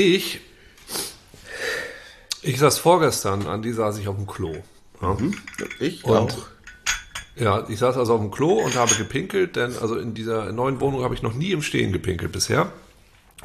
Ich, 0.00 0.40
ich 2.40 2.58
saß 2.58 2.78
vorgestern, 2.78 3.46
an 3.46 3.60
die 3.60 3.72
saß 3.72 3.98
ich 3.98 4.08
auf 4.08 4.16
dem 4.16 4.26
Klo. 4.26 4.54
Ja. 5.02 5.14
Ich 5.78 6.06
Und 6.06 6.32
auch. 6.32 6.38
ja, 7.36 7.64
ich 7.68 7.78
saß 7.78 7.98
also 7.98 8.14
auf 8.14 8.20
dem 8.22 8.30
Klo 8.30 8.62
und 8.64 8.76
habe 8.76 8.94
gepinkelt, 8.94 9.56
denn 9.56 9.76
also 9.76 9.96
in 9.96 10.14
dieser 10.14 10.52
neuen 10.52 10.80
Wohnung 10.80 11.02
habe 11.04 11.14
ich 11.14 11.20
noch 11.20 11.34
nie 11.34 11.52
im 11.52 11.60
Stehen 11.60 11.92
gepinkelt 11.92 12.32
bisher. 12.32 12.72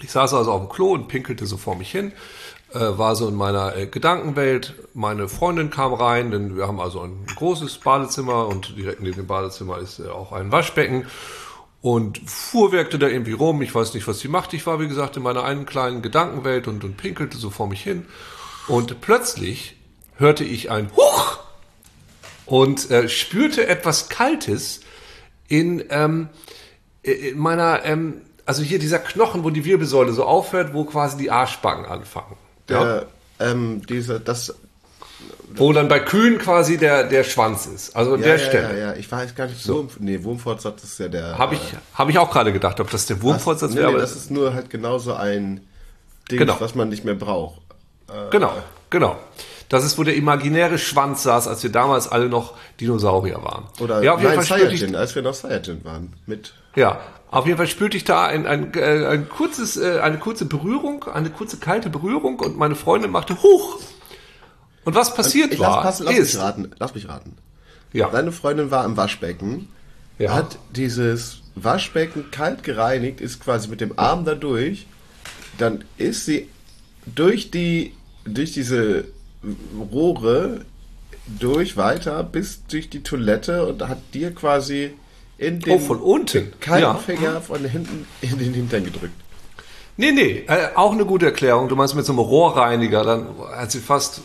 Ich 0.02 0.12
saß 0.12 0.34
also 0.34 0.54
auf 0.54 0.62
dem 0.62 0.70
Klo 0.70 0.94
und 0.94 1.10
pinkelte 1.10 1.46
so 1.46 1.58
vor 1.58 1.76
mich 1.76 1.92
hin, 1.92 2.14
äh, 2.74 2.80
war 2.80 3.18
so 3.18 3.28
in 3.28 3.36
meiner 3.36 3.76
äh, 3.76 3.88
Gedankenwelt. 3.88 4.76
Meine 4.94 5.28
Freundin 5.28 5.70
kam 5.72 5.94
rein, 5.94 6.32
denn 6.32 6.56
wir 6.56 6.68
haben 6.68 6.80
also 6.80 7.02
ein 7.02 7.26
großes 7.36 7.80
Badezimmer 7.80 8.48
und 8.48 8.78
direkt 8.78 9.02
neben 9.02 9.18
dem 9.18 9.28
Badezimmer 9.28 9.80
ist 9.80 10.00
äh, 10.00 10.08
auch 10.08 10.32
ein 10.32 10.54
Waschbecken 10.54 11.06
und 11.86 12.20
fuhrwerkte 12.28 12.98
da 12.98 13.08
irgendwie 13.08 13.34
rum. 13.34 13.62
Ich 13.62 13.76
weiß 13.76 13.94
nicht, 13.94 14.08
was 14.08 14.18
sie 14.18 14.28
macht. 14.28 14.54
Ich 14.56 14.66
war, 14.66 14.80
wie 14.80 14.88
gesagt, 14.88 15.18
in 15.18 15.22
meiner 15.22 15.44
einen 15.44 15.68
kleinen 15.68 16.02
Gedankenwelt 16.02 16.68
und, 16.68 16.84
und 16.84 16.98
pinkelte 16.98 17.38
so 17.38 17.52
vor 17.52 17.68
mich 17.68 17.84
hin. 17.84 18.08
Und 18.68 19.02
plötzlich 19.02 19.76
hörte 20.16 20.44
ich 20.44 20.72
ein 20.72 20.90
Huch 20.96 21.38
und 22.48 22.90
äh, 22.90 23.08
spürte 23.08 23.68
etwas 23.68 24.10
Kaltes 24.10 24.80
in, 25.48 25.84
ähm, 25.92 26.30
in 27.04 27.38
meiner, 27.38 27.86
ähm, 27.86 28.24
also 28.48 28.64
hier 28.64 28.80
dieser 28.80 28.98
Knochen, 28.98 29.44
wo 29.44 29.52
die 29.52 29.64
Wirbelsäule 29.64 30.12
so 30.12 30.24
aufhört, 30.24 30.74
wo 30.74 30.86
quasi 30.86 31.18
die 31.18 31.30
Arschbacken 31.30 31.86
anfangen. 31.86 32.36
Ja? 32.68 32.84
Der, 32.84 33.08
ähm, 33.40 33.84
diese, 33.88 34.20
das, 34.20 34.56
Wo 35.56 35.72
dann 35.72 35.88
bei 35.88 36.00
Kühen 36.00 36.38
quasi 36.38 36.78
der, 36.78 37.06
der 37.06 37.24
Schwanz 37.24 37.66
ist. 37.66 37.96
Also 37.96 38.16
ja, 38.18 38.22
der 38.22 38.38
ja, 38.38 38.40
Stelle. 38.40 38.80
Ja, 38.80 38.88
ja, 38.88 38.94
ich 38.96 39.10
weiß 39.10 39.36
gar 39.36 39.48
nicht, 39.48 39.66
Wurm, 39.68 39.90
nee, 40.00 40.22
Wurmfortsatz 40.22 40.84
ist 40.84 41.00
ja 41.00 41.08
der. 41.08 41.38
Habe 41.38 41.56
ich, 41.56 41.62
hab 41.94 42.10
ich 42.10 42.18
auch 42.18 42.30
gerade 42.30 42.52
gedacht, 42.52 42.80
ob 42.80 42.90
das 42.90 43.06
der 43.06 43.22
Wurmfortsatz 43.22 43.72
nee, 43.72 43.78
wäre. 43.78 43.94
nee, 43.94 43.98
das 44.00 44.16
ist 44.16 44.32
nur 44.32 44.54
halt 44.54 44.70
genauso 44.70 45.14
ein 45.14 45.62
Ding, 46.30 46.40
Genau. 46.40 46.58
was 46.60 46.76
man 46.76 46.90
nicht 46.90 47.06
mehr 47.06 47.16
braucht. 47.16 47.62
Genau, 48.32 48.54
genau. 48.90 49.18
Das 49.70 49.84
ist, 49.84 49.98
wo 49.98 50.04
der 50.04 50.16
imaginäre 50.16 50.78
Schwanz 50.78 51.24
saß, 51.24 51.48
als 51.48 51.64
wir 51.64 51.72
damals 51.72 52.08
alle 52.08 52.30
noch 52.30 52.54
Dinosaurier 52.80 53.42
waren. 53.44 53.66
Oder 53.80 54.04
ja, 54.04 54.14
auf 54.14 54.20
jeden 54.20 54.36
nein, 54.36 54.44
Fall 54.44 54.58
spürte 54.58 54.74
ich, 54.76 54.80
Saiyajin, 54.82 54.96
als 54.96 55.16
wir 55.16 55.22
noch 55.24 55.34
Saiyajin 55.34 55.84
waren. 55.84 56.14
Mit 56.28 56.54
ja, 56.76 57.00
auf 57.32 57.46
jeden 57.46 57.58
Fall 57.58 57.68
spürte 57.68 57.98
ich 57.98 58.04
da 58.04 58.26
ein, 58.26 58.46
ein, 58.46 58.74
äh, 58.76 59.08
ein 59.08 59.28
kurzes, 59.28 59.78
äh, 59.78 60.00
eine 60.02 60.20
kurze 60.20 60.46
Berührung, 60.46 61.06
eine 61.06 61.30
kurze 61.30 61.58
kalte 61.58 61.90
Berührung 61.90 62.40
und 62.40 62.58
meine 62.58 62.76
Freundin 62.76 63.12
machte 63.12 63.42
Huch. 63.42 63.80
Und 64.86 64.96
was 64.96 65.14
passiert 65.14 65.54
ich 65.54 65.60
war, 65.60 65.84
lass, 65.84 66.00
lass 66.00 66.18
ist, 66.18 66.34
mich 66.36 66.42
raten. 66.44 66.72
Lass 66.80 66.96
mich 66.96 67.08
raten. 67.10 67.34
ja, 67.94 68.10
Deine 68.10 68.32
Freundin 68.32 68.72
war 68.72 68.86
im 68.86 68.96
Waschbecken, 68.98 69.68
Ja. 70.20 70.34
hat 70.34 70.58
dieses 70.76 71.42
Waschbecken 71.56 72.32
kalt 72.32 72.64
gereinigt, 72.64 73.20
ist 73.22 73.40
quasi 73.44 73.68
mit 73.68 73.82
dem 73.82 73.98
Arm 74.00 74.24
da 74.26 74.36
durch, 74.36 74.86
dann 75.58 75.84
ist 75.98 76.26
sie 76.26 76.48
durch 77.06 77.52
die 77.52 77.94
durch 78.26 78.52
diese 78.54 79.06
Rohre 79.92 80.62
durch 81.40 81.78
weiter 81.78 82.24
bis 82.24 82.66
durch 82.68 82.90
die 82.90 83.02
Toilette 83.04 83.66
und 83.66 83.88
hat 83.88 84.00
dir 84.14 84.34
quasi 84.34 84.92
in 85.38 85.60
den 85.60 85.74
Oh, 85.76 85.80
von 85.80 86.00
unten. 86.00 86.54
kalten 86.60 86.84
Ja. 86.84 86.96
Finger 86.96 87.42
von 87.42 87.64
hinten 87.66 88.08
in 88.22 88.38
den 88.38 88.54
Hintern 88.54 88.84
gedrückt. 88.86 89.14
Nee, 89.98 90.12
nee, 90.12 90.44
äh, 90.48 90.70
auch 90.76 90.92
eine 90.92 91.06
gute 91.06 91.26
Erklärung. 91.28 91.70
Du 91.70 91.76
meinst 91.76 91.96
mit 91.96 92.06
so 92.06 92.12
einem 92.12 92.20
Rohrreiniger, 92.20 93.04
dann 93.04 93.28
hat 93.56 93.72
sie 93.72 93.80
fast, 93.80 94.22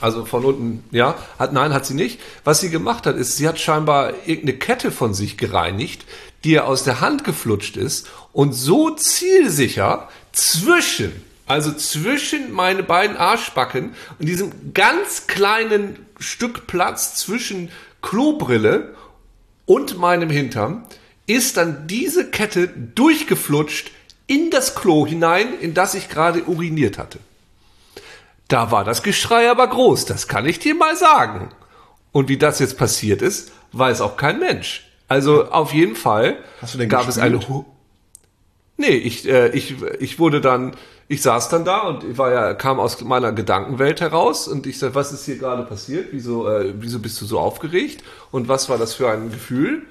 also 0.00 0.24
von 0.24 0.44
unten, 0.44 0.84
ja, 0.90 1.16
hat, 1.38 1.52
nein, 1.52 1.72
hat 1.72 1.86
sie 1.86 1.94
nicht. 1.94 2.20
Was 2.44 2.60
sie 2.60 2.70
gemacht 2.70 3.06
hat, 3.06 3.16
ist, 3.16 3.36
sie 3.36 3.48
hat 3.48 3.58
scheinbar 3.58 4.12
irgendeine 4.26 4.58
Kette 4.58 4.90
von 4.90 5.14
sich 5.14 5.36
gereinigt, 5.36 6.04
die 6.44 6.52
ihr 6.52 6.66
aus 6.66 6.84
der 6.84 7.00
Hand 7.00 7.24
geflutscht 7.24 7.76
ist 7.76 8.08
und 8.32 8.52
so 8.52 8.90
zielsicher 8.90 10.08
zwischen, 10.32 11.12
also 11.46 11.72
zwischen 11.72 12.52
meine 12.52 12.82
beiden 12.82 13.16
Arschbacken 13.16 13.94
und 14.18 14.26
diesem 14.26 14.72
ganz 14.72 15.26
kleinen 15.26 16.06
Stück 16.18 16.66
Platz 16.66 17.16
zwischen 17.16 17.70
Klobrille 18.02 18.94
und 19.66 19.98
meinem 19.98 20.30
Hintern 20.30 20.84
ist 21.26 21.56
dann 21.56 21.86
diese 21.86 22.30
Kette 22.30 22.68
durchgeflutscht 22.68 23.90
in 24.26 24.50
das 24.50 24.74
Klo 24.74 25.06
hinein, 25.06 25.58
in 25.60 25.74
das 25.74 25.94
ich 25.94 26.08
gerade 26.08 26.44
uriniert 26.44 26.98
hatte. 26.98 27.18
Da 28.50 28.72
war 28.72 28.82
das 28.82 29.04
Geschrei 29.04 29.48
aber 29.48 29.68
groß, 29.68 30.06
das 30.06 30.26
kann 30.26 30.44
ich 30.44 30.58
dir 30.58 30.74
mal 30.74 30.96
sagen. 30.96 31.50
Und 32.10 32.28
wie 32.28 32.36
das 32.36 32.58
jetzt 32.58 32.76
passiert 32.76 33.22
ist, 33.22 33.52
weiß 33.70 34.00
auch 34.00 34.16
kein 34.16 34.40
Mensch. 34.40 34.90
Also 35.06 35.50
auf 35.50 35.72
jeden 35.72 35.94
Fall 35.94 36.36
Hast 36.60 36.74
du 36.74 36.78
denn 36.78 36.88
gab 36.88 37.08
es 37.08 37.14
gespült? 37.14 37.44
eine 37.44 37.64
Nee, 38.76 38.96
ich, 38.96 39.28
äh, 39.28 39.50
ich, 39.50 39.76
ich 40.00 40.18
wurde 40.18 40.40
dann, 40.40 40.74
ich 41.06 41.22
saß 41.22 41.48
dann 41.48 41.64
da 41.64 41.82
und 41.82 42.18
war 42.18 42.32
ja, 42.32 42.54
kam 42.54 42.80
aus 42.80 43.00
meiner 43.02 43.30
Gedankenwelt 43.30 44.00
heraus 44.00 44.48
und 44.48 44.66
ich 44.66 44.80
sagte, 44.80 44.96
was 44.96 45.12
ist 45.12 45.26
hier 45.26 45.36
gerade 45.38 45.62
passiert? 45.62 46.08
Wieso, 46.10 46.48
äh, 46.48 46.74
wieso 46.76 46.98
bist 46.98 47.20
du 47.20 47.26
so 47.26 47.38
aufgeregt? 47.38 48.02
Und 48.32 48.48
was 48.48 48.68
war 48.68 48.78
das 48.78 48.94
für 48.94 49.08
ein 49.10 49.30
Gefühl? 49.30 49.82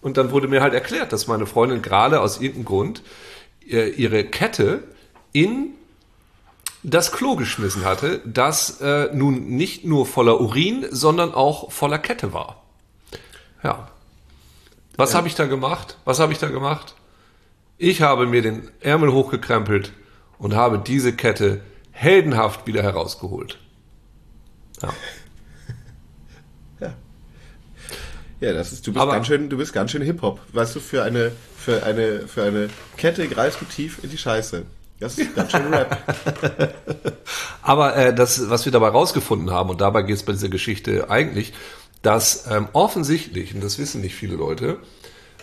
Und 0.00 0.16
dann 0.16 0.32
wurde 0.32 0.48
mir 0.48 0.62
halt 0.62 0.74
erklärt, 0.74 1.12
dass 1.12 1.28
meine 1.28 1.46
Freundin 1.46 1.80
gerade 1.80 2.20
aus 2.20 2.40
irgendeinem 2.40 2.64
Grund 2.64 3.02
äh, 3.68 3.90
ihre 3.90 4.24
Kette 4.24 4.82
in 5.32 5.74
das 6.82 7.12
Klo 7.12 7.36
geschmissen 7.36 7.84
hatte, 7.84 8.20
das 8.24 8.80
äh, 8.80 9.10
nun 9.14 9.48
nicht 9.56 9.84
nur 9.84 10.06
voller 10.06 10.40
Urin, 10.40 10.86
sondern 10.90 11.34
auch 11.34 11.70
voller 11.72 11.98
Kette 11.98 12.32
war. 12.32 12.62
Ja. 13.62 13.90
Was 14.96 15.14
habe 15.14 15.28
ich 15.28 15.34
da 15.34 15.46
gemacht? 15.46 15.98
Was 16.04 16.18
habe 16.20 16.32
ich 16.32 16.38
da 16.38 16.48
gemacht? 16.48 16.94
Ich 17.78 18.02
habe 18.02 18.26
mir 18.26 18.42
den 18.42 18.70
Ärmel 18.80 19.12
hochgekrempelt 19.12 19.92
und 20.38 20.54
habe 20.54 20.78
diese 20.78 21.14
Kette 21.14 21.60
heldenhaft 21.92 22.66
wieder 22.66 22.82
herausgeholt. 22.82 23.58
Ja. 26.80 26.94
Ja, 28.40 28.54
das 28.54 28.72
ist, 28.72 28.86
du 28.86 28.92
bist 28.94 29.02
Aber- 29.02 29.12
ganz 29.12 29.26
schön, 29.26 29.50
du 29.50 29.58
bist 29.58 29.74
ganz 29.74 29.90
schön 29.90 30.00
Hip-Hop. 30.00 30.40
Weißt 30.54 30.74
du, 30.74 30.80
für 30.80 31.02
eine, 31.02 31.30
für 31.58 31.82
eine, 31.84 32.26
für 32.26 32.42
eine 32.44 32.70
Kette 32.96 33.28
greifst 33.28 33.60
du 33.60 33.66
tief 33.66 34.02
in 34.02 34.08
die 34.08 34.16
Scheiße. 34.16 34.64
Das 35.00 35.18
ist 35.18 35.34
ganz 35.34 35.50
schön 35.50 35.72
Rap. 35.72 35.96
Aber 37.62 37.96
äh, 37.96 38.14
das, 38.14 38.50
was 38.50 38.66
wir 38.66 38.72
dabei 38.72 38.88
rausgefunden 38.88 39.50
haben, 39.50 39.70
und 39.70 39.80
dabei 39.80 40.02
geht 40.02 40.16
es 40.16 40.22
bei 40.22 40.32
dieser 40.32 40.50
Geschichte 40.50 41.10
eigentlich, 41.10 41.52
dass 42.02 42.46
ähm, 42.50 42.68
offensichtlich, 42.72 43.54
und 43.54 43.64
das 43.64 43.78
wissen 43.78 44.02
nicht 44.02 44.14
viele 44.14 44.36
Leute, 44.36 44.78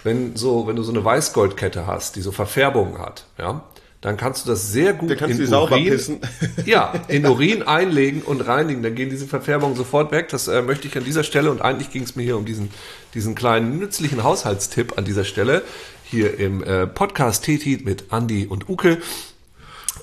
wenn 0.03 0.35
so, 0.35 0.68
wenn 0.68 0.75
du 0.75 0.84
so 0.84 0.91
eine 0.91 1.03
Weißgoldkette 1.03 1.88
hast, 1.88 2.16
die 2.16 2.22
so 2.22 2.31
Verfärbungen 2.31 3.00
hat, 3.00 3.25
ja, 3.38 3.63
dann 4.01 4.16
kannst 4.16 4.45
du 4.45 4.50
das 4.51 4.72
sehr 4.72 4.94
gut 4.94 5.09
in 5.19 5.53
Urin, 5.53 6.19
ja, 6.66 6.94
in 7.07 7.25
Urin 7.28 7.63
einlegen 7.63 8.22
und 8.22 8.41
reinigen. 8.41 8.84
Dann 8.84 8.94
gehen 8.94 9.09
diese 9.09 9.25
Verfärbungen 9.25 9.75
sofort 9.75 10.12
weg. 10.12 10.29
Das 10.29 10.47
äh, 10.47 10.62
möchte 10.62 10.88
ich 10.88 10.95
an 10.97 11.03
dieser 11.03 11.24
Stelle 11.24 11.50
und 11.50 11.62
eigentlich 11.62 11.89
ging 11.89 12.03
es 12.03 12.16
mir 12.16 12.24
hier 12.24 12.38
um 12.38 12.45
diesen, 12.45 12.69
diesen 13.16 13.34
kleinen 13.34 13.79
nützlichen 13.79 14.24
Haushaltstipp 14.24 14.97
an 15.00 15.06
dieser 15.06 15.24
Stelle 15.24 15.63
hier 16.03 16.39
im 16.39 16.63
äh, 16.63 16.85
Podcast 16.85 17.44
Teti 17.44 17.79
mit 17.84 18.06
Andi 18.12 18.45
und 18.45 18.69
Uke. 18.69 19.00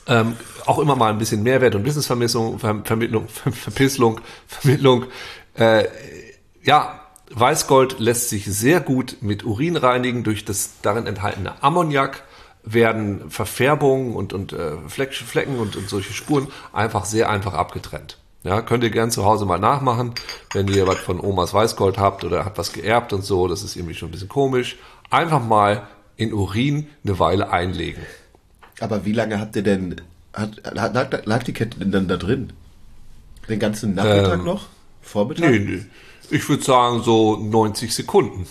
Ähm, 0.07 0.37
auch 0.67 0.79
immer 0.79 0.97
mal 0.97 1.11
ein 1.11 1.19
bisschen 1.19 1.43
Mehrwert 1.43 1.75
und 1.75 1.85
Wissensvermittlung, 1.85 2.59
Ver 2.59 2.83
Vermittlung, 2.85 3.29
Ver 3.29 3.53
Verpisslung, 3.53 4.21
Vermittlung. 4.47 5.07
Äh, 5.55 5.85
ja, 6.63 7.01
Weißgold 7.31 7.99
lässt 8.01 8.29
sich 8.29 8.45
sehr 8.45 8.81
gut 8.81 9.17
mit 9.21 9.45
Urin 9.45 9.77
reinigen. 9.77 10.25
Durch 10.25 10.45
das 10.45 10.81
darin 10.83 11.07
enthaltene 11.07 11.63
Ammoniak 11.63 12.23
werden 12.63 13.31
Verfärbungen 13.31 14.15
und, 14.15 14.33
und 14.33 14.53
äh, 14.53 14.77
Fleck, 14.89 15.15
Flecken 15.15 15.59
und, 15.59 15.77
und 15.77 15.89
solche 15.89 16.13
Spuren 16.13 16.49
einfach 16.73 17.05
sehr 17.05 17.29
einfach 17.29 17.55
abgetrennt. 17.55 18.19
Ja, 18.43 18.61
könnt 18.61 18.85
ihr 18.85 18.91
gern 18.91 19.11
zu 19.11 19.25
Hause 19.25 19.47
mal 19.47 19.59
nachmachen, 19.59 20.13
wenn 20.53 20.69
ihr 20.69 20.87
was 20.87 20.99
von 20.99 21.19
Omas 21.19 21.55
Weißgold 21.55 21.97
habt 21.97 22.25
oder 22.25 22.45
habt 22.45 22.59
was 22.59 22.75
geerbt 22.75 23.15
und 23.15 23.23
so, 23.23 23.49
das 23.49 23.63
ist 23.63 23.75
irgendwie 23.75 23.95
schon 23.95 24.09
ein 24.09 24.13
bisschen 24.13 24.29
komisch. 24.29 24.77
Einfach 25.09 25.43
mal 25.43 25.87
in 26.17 26.33
Urin 26.33 26.89
eine 27.05 27.19
Weile 27.19 27.51
einlegen. 27.51 28.03
Aber 28.81 29.05
wie 29.05 29.13
lange 29.13 29.41
habt 29.41 29.55
ihr 29.57 29.63
denn, 29.63 29.97
hat, 30.33 30.61
lag, 30.75 31.11
lag 31.25 31.43
die 31.43 31.53
Kette 31.53 31.79
denn 31.79 31.93
dann 31.93 32.09
da 32.09 32.17
drin? 32.17 32.53
Den 33.49 33.59
ganzen 33.59 33.95
Nachmittag 33.95 34.39
Ähm, 34.41 34.45
noch? 34.45 34.67
Vormittag? 35.03 35.51
Nee, 35.51 35.59
nee. 35.59 35.83
Ich 36.31 36.49
würde 36.49 36.63
sagen 36.65 37.03
so 37.03 37.37
90 37.37 37.95
Sekunden. 37.95 38.47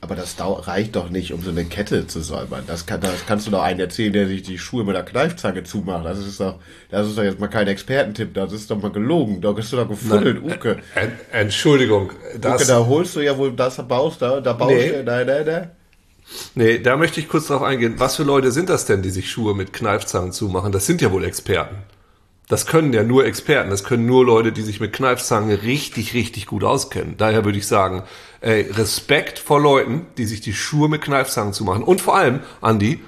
Aber 0.00 0.16
das 0.16 0.34
reicht 0.40 0.96
doch 0.96 1.10
nicht, 1.10 1.32
um 1.32 1.40
so 1.42 1.50
eine 1.50 1.64
Kette 1.64 2.08
zu 2.08 2.20
säubern. 2.22 2.64
Das, 2.66 2.86
kann, 2.86 3.00
das 3.00 3.24
kannst 3.24 3.46
du 3.46 3.52
doch 3.52 3.62
einen 3.62 3.78
erzählen, 3.78 4.12
der 4.12 4.26
sich 4.26 4.42
die 4.42 4.58
Schuhe 4.58 4.82
mit 4.82 4.96
der 4.96 5.04
Kneifzange 5.04 5.62
zumacht. 5.62 6.04
Das 6.04 6.18
ist 6.18 6.40
doch, 6.40 6.56
das 6.90 7.06
ist 7.06 7.16
doch 7.16 7.22
jetzt 7.22 7.38
mal 7.38 7.46
kein 7.46 7.68
Expertentipp. 7.68 8.34
Das 8.34 8.52
ist 8.52 8.68
doch 8.68 8.82
mal 8.82 8.90
gelogen. 8.90 9.40
Da 9.40 9.52
bist 9.52 9.72
du 9.72 9.76
doch 9.76 9.88
gefuddelt, 9.88 10.42
Uke. 10.42 10.78
En 10.96 11.12
Entschuldigung, 11.30 12.10
das, 12.40 12.62
Uke, 12.62 12.64
da 12.66 12.84
holst 12.84 13.14
du 13.14 13.20
ja 13.20 13.38
wohl 13.38 13.52
das 13.52 13.76
baust 13.86 14.20
da, 14.22 14.40
da 14.40 14.52
baust 14.54 14.74
Nee. 14.74 14.90
du, 14.90 15.04
da, 15.04 15.22
da, 15.24 15.44
da. 15.44 15.70
Nee, 16.54 16.78
da 16.78 16.96
möchte 16.96 17.20
ich 17.20 17.28
kurz 17.28 17.46
drauf 17.46 17.62
eingehen. 17.62 17.94
Was 17.98 18.16
für 18.16 18.22
Leute 18.22 18.52
sind 18.52 18.68
das 18.68 18.86
denn, 18.86 19.02
die 19.02 19.10
sich 19.10 19.30
Schuhe 19.30 19.54
mit 19.54 19.72
Kneifzangen 19.72 20.32
zumachen? 20.32 20.72
Das 20.72 20.86
sind 20.86 21.00
ja 21.00 21.12
wohl 21.12 21.24
Experten. 21.24 21.76
Das 22.48 22.66
können 22.66 22.92
ja 22.92 23.02
nur 23.02 23.24
Experten. 23.24 23.70
Das 23.70 23.84
können 23.84 24.04
nur 24.04 24.26
Leute, 24.26 24.52
die 24.52 24.62
sich 24.62 24.80
mit 24.80 24.92
Kneifzangen 24.92 25.56
richtig, 25.56 26.12
richtig 26.12 26.46
gut 26.46 26.64
auskennen. 26.64 27.14
Daher 27.16 27.44
würde 27.44 27.56
ich 27.58 27.66
sagen, 27.66 28.02
ey, 28.40 28.62
Respekt 28.72 29.38
vor 29.38 29.60
Leuten, 29.60 30.06
die 30.18 30.26
sich 30.26 30.40
die 30.42 30.52
Schuhe 30.52 30.88
mit 30.88 31.00
Kneifzangen 31.02 31.54
zumachen. 31.54 31.82
Und 31.82 32.00
vor 32.00 32.16
allem, 32.16 32.40
Andi, 32.60 33.00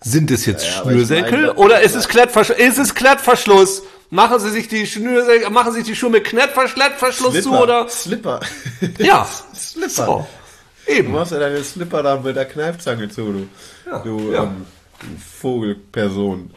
Sind 0.00 0.30
es 0.30 0.46
jetzt 0.46 0.64
Ja, 0.64 0.82
Schnürsenkel 0.82 1.40
meine, 1.40 1.54
oder 1.54 1.80
ist 1.80 1.96
es 1.96 2.06
Klettverschluss? 2.08 2.58
Ist 2.58 2.78
es 2.78 2.94
Klettverschluss? 2.94 3.82
Machen 4.10 4.38
Sie 4.38 4.50
sich 4.50 4.68
die 4.68 4.86
Schnürsenkel, 4.86 5.50
machen 5.50 5.72
Sie 5.72 5.80
sich 5.80 5.88
die 5.88 5.96
Schuhe 5.96 6.10
mit 6.10 6.24
Klettverschluss 6.24 7.42
zu 7.42 7.52
oder? 7.52 7.88
Slipper. 7.88 8.40
Ja. 8.98 9.26
Slipper. 9.54 9.88
So. 9.88 10.26
Du 10.88 10.94
Eben. 10.94 11.12
machst 11.12 11.32
ja 11.32 11.38
deine 11.38 11.62
Slipper 11.62 12.02
da 12.02 12.16
mit 12.16 12.34
der 12.34 12.46
Kneifzange 12.46 13.08
zu, 13.10 13.32
du. 13.32 13.48
Ja, 13.86 13.98
du 13.98 14.32
ja. 14.32 14.44
Ähm, 14.44 14.66
Vogelperson. 15.18 16.50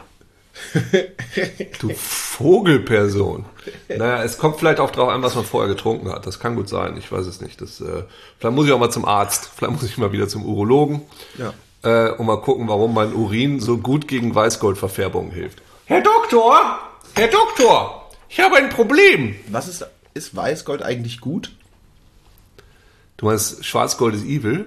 Du 1.80 1.89
Vogelperson. 1.89 3.45
Naja, 3.88 4.24
es 4.24 4.38
kommt 4.38 4.57
vielleicht 4.60 4.80
auch 4.80 4.92
drauf 4.92 5.10
an, 5.10 5.22
was 5.24 5.36
man 5.36 5.45
vorher 5.45 5.74
getrunken 5.74 6.12
hat. 6.12 6.25
Das 6.28 6.39
kann 6.39 6.56
gut 6.56 6.68
sein. 6.69 6.98
Ich 6.98 7.12
weiß 7.12 7.25
es 7.25 7.42
nicht. 7.42 7.62
Das, 7.62 7.80
äh, 7.81 8.04
vielleicht 8.38 8.56
muss 8.56 8.68
ich 8.68 8.74
auch 8.74 8.80
mal 8.80 8.89
zum 8.89 9.06
Arzt. 9.06 9.50
Vielleicht 9.56 9.74
muss 9.74 9.83
ich 9.83 9.98
mal 9.98 10.12
wieder 10.12 10.28
zum 10.28 10.45
Urologen. 10.45 11.01
Ja. 11.38 11.54
Äh, 11.84 12.12
und 12.12 12.25
mal 12.25 12.42
gucken, 12.42 12.68
warum 12.68 12.94
mein 12.94 13.13
Urin 13.13 13.60
so 13.60 13.77
gut 13.77 14.07
gegen 14.07 14.36
Weißgoldverfärbung 14.36 15.31
hilft. 15.31 15.62
Herr 15.86 16.01
Doktor! 16.01 16.80
Herr 17.16 17.27
Doktor! 17.27 18.10
Ich 18.30 18.39
habe 18.39 18.57
ein 18.57 18.69
Problem. 18.69 19.36
Was 19.50 19.68
ist, 19.68 19.86
ist 20.13 20.36
Weißgold 20.36 20.84
eigentlich 20.84 21.22
gut? 21.22 21.51
Du 23.21 23.27
meinst, 23.27 23.63
Schwarzgold 23.63 24.15
ist 24.15 24.25
evil? 24.25 24.65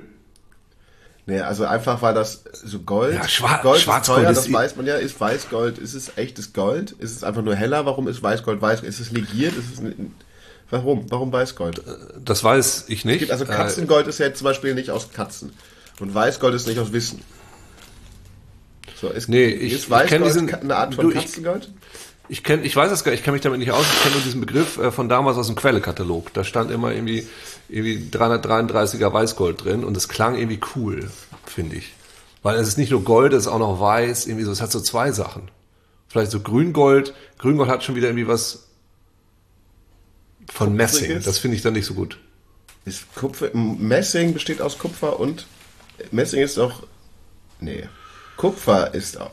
Nee, 1.26 1.40
also 1.40 1.64
einfach, 1.64 2.00
weil 2.02 2.14
das 2.14 2.44
so 2.64 2.78
Gold, 2.80 3.14
Ja, 3.14 3.22
Schwa- 3.22 3.60
Gold 3.62 3.80
Schwarzgold 3.80 4.20
ist 4.20 4.24
teuer, 4.24 4.30
ist 4.30 4.38
das 4.46 4.52
weiß 4.52 4.76
man 4.76 4.86
ja, 4.86 4.96
ist 4.96 5.18
Weißgold, 5.20 5.78
ist 5.78 5.94
es 5.94 6.12
echtes 6.16 6.52
Gold? 6.52 6.92
Ist 6.92 7.16
es 7.16 7.24
einfach 7.24 7.42
nur 7.42 7.54
heller? 7.56 7.84
Warum 7.86 8.08
ist 8.08 8.22
Weißgold 8.22 8.60
weiß? 8.62 8.82
Ist 8.82 9.00
es 9.00 9.10
legiert? 9.10 9.54
Ist 9.56 9.82
es 9.82 9.92
warum? 10.70 11.10
Warum 11.10 11.32
Weißgold? 11.32 11.82
Das 12.24 12.44
weiß 12.44 12.84
ich 12.88 13.04
nicht. 13.04 13.30
Also 13.30 13.44
Äh, 13.44 13.48
Katzengold 13.48 14.06
ist 14.06 14.18
ja 14.18 14.32
zum 14.34 14.44
Beispiel 14.44 14.74
nicht 14.74 14.90
aus 14.90 15.10
Katzen. 15.12 15.52
Und 15.98 16.14
Weißgold 16.14 16.54
ist 16.54 16.66
nicht 16.68 16.78
aus 16.78 16.92
Wissen. 16.92 17.22
So, 19.00 19.08
ist, 19.08 19.28
Nee, 19.28 19.46
ich- 19.46 19.72
ist 19.72 19.78
ich 19.84 19.90
Weißgold 19.90 20.08
kenn 20.10 20.22
diesen- 20.24 20.54
eine 20.54 20.76
Art 20.76 20.94
von 20.94 21.04
du, 21.06 21.10
ich- 21.10 21.16
Katzengold? 21.24 21.70
Ich 22.28 22.42
kenne, 22.42 22.62
ich 22.62 22.74
weiß 22.74 22.90
es 22.90 23.04
gar, 23.04 23.12
ich 23.12 23.22
kenne 23.22 23.32
mich 23.34 23.42
damit 23.42 23.58
nicht 23.58 23.70
aus. 23.70 23.84
Ich 23.84 24.02
kenne 24.02 24.14
nur 24.14 24.24
diesen 24.24 24.40
Begriff 24.40 24.78
äh, 24.78 24.90
von 24.90 25.10
damals 25.10 25.36
aus 25.36 25.46
dem 25.46 25.56
Quellekatalog. 25.56 26.32
Da 26.32 26.42
stand 26.42 26.70
immer 26.70 26.90
irgendwie, 26.92 27.26
irgendwie 27.68 28.10
333er 28.16 29.12
Weißgold 29.12 29.64
drin 29.64 29.84
und 29.84 29.96
es 29.96 30.08
klang 30.08 30.36
irgendwie 30.36 30.60
cool, 30.76 31.10
finde 31.46 31.76
ich. 31.76 31.92
Weil 32.42 32.56
es 32.58 32.68
ist 32.68 32.78
nicht 32.78 32.90
nur 32.90 33.04
Gold, 33.04 33.32
es 33.32 33.42
ist 33.44 33.48
auch 33.48 33.58
noch 33.58 33.80
weiß, 33.80 34.26
irgendwie 34.26 34.44
so. 34.44 34.52
Es 34.52 34.60
hat 34.60 34.70
so 34.70 34.80
zwei 34.80 35.12
Sachen. 35.12 35.50
Vielleicht 36.08 36.30
so 36.30 36.40
Grüngold. 36.40 37.14
Grüngold 37.38 37.70
hat 37.70 37.82
schon 37.82 37.94
wieder 37.94 38.08
irgendwie 38.08 38.28
was 38.28 38.68
von 40.52 40.74
Messing. 40.74 41.22
Das 41.22 41.38
finde 41.38 41.56
ich 41.56 41.62
dann 41.62 41.72
nicht 41.72 41.86
so 41.86 41.94
gut. 41.94 42.18
Ist 42.84 43.14
Kupfer, 43.14 43.48
Messing 43.54 44.34
besteht 44.34 44.60
aus 44.60 44.78
Kupfer 44.78 45.18
und 45.18 45.46
Messing 46.10 46.42
ist 46.42 46.58
auch, 46.58 46.82
nee, 47.60 47.88
Kupfer 48.36 48.92
ist 48.92 49.18
auch, 49.18 49.30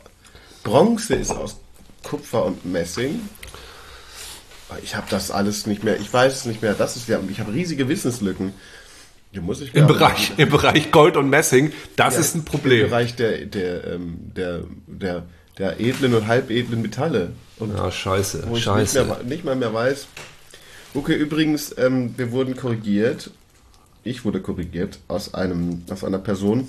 Bronze 0.64 1.16
ist 1.16 1.32
aus 1.32 1.58
Kupfer 2.04 2.46
und 2.46 2.66
Messing. 2.66 3.20
Ich 4.84 4.96
habe 4.96 5.08
das 5.10 5.32
alles 5.32 5.66
nicht 5.68 5.84
mehr, 5.84 6.00
ich 6.00 6.12
weiß 6.12 6.34
es 6.34 6.46
nicht 6.46 6.62
mehr, 6.62 6.74
das 6.74 6.96
ist 6.96 7.08
ja, 7.08 7.20
ich 7.30 7.40
habe 7.40 7.54
riesige 7.54 7.88
Wissenslücken. 7.88 8.54
Du 9.34 9.42
musst 9.42 9.62
ich 9.62 9.74
Im 9.74 9.88
Bereich, 9.88 10.34
im 10.38 10.50
Bereich 10.50 10.92
Gold 10.92 11.16
und 11.16 11.30
Messing, 11.30 11.72
das 11.96 12.18
ist 12.18 12.36
ein 12.36 12.40
Im 12.40 12.46
Problem. 12.46 12.90
Bereich 12.90 13.16
der, 13.16 13.46
der, 13.46 13.88
ähm, 13.88 14.18
der, 14.36 14.64
der, 14.88 15.24
der 15.58 15.80
edlen 15.80 16.14
und 16.16 16.28
halbedlen 16.28 16.82
Metalle. 16.82 17.32
Und 17.58 17.76
Ja, 17.76 17.90
scheiße, 17.90 18.44
wo 18.48 18.58
ich 18.58 18.64
scheiße. 18.64 19.00
Nicht, 19.00 19.08
mehr, 19.08 19.24
nicht 19.24 19.46
mal 19.46 19.56
mehr 19.56 19.74
weiß. 19.74 20.08
Okay, 20.94 21.16
übrigens, 21.16 21.74
ähm, 21.78 22.14
wir 22.18 22.32
wurden 22.32 22.58
korrigiert. 22.58 23.32
Ich 24.04 24.26
wurde 24.26 24.42
korrigiert 24.42 25.00
aus 25.08 25.34
einem, 25.34 25.84
aus 25.90 26.04
einer 26.04 26.20
Person. 26.20 26.68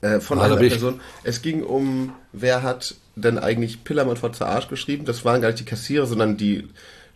Äh, 0.00 0.20
von 0.20 0.38
Ah, 0.38 0.44
einer 0.44 0.56
Person. 0.56 1.00
Es 1.24 1.42
ging 1.42 1.62
um, 1.64 2.12
wer 2.32 2.62
hat 2.62 2.94
denn 3.16 3.38
eigentlich 3.38 3.82
Pillermann 3.84 4.16
vor 4.16 4.32
zur 4.32 4.46
Arsch 4.46 4.68
geschrieben? 4.68 5.04
Das 5.04 5.24
waren 5.24 5.40
gar 5.40 5.48
nicht 5.48 5.60
die 5.60 5.64
Kassierer, 5.64 6.06
sondern 6.06 6.36
die 6.36 6.68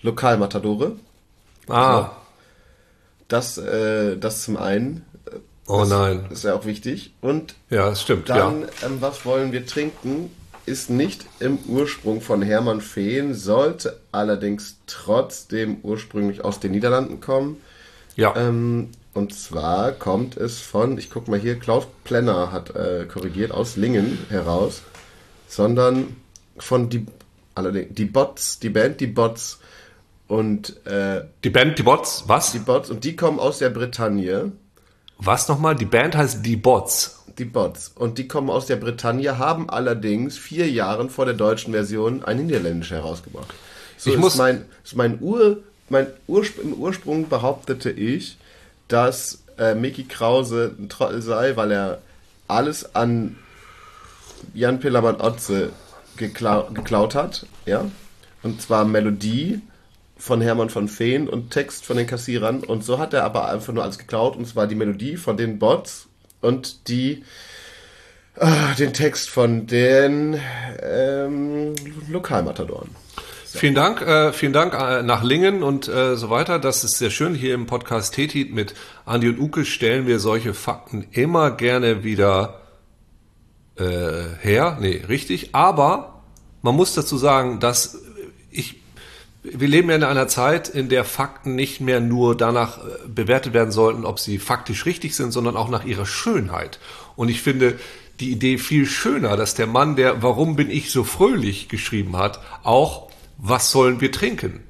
Lokalmatadore. 0.02 0.96
Ah, 1.69 2.11
Das, 3.29 3.56
äh, 3.56 4.17
das 4.19 4.43
zum 4.43 4.56
einen. 4.56 5.05
Oh 5.69 5.81
das 5.81 5.88
nein. 5.90 6.25
Ist 6.31 6.44
ja 6.44 6.55
auch 6.55 6.64
wichtig. 6.67 7.12
Und 7.20 7.55
Ja, 7.70 7.88
das 7.90 8.02
stimmt, 8.02 8.29
dann, 8.29 8.62
ja. 8.62 8.67
ähm, 8.85 8.96
was 9.00 9.25
wollen 9.25 9.52
wir 9.52 9.64
trinken, 9.64 10.31
ist 10.67 10.90
nicht 10.90 11.25
im 11.38 11.58
Ursprung 11.69 12.20
von 12.20 12.43
Hermann 12.43 12.81
Fehn, 12.81 13.35
sollte 13.35 14.00
allerdings 14.11 14.76
trotzdem 14.87 15.78
ursprünglich 15.82 16.44
aus 16.44 16.58
den 16.61 16.73
Niederlanden 16.73 17.20
kommen. 17.20 17.56
Ja. 18.17 18.35
Ähm, 18.37 18.90
und 19.14 19.35
zwar 19.35 19.93
kommt 19.93 20.37
es 20.37 20.61
von, 20.61 20.99
ich 20.99 21.11
guck 21.11 21.29
mal 21.29 21.38
hier, 21.38 21.59
Klaus 21.59 21.87
Plenner 22.05 22.50
hat 22.53 22.75
äh, 22.75 23.06
korrigiert, 23.06 23.50
aus 23.53 23.76
Lingen 23.76 24.19
heraus, 24.31 24.82
sondern 25.49 26.17
von 26.59 26.88
die, 26.88 27.06
allerdings, 27.55 27.94
die 27.94 28.05
Bots, 28.06 28.59
die 28.59 28.70
Band 28.70 29.00
Die 29.00 29.06
Bots 29.06 29.59
und 30.29 30.85
äh, 30.87 31.25
Die 31.44 31.50
Band, 31.50 31.79
die 31.79 31.82
Bots, 31.82 32.25
was? 32.26 32.53
die 32.53 32.59
Bots 32.59 32.91
und 32.91 33.05
die 33.05 33.17
kommen 33.17 33.38
aus 33.38 33.59
der 33.59 33.70
Bretagne. 33.70 34.53
Was 35.19 35.47
nochmal? 35.49 35.75
Die 35.76 35.85
Band 35.85 36.17
heißt 36.17 36.44
Die 36.44 36.56
Bots. 36.56 37.19
Die 37.38 37.44
Bots. 37.44 37.93
Und 37.94 38.19
die 38.19 38.29
kommen 38.29 38.50
aus 38.50 38.67
der 38.67 38.76
Bretagne, 38.76 39.38
haben 39.38 39.70
allerdings 39.70 40.37
vier 40.37 40.69
Jahre 40.70 41.09
vor 41.09 41.25
der 41.25 41.35
deutschen 41.35 41.73
Version 41.73 42.25
eine 42.25 42.43
niederländische 42.43 42.97
herausgebracht. 42.97 43.49
So 43.97 44.11
Ich 44.11 44.17
ist 44.17 44.20
muss- 44.20 44.37
mein, 44.37 44.64
ist 44.85 44.97
mein 44.97 45.19
Ur, 45.20 45.59
mein 45.88 46.09
Ursp 46.26 46.59
im 46.62 46.75
Ursprung 46.75 47.29
behauptete 47.29 47.91
ich, 47.91 48.37
dass 48.92 49.44
äh, 49.58 49.74
Mickey 49.74 50.04
Krause 50.04 50.74
ein 50.78 50.88
Trottel 50.88 51.22
sei, 51.22 51.56
weil 51.56 51.72
er 51.72 51.98
alles 52.48 52.94
an 52.94 53.36
Jan 54.54 54.80
Pillermann 54.80 55.20
Otze 55.20 55.70
geklau 56.16 56.68
geklaut 56.72 57.14
hat, 57.14 57.46
ja. 57.64 57.84
Und 58.42 58.60
zwar 58.60 58.84
Melodie 58.84 59.62
von 60.16 60.40
Hermann 60.40 60.68
von 60.68 60.88
Feen 60.88 61.28
und 61.28 61.50
Text 61.50 61.84
von 61.84 61.96
den 61.96 62.06
Kassierern. 62.06 62.62
Und 62.64 62.84
so 62.84 62.98
hat 62.98 63.14
er 63.14 63.24
aber 63.24 63.48
einfach 63.48 63.72
nur 63.72 63.82
alles 63.82 63.98
geklaut. 63.98 64.36
Und 64.36 64.46
zwar 64.46 64.66
die 64.66 64.74
Melodie 64.74 65.16
von 65.16 65.36
den 65.36 65.58
Bots 65.58 66.08
und 66.40 66.88
die 66.88 67.25
ah, 68.37 68.75
den 68.78 68.92
Text 68.92 69.30
von 69.30 69.66
den 69.66 70.40
ähm, 70.80 71.75
Lokalmatadoren. 72.08 72.90
Vielen 73.54 73.75
Dank, 73.75 74.00
äh, 74.00 74.32
vielen 74.32 74.54
Dank 74.54 74.73
äh, 74.73 75.02
nach 75.02 75.23
Lingen 75.23 75.62
und 75.62 75.87
äh, 75.87 76.16
so 76.16 76.30
weiter. 76.30 76.59
Das 76.59 76.85
ist 76.85 76.97
sehr 76.97 77.11
schön. 77.11 77.35
Hier 77.35 77.54
im 77.54 77.66
Podcast 77.66 78.14
Tetit 78.14 78.52
mit 78.52 78.75
Andi 79.04 79.28
und 79.28 79.38
Uke 79.38 79.66
stellen 79.66 80.06
wir 80.06 80.21
solche 80.21 80.54
Fakten 80.54 81.06
immer 81.11 81.50
gerne 81.50 82.02
wieder 82.02 82.62
äh, 83.76 83.85
her. 84.40 84.78
Nee, 84.80 85.02
richtig. 85.06 85.54
Aber 85.54 86.23
man 86.62 86.75
muss 86.75 86.94
dazu 86.94 87.18
sagen, 87.18 87.61
dass 87.61 87.99
ich, 88.50 88.80
wir 89.42 89.68
leben 89.68 89.90
ja 89.90 89.97
in 89.97 90.04
einer 90.04 90.28
Zeit, 90.28 90.71
in 90.71 90.88
der 90.88 91.04
Fakten 91.04 91.54
nicht 91.54 91.80
mehr 91.82 92.00
nur 92.00 92.35
danach 92.35 92.78
äh, 92.78 93.06
bewertet 93.06 93.52
werden 93.52 93.71
sollten, 93.71 94.06
ob 94.06 94.18
sie 94.18 94.38
faktisch 94.38 94.87
richtig 94.87 95.14
sind, 95.14 95.30
sondern 95.30 95.56
auch 95.56 95.68
nach 95.68 95.85
ihrer 95.85 96.06
Schönheit. 96.06 96.80
Und 97.16 97.28
ich 97.28 97.42
finde 97.42 97.78
die 98.18 98.32
Idee 98.32 98.56
viel 98.56 98.87
schöner, 98.87 99.37
dass 99.37 99.54
der 99.54 99.66
Mann, 99.66 99.94
der 99.94 100.23
Warum 100.23 100.56
bin 100.56 100.71
ich 100.71 100.90
so 100.90 101.04
fröhlich 101.04 101.68
geschrieben 101.68 102.16
hat, 102.16 102.40
auch 102.62 103.12
Was 103.44 103.70
sollen 103.70 104.00
wir 104.00 104.12
trinken? 104.12 104.61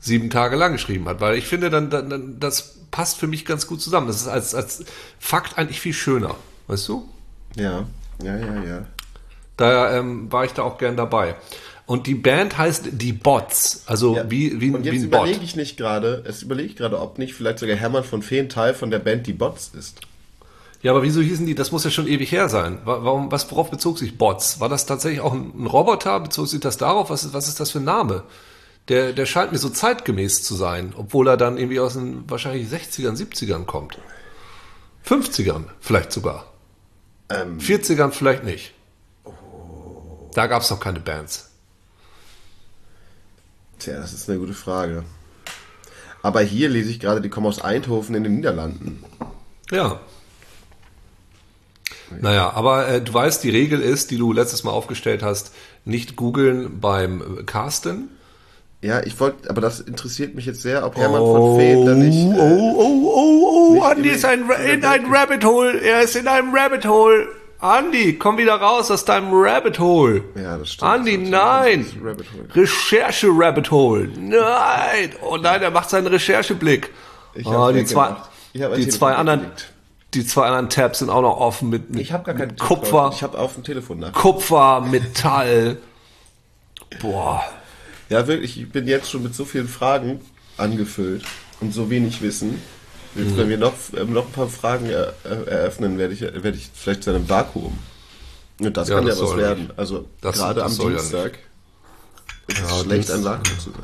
sieben 0.00 0.30
Tage 0.30 0.56
lang 0.56 0.72
geschrieben 0.72 1.06
hat, 1.08 1.20
weil 1.20 1.36
ich 1.36 1.46
finde, 1.46 1.70
dann, 1.70 1.90
dann, 1.90 2.10
dann 2.10 2.40
das 2.40 2.78
passt 2.90 3.18
für 3.18 3.26
mich 3.26 3.44
ganz 3.44 3.66
gut 3.66 3.80
zusammen. 3.80 4.08
Das 4.08 4.16
ist 4.16 4.26
als, 4.26 4.54
als 4.54 4.84
Fakt 5.18 5.58
eigentlich 5.58 5.80
viel 5.80 5.92
schöner, 5.92 6.34
weißt 6.66 6.88
du? 6.88 7.08
Ja, 7.54 7.86
ja, 8.22 8.36
ja, 8.36 8.64
ja. 8.64 8.86
Daher 9.56 9.98
ähm, 9.98 10.32
war 10.32 10.44
ich 10.44 10.52
da 10.52 10.62
auch 10.62 10.78
gern 10.78 10.96
dabei. 10.96 11.36
Und 11.84 12.06
die 12.06 12.14
Band 12.14 12.56
heißt 12.56 12.88
Die 12.92 13.12
Bots, 13.12 13.82
also 13.86 14.16
ja. 14.16 14.30
wie, 14.30 14.60
wie, 14.60 14.70
und 14.70 14.84
wie 14.84 14.88
jetzt 14.88 15.02
ein 15.02 15.10
Bot. 15.10 15.20
überlege 15.20 15.44
ich 15.44 15.56
nicht 15.56 15.76
gerade, 15.76 16.24
es 16.26 16.42
überlege 16.42 16.68
ich 16.68 16.76
gerade, 16.76 16.98
ob 17.00 17.18
nicht 17.18 17.34
vielleicht 17.34 17.58
sogar 17.58 17.76
Hermann 17.76 18.04
von 18.04 18.22
Feen 18.22 18.48
Teil 18.48 18.74
von 18.74 18.90
der 18.90 19.00
Band 19.00 19.26
Die 19.26 19.32
Bots 19.32 19.72
ist. 19.76 20.00
Ja, 20.82 20.92
aber 20.92 21.02
wieso 21.02 21.20
hießen 21.20 21.44
die, 21.44 21.54
das 21.54 21.72
muss 21.72 21.84
ja 21.84 21.90
schon 21.90 22.06
ewig 22.06 22.32
her 22.32 22.48
sein. 22.48 22.78
Wa- 22.84 23.00
Warum, 23.04 23.30
was, 23.30 23.50
worauf 23.50 23.70
bezog 23.70 23.98
sich 23.98 24.16
Bots? 24.16 24.60
War 24.60 24.68
das 24.70 24.86
tatsächlich 24.86 25.20
auch 25.20 25.34
ein, 25.34 25.52
ein 25.54 25.66
Roboter? 25.66 26.18
Bezog 26.20 26.48
sich 26.48 26.60
das 26.60 26.78
darauf? 26.78 27.10
Was 27.10 27.24
ist, 27.24 27.34
was 27.34 27.48
ist 27.48 27.60
das 27.60 27.70
für 27.70 27.80
ein 27.80 27.84
Name? 27.84 28.22
Der, 28.88 29.12
der 29.12 29.26
scheint 29.26 29.52
mir 29.52 29.58
so 29.58 29.68
zeitgemäß 29.68 30.42
zu 30.42 30.54
sein, 30.54 30.94
obwohl 30.96 31.28
er 31.28 31.36
dann 31.36 31.58
irgendwie 31.58 31.80
aus 31.80 31.94
den 31.94 32.28
wahrscheinlich 32.30 32.68
60ern, 32.68 33.14
70ern 33.16 33.66
kommt. 33.66 33.98
50ern 35.06 35.64
vielleicht 35.80 36.12
sogar. 36.12 36.46
Ähm, 37.28 37.58
40ern 37.58 38.10
vielleicht 38.10 38.44
nicht. 38.44 38.72
Da 40.34 40.46
gab 40.46 40.62
es 40.62 40.70
noch 40.70 40.80
keine 40.80 41.00
Bands. 41.00 41.50
tja, 43.78 43.98
das 43.98 44.12
ist 44.12 44.28
eine 44.30 44.38
gute 44.38 44.54
Frage. 44.54 45.04
Aber 46.22 46.40
hier 46.40 46.68
lese 46.68 46.90
ich 46.90 47.00
gerade, 47.00 47.20
die 47.20 47.28
kommen 47.30 47.46
aus 47.46 47.60
Eindhoven 47.62 48.14
in 48.14 48.24
den 48.24 48.36
Niederlanden. 48.36 49.04
Ja. 49.70 50.00
Naja, 52.20 52.52
aber 52.54 52.88
äh, 52.88 53.00
du 53.00 53.12
weißt, 53.14 53.42
die 53.44 53.50
Regel 53.50 53.80
ist, 53.80 54.10
die 54.10 54.16
du 54.18 54.32
letztes 54.32 54.64
Mal 54.64 54.70
aufgestellt 54.72 55.22
hast, 55.22 55.52
nicht 55.84 56.16
googeln 56.16 56.80
beim 56.80 57.20
äh, 57.40 57.42
Casten. 57.44 58.08
Ja, 58.82 59.00
ich 59.02 59.20
wollte, 59.20 59.50
aber 59.50 59.60
das 59.60 59.80
interessiert 59.80 60.34
mich 60.34 60.46
jetzt 60.46 60.62
sehr, 60.62 60.86
ob 60.86 60.96
Hermann 60.96 61.20
von 61.20 61.58
Feen 61.58 61.84
da 61.84 61.94
nicht. 61.94 62.26
oh, 62.26 62.74
oh, 62.78 63.12
oh, 63.14 63.68
oh, 63.70 63.74
nicht 63.74 63.84
Andi 63.84 64.08
ist 64.08 64.24
ein, 64.24 64.40
in 64.42 64.46
der 64.48 64.72
in 64.72 64.84
einem 64.84 65.12
Welt- 65.12 65.20
Rabbit 65.22 65.44
Hole. 65.44 65.80
Er 65.80 66.00
ist 66.02 66.16
in 66.16 66.26
einem 66.26 66.54
Rabbit 66.54 66.86
Hole. 66.86 67.28
Andi, 67.58 68.14
komm 68.18 68.38
wieder 68.38 68.54
raus 68.54 68.90
aus 68.90 69.04
deinem 69.04 69.28
Rabbit 69.32 69.78
Hole. 69.78 70.24
Ja, 70.34 70.56
das 70.56 70.72
stimmt. 70.72 70.90
Andi, 70.90 71.18
Das 71.20 71.28
nein. 71.28 71.86
Rabbit 72.02 72.26
Hole. 72.32 72.48
Recherche-Rabbit 72.54 73.70
Hole. 73.70 74.08
Nein. 74.18 75.10
Oh 75.22 75.36
nein, 75.36 75.60
er 75.60 75.70
macht 75.70 75.90
seinen 75.90 76.06
Rechercheblick. 76.06 76.90
Ich 77.34 77.46
oh, 77.46 77.70
die 77.70 77.84
zwei, 77.84 78.04
weggemacht. 78.08 78.30
Ich 78.54 78.62
hab 78.62 78.72
ein 78.72 78.80
die 78.80 78.88
zwei 78.88 79.12
anderen, 79.14 79.40
weggelegt. 79.42 79.72
Die 80.14 80.26
zwei 80.26 80.46
anderen 80.46 80.68
Tabs 80.70 80.98
sind 81.00 81.10
auch 81.10 81.22
noch 81.22 81.36
offen 81.38 81.68
mit, 81.70 81.90
mit 81.90 82.00
Ich 82.00 82.12
habe 82.12 82.24
gar 82.24 82.34
keinen 82.34 82.56
Kupfer, 82.56 83.10
Ich 83.14 83.22
habe 83.22 83.38
auf 83.38 83.54
dem 83.54 83.62
Telefon 83.64 84.00
nach. 84.00 84.12
Kupfer, 84.12 84.80
Metall. 84.80 85.76
Boah. 87.00 87.42
Ja, 88.08 88.26
wirklich, 88.26 88.58
ich 88.60 88.70
bin 88.70 88.88
jetzt 88.88 89.10
schon 89.10 89.22
mit 89.22 89.34
so 89.34 89.44
vielen 89.44 89.68
Fragen 89.68 90.20
angefüllt 90.56 91.24
und 91.60 91.72
so 91.72 91.90
wenig 91.90 92.22
Wissen. 92.22 92.60
Jetzt, 93.14 93.30
Mhm. 93.32 93.36
wenn 93.38 93.48
wir 93.48 93.58
noch, 93.58 93.72
ähm, 93.96 94.12
noch 94.12 94.26
ein 94.26 94.32
paar 94.32 94.48
Fragen 94.48 94.86
er, 94.86 95.14
er, 95.24 95.46
eröffnen, 95.48 95.98
werde 95.98 96.14
ich, 96.14 96.20
werde 96.22 96.50
ich 96.56 96.70
vielleicht 96.74 97.04
zu 97.04 97.10
einem 97.10 97.28
Vakuum. 97.28 97.78
Und 98.60 98.76
das 98.76 98.88
Ja, 98.88 98.96
kann 98.96 99.06
das 99.06 99.18
ja 99.18 99.24
was 99.24 99.36
werden. 99.36 99.72
Also 99.76 100.06
Das- 100.20 100.36
gerade 100.36 100.60
das 100.60 100.64
am 100.72 100.72
soll 100.72 100.92
ja 100.92 100.98
Dienstag 100.98 101.38
ist 102.48 102.58
es 102.60 102.70
Ja, 102.70 102.84
schlecht, 102.84 103.10
ein 103.10 103.24
Vakuum 103.24 103.58
zu 103.58 103.70
sein. 103.70 103.82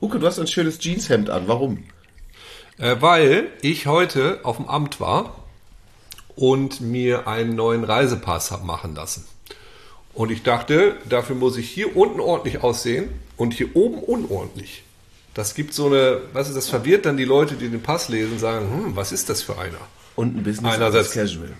Uke, 0.00 0.18
du 0.18 0.26
hast 0.26 0.38
ein 0.38 0.46
schönes 0.46 0.78
Jeanshemd 0.78 1.30
an. 1.30 1.48
Warum? 1.48 1.84
Äh, 2.78 2.96
weil 3.00 3.48
ich 3.62 3.86
heute 3.86 4.40
auf 4.42 4.56
dem 4.58 4.68
Amt 4.68 5.00
war 5.00 5.34
und 6.36 6.80
mir 6.80 7.26
einen 7.26 7.56
neuen 7.56 7.84
Reisepass 7.84 8.50
habe 8.50 8.64
machen 8.64 8.94
lassen. 8.94 9.26
Und 10.14 10.30
ich 10.30 10.42
dachte, 10.42 10.96
dafür 11.08 11.36
muss 11.36 11.56
ich 11.56 11.68
hier 11.68 11.96
unten 11.96 12.20
ordentlich 12.20 12.62
aussehen 12.62 13.08
und 13.36 13.52
hier 13.52 13.74
oben 13.74 13.98
unordentlich. 13.98 14.82
Das 15.34 15.54
gibt 15.54 15.74
so 15.74 15.86
eine, 15.86 16.20
was 16.32 16.48
ist 16.48 16.56
das 16.56 16.68
verwirrt 16.68 17.04
dann 17.04 17.18
die 17.18 17.24
Leute, 17.24 17.56
die 17.56 17.68
den 17.68 17.82
Pass 17.82 18.08
lesen, 18.08 18.38
sagen, 18.38 18.70
hm, 18.70 18.96
was 18.96 19.12
ist 19.12 19.28
das 19.28 19.42
für 19.42 19.58
einer? 19.58 19.76
Und 20.14 20.36
ein 20.36 20.42
Business 20.42 20.74
Einerseits- 20.74 21.12
Casual. 21.12 21.52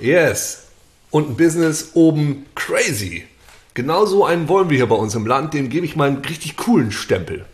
Yes. 0.00 0.64
Und 1.10 1.30
ein 1.30 1.36
Business 1.36 1.90
oben 1.94 2.46
crazy. 2.54 3.26
Genau 3.74 4.06
so 4.06 4.24
einen 4.24 4.48
wollen 4.48 4.68
wir 4.70 4.76
hier 4.76 4.88
bei 4.88 4.96
uns 4.96 5.14
im 5.14 5.26
Land. 5.26 5.54
Dem 5.54 5.68
gebe 5.68 5.86
ich 5.86 5.94
mal 5.94 6.08
einen 6.08 6.24
richtig 6.24 6.56
coolen 6.56 6.90
Stempel. 6.90 7.46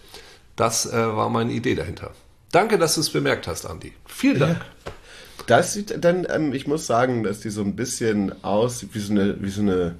Das 0.57 0.87
äh, 0.87 0.93
war 0.93 1.29
meine 1.29 1.53
Idee 1.53 1.75
dahinter. 1.75 2.13
Danke, 2.53 2.79
dass 2.79 2.95
du 2.95 3.03
es 3.03 3.11
bemerkt 3.11 3.47
hast, 3.47 3.67
Andi. 3.67 3.93
Vielen 4.07 4.39
Dank. 4.39 4.61
Das 5.47 5.73
sieht 5.75 6.05
dann, 6.05 6.27
ähm, 6.29 6.53
ich 6.53 6.67
muss 6.67 6.87
sagen, 6.87 7.23
dass 7.23 7.41
die 7.41 7.51
so 7.51 7.63
ein 7.63 7.77
bisschen 7.77 8.33
aussieht 8.45 8.91
wie 8.95 8.99
so 8.99 9.13
eine, 9.13 9.37
wie 9.43 9.51
so 9.51 9.61
eine, 9.63 9.95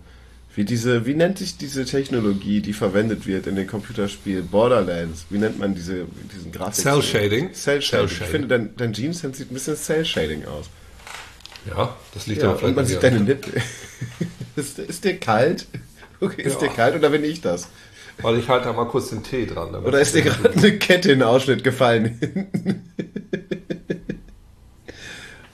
wie 0.55 0.65
diese, 0.65 1.07
wie 1.07 1.15
nennt 1.15 1.39
sich 1.39 1.57
diese 1.59 1.85
Technologie, 1.85 2.61
die 2.61 2.73
verwendet 2.73 3.27
wird 3.27 3.47
in 3.47 3.57
den 3.57 3.67
Computerspielen 3.67 4.49
Borderlands? 4.49 5.27
Wie 5.31 5.39
nennt 5.39 5.59
man 5.59 5.75
diese, 5.75 6.07
diesen 6.35 6.51
Grafik? 6.51 6.83
Cell 6.83 7.03
Shading. 7.03 7.53
Cell 7.55 7.83
Shading. 7.83 8.07
Ich 8.07 8.23
finde, 8.23 8.49
dein, 8.49 8.77
dein 8.77 8.93
Jeanshemd 8.93 9.37
sieht 9.37 9.51
ein 9.51 9.55
bisschen 9.55 9.77
Cell 9.77 10.05
Shading 10.05 10.45
aus. 10.47 10.67
Ja, 11.69 11.97
das 12.15 12.27
liegt 12.27 12.43
Ja, 12.43 12.51
aber 12.53 12.63
und 12.65 12.75
man 12.77 12.87
vielleicht 12.87 13.03
sieht 13.03 13.13
deine. 13.13 13.25
Lippe. 13.25 13.51
ist, 14.57 14.79
ist 14.79 15.05
dir 15.05 15.19
kalt? 15.19 15.67
Okay, 16.21 16.43
ist 16.43 16.61
Ja. 16.63 16.69
dir 16.69 16.75
kalt 16.75 16.95
oder 16.97 17.11
bin 17.11 17.23
ich 17.25 17.41
das? 17.41 17.69
Weil 18.23 18.39
ich 18.39 18.49
halte 18.49 18.67
da 18.67 18.73
mal 18.73 18.87
kurz 18.87 19.11
den 19.11 19.23
Tee 19.23 19.47
dran. 19.47 19.75
Oder 19.75 20.01
ist 20.01 20.15
dir 20.15 20.23
gerade 20.23 20.51
eine 20.51 20.79
Kette 20.79 21.13
in 21.13 21.19
den 21.19 21.29
Ausschnitt 21.29 21.63
gefallen? 21.63 22.19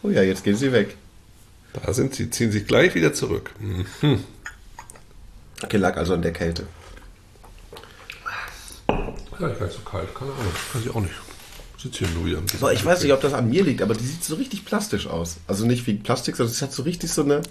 Oh 0.02 0.10
ja, 0.10 0.22
jetzt 0.22 0.44
gehen 0.44 0.56
sie 0.56 0.72
weg. 0.72 0.96
Da 1.72 1.92
sind 1.92 2.14
sie, 2.14 2.30
ziehen 2.30 2.52
sich 2.52 2.66
gleich 2.66 2.94
wieder 2.94 3.14
zurück. 3.14 3.50
Hm. 4.00 4.22
Okay, 5.62 5.76
lag 5.76 5.96
also 5.96 6.14
an 6.14 6.22
der 6.22 6.32
Kälte. 6.32 6.66
Ja, 8.88 9.50
ich 9.50 9.60
weiß 9.60 9.74
so 9.74 9.80
kalt. 9.80 10.14
Keine 10.14 10.32
Ahnung. 10.32 10.52
Weiß 10.72 10.82
ich 10.84 10.90
auch 10.94 11.00
nicht. 11.00 11.14
Sitzt 11.78 11.96
hier 11.96 12.08
nur 12.08 12.24
bisschen. 12.24 12.60
So, 12.60 12.70
ich 12.70 12.84
weiß 12.84 13.02
nicht, 13.02 13.12
ob 13.12 13.20
das 13.20 13.32
an 13.32 13.48
mir 13.48 13.64
liegt, 13.64 13.82
aber 13.82 13.94
die 13.94 14.04
sieht 14.04 14.22
so 14.22 14.36
richtig 14.36 14.64
plastisch 14.64 15.06
aus. 15.08 15.38
Also 15.48 15.66
nicht 15.66 15.86
wie 15.86 15.94
Plastik, 15.94 16.36
sondern 16.36 16.54
es 16.54 16.62
hat 16.62 16.72
so 16.72 16.82
richtig 16.82 17.10
so 17.12 17.22
eine. 17.22 17.42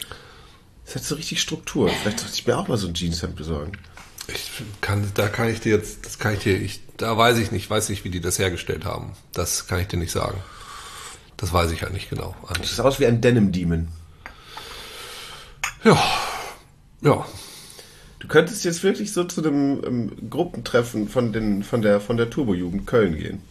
Es 0.86 0.96
hat 0.96 1.04
so 1.04 1.16
richtig 1.16 1.42
Struktur. 1.42 1.90
Vielleicht 1.90 2.20
sollte 2.20 2.34
ich 2.34 2.48
mir 2.48 2.58
auch 2.58 2.68
mal 2.68 2.78
so 2.78 2.88
ein 2.88 2.94
Jeanshemd 2.94 3.36
besorgen. 3.36 3.74
Ich 4.28 4.52
kann, 4.80 5.12
da 5.16 5.28
kann 5.28 5.50
ich 5.50 5.60
dir 5.60 5.76
jetzt, 5.76 6.06
das 6.06 6.18
kann 6.18 6.34
ich 6.34 6.40
dir, 6.40 6.56
ich, 6.56 6.82
da 6.96 7.18
weiß 7.18 7.38
ich 7.40 7.52
nicht, 7.52 7.70
weiß 7.70 7.90
nicht, 7.90 8.04
wie 8.04 8.10
die 8.10 8.22
das 8.22 8.40
hergestellt 8.40 8.86
haben. 8.86 9.14
Das 9.34 9.68
kann 9.68 9.80
ich 9.80 9.88
dir 9.88 9.98
nicht 9.98 10.12
sagen. 10.12 10.42
Das 11.42 11.52
weiß 11.52 11.72
ich 11.72 11.82
halt 11.82 11.94
nicht 11.94 12.10
genau. 12.10 12.36
Das 12.58 12.70
sieht 12.70 12.80
aus 12.80 13.00
wie 13.00 13.08
ein 13.08 13.20
Denim 13.20 13.52
Demon. 13.52 13.88
Ja, 15.84 16.02
ja. 17.02 17.26
Du 18.20 18.28
könntest 18.28 18.64
jetzt 18.64 18.84
wirklich 18.84 19.12
so 19.12 19.24
zu 19.24 19.44
einem 19.44 19.84
ähm, 19.84 20.30
Gruppentreffen 20.30 21.10
von, 21.10 21.34
den, 21.34 21.64
von 21.64 21.82
der, 21.82 22.00
von 22.00 22.18
der 22.18 22.30
Turbo-Jugend 22.30 22.86
Köln 22.86 23.18
gehen. 23.18 23.42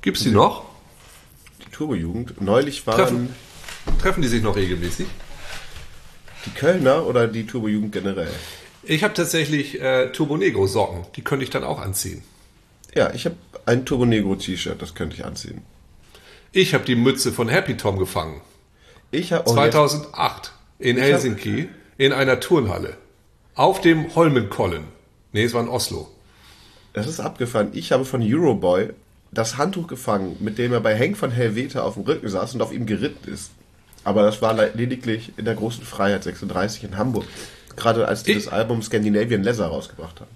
Gibt's 0.00 0.22
die 0.22 0.30
noch? 0.30 0.64
Die 1.66 1.70
Turbo-Jugend. 1.72 2.40
Neulich 2.40 2.86
waren 2.86 2.96
Treffen. 2.96 3.34
Treffen 4.00 4.22
die 4.22 4.28
sich 4.28 4.42
noch 4.42 4.54
regelmäßig? 4.54 5.08
die 6.46 6.50
Kölner 6.50 7.06
oder 7.06 7.26
die 7.26 7.46
Turbo-Jugend 7.46 7.92
generell. 7.92 8.30
Ich 8.82 9.02
habe 9.02 9.14
tatsächlich 9.14 9.80
äh, 9.80 10.12
Turbo 10.12 10.36
Negro 10.36 10.66
Socken. 10.66 11.06
Die 11.16 11.22
könnte 11.22 11.44
ich 11.44 11.50
dann 11.50 11.64
auch 11.64 11.80
anziehen. 11.80 12.22
Ja, 12.94 13.12
ich 13.14 13.24
habe 13.24 13.36
ein 13.66 13.86
Turbo 13.86 14.04
Negro 14.04 14.36
T-Shirt, 14.36 14.80
das 14.80 14.94
könnte 14.94 15.16
ich 15.16 15.24
anziehen. 15.24 15.62
Ich 16.56 16.72
habe 16.72 16.84
die 16.84 16.94
Mütze 16.94 17.32
von 17.32 17.48
Happy 17.48 17.76
Tom 17.76 17.98
gefangen. 17.98 18.40
Ich 19.10 19.32
habe 19.32 19.44
2008 19.44 20.52
in 20.78 20.96
hab- 20.96 21.04
Helsinki 21.04 21.68
in 21.98 22.12
einer 22.12 22.38
Turnhalle. 22.40 22.96
Auf 23.56 23.80
dem 23.80 24.14
Holmenkollen. 24.14 24.84
Nee, 25.32 25.42
es 25.44 25.52
war 25.54 25.62
in 25.62 25.68
Oslo. 25.68 26.08
Das 26.92 27.06
ist 27.08 27.18
abgefahren. 27.18 27.70
Ich 27.72 27.90
habe 27.92 28.04
von 28.04 28.22
Euroboy 28.22 28.90
das 29.32 29.56
Handtuch 29.58 29.88
gefangen, 29.88 30.36
mit 30.38 30.58
dem 30.58 30.72
er 30.72 30.80
bei 30.80 30.94
Henk 30.94 31.16
von 31.16 31.32
Helvete 31.32 31.82
auf 31.82 31.94
dem 31.94 32.04
Rücken 32.04 32.28
saß 32.28 32.54
und 32.54 32.62
auf 32.62 32.72
ihm 32.72 32.86
geritten 32.86 33.32
ist. 33.32 33.50
Aber 34.04 34.22
das 34.22 34.40
war 34.40 34.52
le- 34.54 34.70
lediglich 34.74 35.32
in 35.36 35.44
der 35.44 35.54
großen 35.56 35.84
Freiheit 35.84 36.22
36 36.22 36.84
in 36.84 36.96
Hamburg. 36.96 37.24
Gerade 37.74 38.06
als 38.06 38.22
die 38.22 38.32
Ich- 38.32 38.44
das 38.44 38.52
Album 38.52 38.80
Scandinavian 38.82 39.42
Leather 39.42 39.66
rausgebracht 39.66 40.20
haben. 40.20 40.30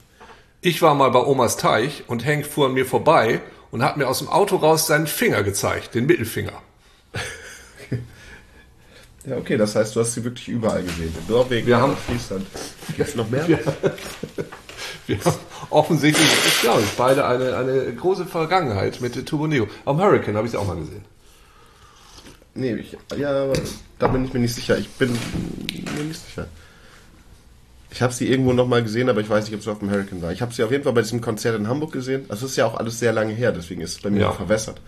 Ich 0.62 0.82
war 0.82 0.94
mal 0.96 1.10
bei 1.12 1.20
Omas 1.24 1.56
Teich 1.56 2.02
und 2.08 2.24
Henk 2.24 2.44
fuhr 2.44 2.66
an 2.66 2.72
mir 2.74 2.86
vorbei 2.86 3.40
und 3.70 3.82
hat 3.82 3.96
mir 3.96 4.06
aus 4.08 4.18
dem 4.18 4.28
Auto 4.28 4.56
raus 4.56 4.86
seinen 4.86 5.06
Finger 5.06 5.42
gezeigt, 5.42 5.94
den 5.94 6.06
Mittelfinger. 6.06 6.52
Ja, 9.26 9.36
okay, 9.36 9.56
das 9.58 9.74
heißt, 9.74 9.94
du 9.94 10.00
hast 10.00 10.14
sie 10.14 10.24
wirklich 10.24 10.48
überall 10.48 10.82
gesehen. 10.82 11.14
In 11.26 11.32
Norwegen, 11.32 11.66
Wir 11.66 11.78
haben- 11.78 11.96
Friesland. 11.96 12.46
Gibt 12.96 13.08
es 13.08 13.14
noch 13.14 13.28
mehr? 13.28 13.46
Wir 15.06 15.18
haben 15.24 15.36
offensichtlich, 15.70 16.26
ich 16.46 16.60
glaube, 16.62 16.82
beide 16.96 17.26
eine, 17.26 17.56
eine 17.56 17.94
große 17.94 18.24
Vergangenheit 18.26 19.00
mit 19.00 19.26
Turbo 19.26 19.46
Negro. 19.46 19.66
Am 19.84 20.00
Hurricane 20.00 20.36
habe 20.36 20.46
ich 20.46 20.52
sie 20.52 20.56
auch 20.56 20.66
mal 20.66 20.76
gesehen. 20.76 21.04
Nee, 22.54 22.74
ich, 22.74 22.96
ja, 23.16 23.30
aber 23.44 23.52
da 23.98 24.08
bin 24.08 24.24
ich 24.24 24.32
mir 24.32 24.40
nicht 24.40 24.54
sicher. 24.54 24.78
Ich 24.78 24.88
bin 24.90 25.10
mir 25.12 26.04
nicht 26.04 26.24
sicher. 26.26 26.46
Ich 27.90 28.02
habe 28.02 28.12
sie 28.12 28.28
irgendwo 28.30 28.52
noch 28.52 28.66
mal 28.66 28.82
gesehen, 28.82 29.08
aber 29.08 29.20
ich 29.20 29.30
weiß 29.30 29.46
nicht, 29.46 29.54
ob 29.54 29.60
es 29.60 29.68
auf 29.68 29.78
dem 29.78 29.90
Hurricane 29.90 30.20
war. 30.20 30.30
Ich 30.32 30.42
habe 30.42 30.52
sie 30.52 30.62
auf 30.62 30.70
jeden 30.70 30.84
Fall 30.84 30.92
bei 30.92 31.00
diesem 31.02 31.20
Konzert 31.20 31.56
in 31.58 31.68
Hamburg 31.68 31.92
gesehen. 31.92 32.26
Das 32.28 32.42
ist 32.42 32.54
ja 32.56 32.66
auch 32.66 32.74
alles 32.76 32.98
sehr 32.98 33.12
lange 33.12 33.32
her, 33.32 33.50
deswegen 33.52 33.80
ist 33.80 33.92
es 33.96 34.02
bei 34.02 34.10
mir 34.10 34.20
Ja. 34.22 34.28
auch 34.30 34.36
verwässert. 34.36 34.80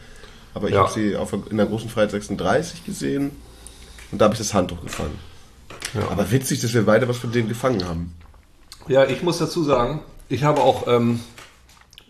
Aber 0.52 0.69
ich 0.69 0.75
Ja. 0.75 0.80
habe 0.83 0.92
sie 0.92 1.16
auf, 1.16 1.33
in 1.50 1.57
der 1.57 1.66
großen 1.66 1.88
Freiheit 1.88 2.11
36 2.11 2.85
gesehen 2.85 3.30
und 4.12 4.21
da 4.21 4.26
habe 4.26 4.35
ich 4.35 4.38
das 4.38 4.52
Handtuch 4.52 4.83
gefangen. 4.83 5.19
Ja. 5.95 6.09
Aber 6.11 6.30
witzig, 6.30 6.61
dass 6.61 6.75
wir 6.75 6.85
beide 6.85 7.09
was 7.09 7.16
von 7.19 7.33
denen 7.33 7.49
gefangen 7.49 7.87
haben. 7.88 8.14
Ja, 8.88 9.07
ich 9.07 9.23
muss 9.23 9.38
dazu 9.38 9.64
sagen, 9.64 10.02
ich 10.28 10.45
habe 10.45 10.61
auch, 10.61 10.87
ähm, 10.87 11.21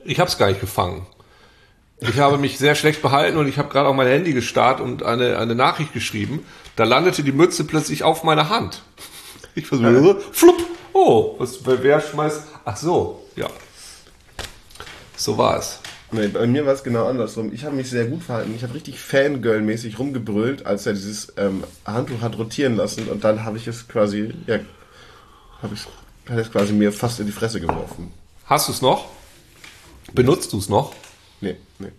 ich 0.04 0.18
habe 0.18 0.28
es 0.28 0.38
gar 0.38 0.48
nicht 0.48 0.60
gefangen. 0.60 1.06
Ich 2.00 2.18
habe 2.18 2.38
mich 2.38 2.56
sehr 2.58 2.74
schlecht 2.74 3.02
behalten 3.02 3.36
und 3.36 3.46
ich 3.46 3.58
habe 3.58 3.68
gerade 3.68 3.86
auch 3.88 3.94
mein 3.94 4.06
Handy 4.08 4.32
gestarrt 4.32 4.80
und 4.80 5.02
eine, 5.02 5.36
eine 5.38 5.54
Nachricht 5.54 5.92
geschrieben. 5.92 6.40
Da 6.74 6.84
landete 6.84 7.22
die 7.22 7.32
Mütze 7.32 7.64
plötzlich 7.64 8.02
auf 8.04 8.24
meiner 8.24 8.48
Hand. 8.48 8.82
Ich 9.54 9.66
versuche 9.66 10.02
so, 10.02 10.20
flupp, 10.32 10.56
oh, 10.92 11.34
was, 11.38 11.64
wer, 11.64 11.82
wer 11.82 12.00
schmeißt, 12.00 12.42
ach 12.64 12.76
so, 12.76 13.26
ja. 13.36 13.48
So 15.16 15.36
war 15.36 15.58
es. 15.58 15.80
Nee, 16.12 16.28
bei 16.28 16.46
mir 16.46 16.66
war 16.66 16.72
es 16.72 16.82
genau 16.82 17.06
andersrum. 17.06 17.52
Ich 17.52 17.64
habe 17.64 17.76
mich 17.76 17.88
sehr 17.88 18.06
gut 18.06 18.24
verhalten. 18.24 18.52
Ich 18.56 18.64
habe 18.64 18.74
richtig 18.74 18.98
Fangirl-mäßig 18.98 19.98
rumgebrüllt, 19.98 20.66
als 20.66 20.86
er 20.86 20.94
dieses 20.94 21.32
ähm, 21.36 21.62
Handtuch 21.84 22.20
hat 22.20 22.36
rotieren 22.36 22.76
lassen 22.76 23.08
und 23.08 23.22
dann 23.22 23.44
habe 23.44 23.58
ich 23.58 23.68
es 23.68 23.86
quasi, 23.86 24.34
ja, 24.46 24.58
habe 25.62 25.74
ich 25.74 25.86
hat 26.28 26.38
es 26.38 26.50
quasi 26.50 26.72
mir 26.72 26.92
fast 26.92 27.20
in 27.20 27.26
die 27.26 27.32
Fresse 27.32 27.60
geworfen. 27.60 28.12
Hast 28.46 28.68
du 28.68 28.72
es 28.72 28.82
noch? 28.82 29.08
Benutzt 30.12 30.52
du 30.52 30.58
es 30.58 30.68
noch? 30.68 30.94
Nee, 31.40 31.56
nee. 31.78 31.92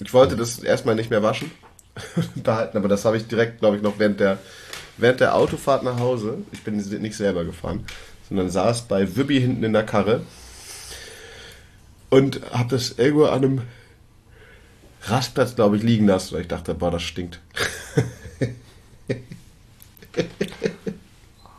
Ich 0.00 0.12
wollte 0.12 0.36
das 0.36 0.58
erstmal 0.58 0.94
nicht 0.94 1.10
mehr 1.10 1.22
waschen 1.22 1.50
behalten, 2.36 2.76
aber 2.76 2.88
das 2.88 3.04
habe 3.04 3.16
ich 3.16 3.26
direkt, 3.28 3.60
glaube 3.60 3.76
ich, 3.76 3.82
noch 3.82 3.98
während 3.98 4.20
der, 4.20 4.38
während 4.96 5.20
der 5.20 5.34
Autofahrt 5.34 5.82
nach 5.82 5.98
Hause, 5.98 6.38
ich 6.52 6.62
bin 6.62 6.76
nicht 6.76 7.16
selber 7.16 7.44
gefahren, 7.44 7.84
sondern 8.28 8.50
saß 8.50 8.82
bei 8.82 9.16
Wibby 9.16 9.40
hinten 9.40 9.64
in 9.64 9.72
der 9.72 9.84
Karre 9.84 10.22
und 12.10 12.40
habe 12.52 12.68
das 12.70 12.92
irgendwo 12.98 13.24
an 13.24 13.44
einem 13.44 13.62
Rastplatz, 15.04 15.54
glaube 15.54 15.76
ich, 15.76 15.82
liegen 15.82 16.06
lassen, 16.06 16.34
weil 16.34 16.42
ich 16.42 16.48
dachte, 16.48 16.74
boah, 16.74 16.90
das 16.90 17.02
stinkt. 17.02 17.40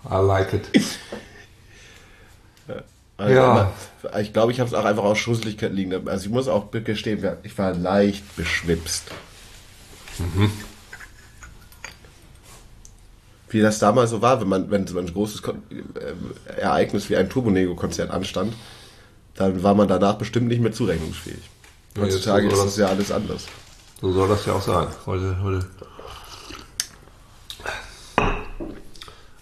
I 0.09 0.15
like 0.15 0.53
it. 0.53 0.69
Also, 3.17 3.33
Ja. 3.33 3.73
Ich 4.19 4.33
glaube, 4.33 4.51
ich 4.51 4.59
habe 4.59 4.67
es 4.67 4.73
auch 4.73 4.85
einfach 4.85 5.03
aus 5.03 5.17
Schusseligkeit 5.17 5.71
liegen. 5.73 5.91
lassen. 5.91 6.09
Also 6.09 6.25
ich 6.25 6.31
muss 6.31 6.47
auch 6.47 6.71
gestehen, 6.71 7.25
ich 7.43 7.57
war 7.57 7.73
leicht 7.73 8.35
beschwipst. 8.35 9.11
Wie 13.53 13.61
das 13.61 13.79
damals 13.79 14.09
so 14.09 14.21
war, 14.21 14.41
wenn 14.41 14.49
man, 14.49 14.71
wenn 14.71 14.87
so 14.87 14.97
ein 14.97 15.11
großes 15.11 15.41
Kon 15.41 15.61
äh, 15.69 16.59
Ereignis 16.59 17.09
wie 17.09 17.15
ein 17.15 17.29
Turbonego-Konzert 17.29 18.11
anstand, 18.11 18.53
dann 19.35 19.63
war 19.63 19.75
man 19.75 19.87
danach 19.87 20.15
bestimmt 20.15 20.47
nicht 20.47 20.61
mehr 20.61 20.71
zurechnungsfähig. 20.71 21.49
Ja, 21.95 22.03
Heutzutage 22.03 22.49
so 22.49 22.55
ist 22.55 22.65
das 22.65 22.77
ja 22.77 22.87
alles 22.87 23.11
anders. 23.11 23.45
So 24.01 24.11
soll 24.11 24.27
das 24.27 24.45
ja 24.45 24.53
auch 24.53 24.61
sein. 24.61 24.87
Heute, 25.05 25.37
heute. 25.41 25.65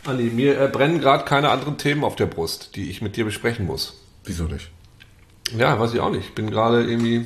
Andi, 0.06 0.32
mir 0.32 0.60
äh, 0.60 0.68
brennen 0.68 1.00
gerade 1.00 1.26
keine 1.26 1.50
anderen 1.50 1.78
Themen 1.78 2.04
auf 2.04 2.16
der 2.16 2.26
Brust, 2.26 2.76
die 2.76 2.90
ich 2.90 3.02
mit 3.02 3.16
dir 3.16 3.26
besprechen 3.26 3.66
muss. 3.66 4.02
Wieso 4.24 4.46
nicht? 4.46 4.72
Ja, 5.56 5.80
weiß 5.80 5.94
ich 5.94 6.00
auch 6.00 6.10
nicht. 6.10 6.30
Ich 6.30 6.36
bin 6.36 6.50
gerade 6.50 6.84
irgendwie 6.84 7.26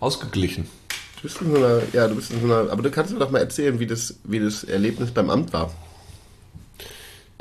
ausgeglichen. 0.00 0.68
Du 1.16 1.22
bist 1.22 1.40
in 1.40 1.50
so 1.52 1.56
einer, 1.56 1.82
ja, 1.92 2.08
du 2.08 2.14
bist 2.14 2.32
in 2.32 2.40
so 2.40 2.46
einer, 2.46 2.70
aber 2.70 2.82
du 2.82 2.90
kannst 2.90 3.12
mir 3.12 3.18
doch 3.18 3.30
mal 3.30 3.38
erzählen, 3.38 3.78
wie 3.78 3.86
das, 3.86 4.18
wie 4.24 4.40
das 4.40 4.64
Erlebnis 4.64 5.10
beim 5.10 5.30
Amt 5.30 5.52
war. 5.52 5.72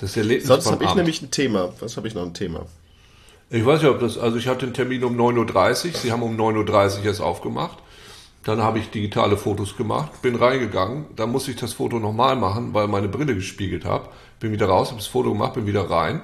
Das 0.01 0.17
Erlebnis 0.17 0.47
Sonst 0.47 0.69
habe 0.69 0.83
ich 0.83 0.95
nämlich 0.95 1.21
ein 1.21 1.29
Thema. 1.29 1.71
Was 1.79 1.95
habe 1.95 2.07
ich 2.07 2.15
noch 2.15 2.23
ein 2.23 2.33
Thema? 2.33 2.65
Ich 3.51 3.63
weiß 3.63 3.83
ja, 3.83 3.91
ob 3.91 3.99
das, 3.99 4.17
also 4.17 4.37
ich 4.37 4.47
hatte 4.47 4.65
den 4.65 4.73
Termin 4.73 5.03
um 5.03 5.15
9.30 5.15 5.87
Uhr, 5.87 5.93
Sie 5.93 6.11
haben 6.11 6.23
um 6.23 6.35
9.30 6.35 6.99
Uhr 6.99 7.05
erst 7.05 7.21
aufgemacht. 7.21 7.77
Dann 8.43 8.61
habe 8.61 8.79
ich 8.79 8.89
digitale 8.89 9.37
Fotos 9.37 9.77
gemacht, 9.77 10.23
bin 10.23 10.35
reingegangen, 10.35 11.05
dann 11.15 11.31
musste 11.31 11.51
ich 11.51 11.57
das 11.57 11.73
Foto 11.73 11.99
nochmal 11.99 12.35
machen, 12.35 12.73
weil 12.73 12.87
meine 12.87 13.07
Brille 13.07 13.35
gespiegelt 13.35 13.85
habe. 13.85 14.09
Bin 14.39 14.51
wieder 14.51 14.65
raus, 14.65 14.87
habe 14.87 14.97
das 14.97 15.05
Foto 15.05 15.29
gemacht, 15.29 15.53
bin 15.53 15.67
wieder 15.67 15.87
rein 15.87 16.21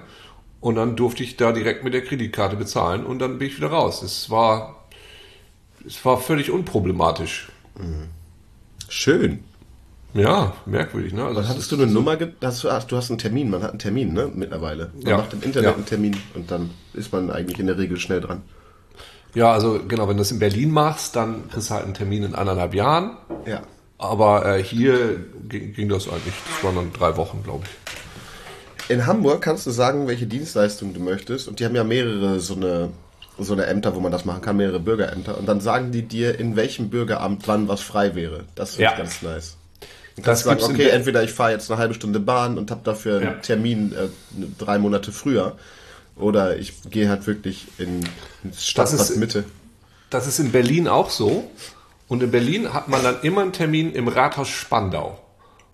und 0.59 0.75
dann 0.75 0.95
durfte 0.95 1.21
ich 1.21 1.37
da 1.37 1.51
direkt 1.51 1.83
mit 1.83 1.93
der 1.93 2.03
Kreditkarte 2.03 2.55
bezahlen 2.55 3.05
und 3.05 3.19
dann 3.19 3.37
bin 3.37 3.47
ich 3.47 3.57
wieder 3.57 3.67
raus. 3.67 4.01
Es 4.01 4.31
war, 4.31 4.87
es 5.85 6.03
war 6.03 6.17
völlig 6.17 6.49
unproblematisch. 6.49 7.51
Schön. 8.89 9.43
Ja, 10.17 10.53
merkwürdig, 10.65 11.13
ne? 11.13 11.23
Also 11.25 11.41
es 11.41 11.47
hattest 11.47 11.71
du 11.71 11.75
eine 11.75 11.87
Nummer? 11.87 12.15
ge- 12.17 12.31
Hast 12.43 12.63
du, 12.63 12.69
ach, 12.69 12.83
du 12.85 12.97
hast 12.97 13.09
einen 13.09 13.19
Termin. 13.19 13.49
Man 13.49 13.61
hat 13.61 13.69
einen 13.71 13.79
Termin, 13.79 14.13
ne? 14.13 14.29
Mittlerweile. 14.33 14.89
Man 14.95 15.05
Ja. 15.07 15.17
macht 15.17 15.33
im 15.33 15.43
Internet 15.43 15.69
Ja. 15.69 15.75
einen 15.75 15.85
Termin 15.85 16.17
und 16.33 16.49
dann 16.49 16.71
ist 16.93 17.11
man 17.13 17.29
eigentlich 17.29 17.59
in 17.59 17.67
der 17.67 17.77
Regel 17.77 17.97
schnell 17.99 18.21
dran. 18.21 18.41
Ja, 19.35 19.51
also 19.53 19.79
genau, 19.87 20.07
wenn 20.07 20.17
du 20.17 20.21
das 20.21 20.31
in 20.31 20.39
Berlin 20.39 20.71
machst, 20.71 21.15
dann 21.15 21.49
kriegst 21.49 21.69
du 21.69 21.73
halt 21.75 21.85
einen 21.85 21.93
Termin 21.93 22.23
in 22.23 22.33
anderthalb 22.35 22.73
Jahren. 22.73 23.17
Ja. 23.45 23.61
Aber 23.99 24.45
äh, 24.57 24.63
hier 24.63 25.19
ging, 25.49 25.73
ging 25.73 25.89
das 25.89 26.07
eigentlich, 26.07 26.33
das 26.55 26.63
waren 26.63 26.75
dann 26.75 26.93
drei 26.93 27.15
Wochen, 27.17 27.43
glaube 27.43 27.63
ich. 27.65 28.89
In 28.89 29.05
Hamburg 29.05 29.41
kannst 29.41 29.65
du 29.67 29.71
sagen, 29.71 30.07
welche 30.07 30.25
Dienstleistung 30.27 30.93
du 30.93 30.99
möchtest. 30.99 31.47
Und 31.47 31.59
die 31.59 31.65
haben 31.65 31.75
ja 31.75 31.83
mehrere 31.83 32.39
so 32.39 32.55
eine, 32.55 32.89
so 33.37 33.53
eine 33.53 33.65
Ämter, 33.65 33.93
wo 33.95 33.99
man 33.99 34.11
das 34.11 34.23
machen 34.25 34.41
kann, 34.41 34.57
mehrere 34.57 34.79
Bürgerämter. 34.79 35.37
Und 35.37 35.45
dann 35.47 35.59
sagen 35.61 35.91
die 35.91 36.03
dir, 36.03 36.39
in 36.39 36.55
welchem 36.55 36.89
Bürgeramt 36.89 37.47
wann 37.47 37.67
was 37.67 37.81
frei 37.81 38.15
wäre. 38.15 38.45
Das 38.55 38.71
finde 38.75 38.83
Ja. 38.85 38.91
ich 38.93 38.97
ganz 38.97 39.21
nice. 39.21 39.57
Du 40.17 40.23
Das 40.23 40.43
kannst 40.45 40.63
sagen, 40.63 40.73
okay, 40.73 40.89
entweder 40.89 41.23
ich 41.23 41.31
fahre 41.31 41.51
jetzt 41.51 41.71
eine 41.71 41.79
halbe 41.79 41.93
Stunde 41.93 42.19
Bahn 42.19 42.57
und 42.57 42.69
habe 42.71 42.81
dafür 42.83 43.21
Ja. 43.21 43.29
einen 43.31 43.41
Termin 43.43 43.93
äh, 43.93 44.07
drei 44.57 44.77
Monate 44.79 45.11
früher. 45.11 45.55
Oder 46.15 46.57
ich 46.57 46.73
gehe 46.89 47.07
halt 47.09 47.27
wirklich 47.27 47.67
in, 47.77 48.01
ins 48.43 48.65
Das. 48.73 48.91
Das 50.09 50.25
ist 50.27 50.39
in 50.39 50.51
Berlin 50.51 50.87
auch 50.87 51.09
so. 51.11 51.49
Und 52.07 52.23
in 52.23 52.31
Berlin 52.31 52.73
hat 52.73 52.87
man 52.87 53.03
dann 53.03 53.21
immer 53.21 53.41
einen 53.41 53.53
Termin 53.53 53.93
im 53.93 54.07
Rathaus 54.07 54.49
Spandau. 54.49 55.19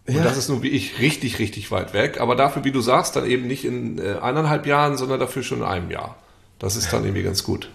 Und 0.06 0.16
Ja. 0.16 0.24
das 0.24 0.36
ist 0.36 0.50
nun 0.50 0.62
wie 0.62 0.70
ich 0.70 1.00
richtig, 1.00 1.40
richtig 1.40 1.72
weit 1.72 1.94
weg. 1.94 2.20
Aber 2.20 2.36
dafür, 2.36 2.66
wie 2.66 2.72
du 2.72 2.82
sagst, 2.82 3.15
dann 3.15 3.26
eben 3.26 3.48
nicht 3.48 3.63
in 3.63 3.98
äh, 4.00 4.15
eineinhalb 4.22 4.65
Jahren, 4.65 4.98
sondern 4.98 5.20
dafür 5.22 5.44
schon 5.44 5.60
in 5.60 5.63
einem 5.63 5.89
Jahr. 5.91 6.17
Das 6.60 6.76
ist 6.76 6.91
dann 6.91 7.04
irgendwie 7.06 7.24
ganz 7.24 7.44
gut. 7.44 7.70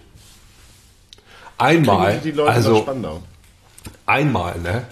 Einmal, 1.57 2.21
also 2.45 2.77
Spandau. 2.83 3.23
einmal, 4.05 4.59
ne? 4.59 4.83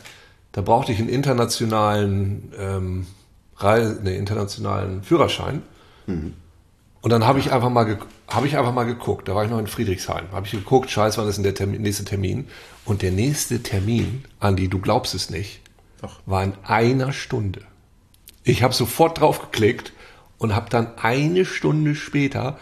Da 0.58 0.64
brauchte 0.64 0.92
ich 0.92 0.98
einen 0.98 1.10
internationalen, 1.10 2.52
ähm, 2.58 3.06
Reise, 3.58 4.02
ne, 4.02 4.16
internationalen 4.16 5.04
Führerschein. 5.04 5.62
Und 7.02 7.12
dann 7.12 7.28
habe 7.28 7.38
ich 7.38 7.52
einfach 7.52 7.70
mal 7.70 8.00
habe 8.28 8.48
ich 8.48 8.58
einfach 8.58 8.74
mal 8.74 8.86
geguckt. 8.86 9.28
Da 9.28 9.36
war 9.36 9.44
ich 9.44 9.52
noch 9.52 9.60
in 9.60 9.68
Friedrichshain. 9.68 10.24
Habe 10.32 10.48
ich 10.48 10.54
geguckt, 10.54 10.90
scheiße, 10.90 11.22
wann 11.22 11.28
ist 11.28 11.36
denn 11.36 11.44
der 11.44 11.54
Termin, 11.54 11.84
nächste 11.84 12.06
Termin? 12.06 12.48
Und 12.86 13.04
der 13.04 13.12
nächste 13.12 13.62
Termin, 13.62 14.26
Andi, 14.40 14.68
du 14.68 14.80
glaubst 14.80 15.14
es 15.14 15.30
nicht, 15.30 15.62
Doch. 16.02 16.22
war 16.26 16.44
in 16.44 16.54
einer 16.64 17.14
Stunde. 17.14 17.62
Ich 18.44 18.64
habe 18.64 18.74
sofort 18.74 19.20
drauf 19.20 19.40
geklickt 19.52 19.94
und 20.40 20.56
habe 20.56 20.72
dann 20.72 20.88
eine 20.98 21.46
Stunde 21.46 21.94
später 21.94 22.58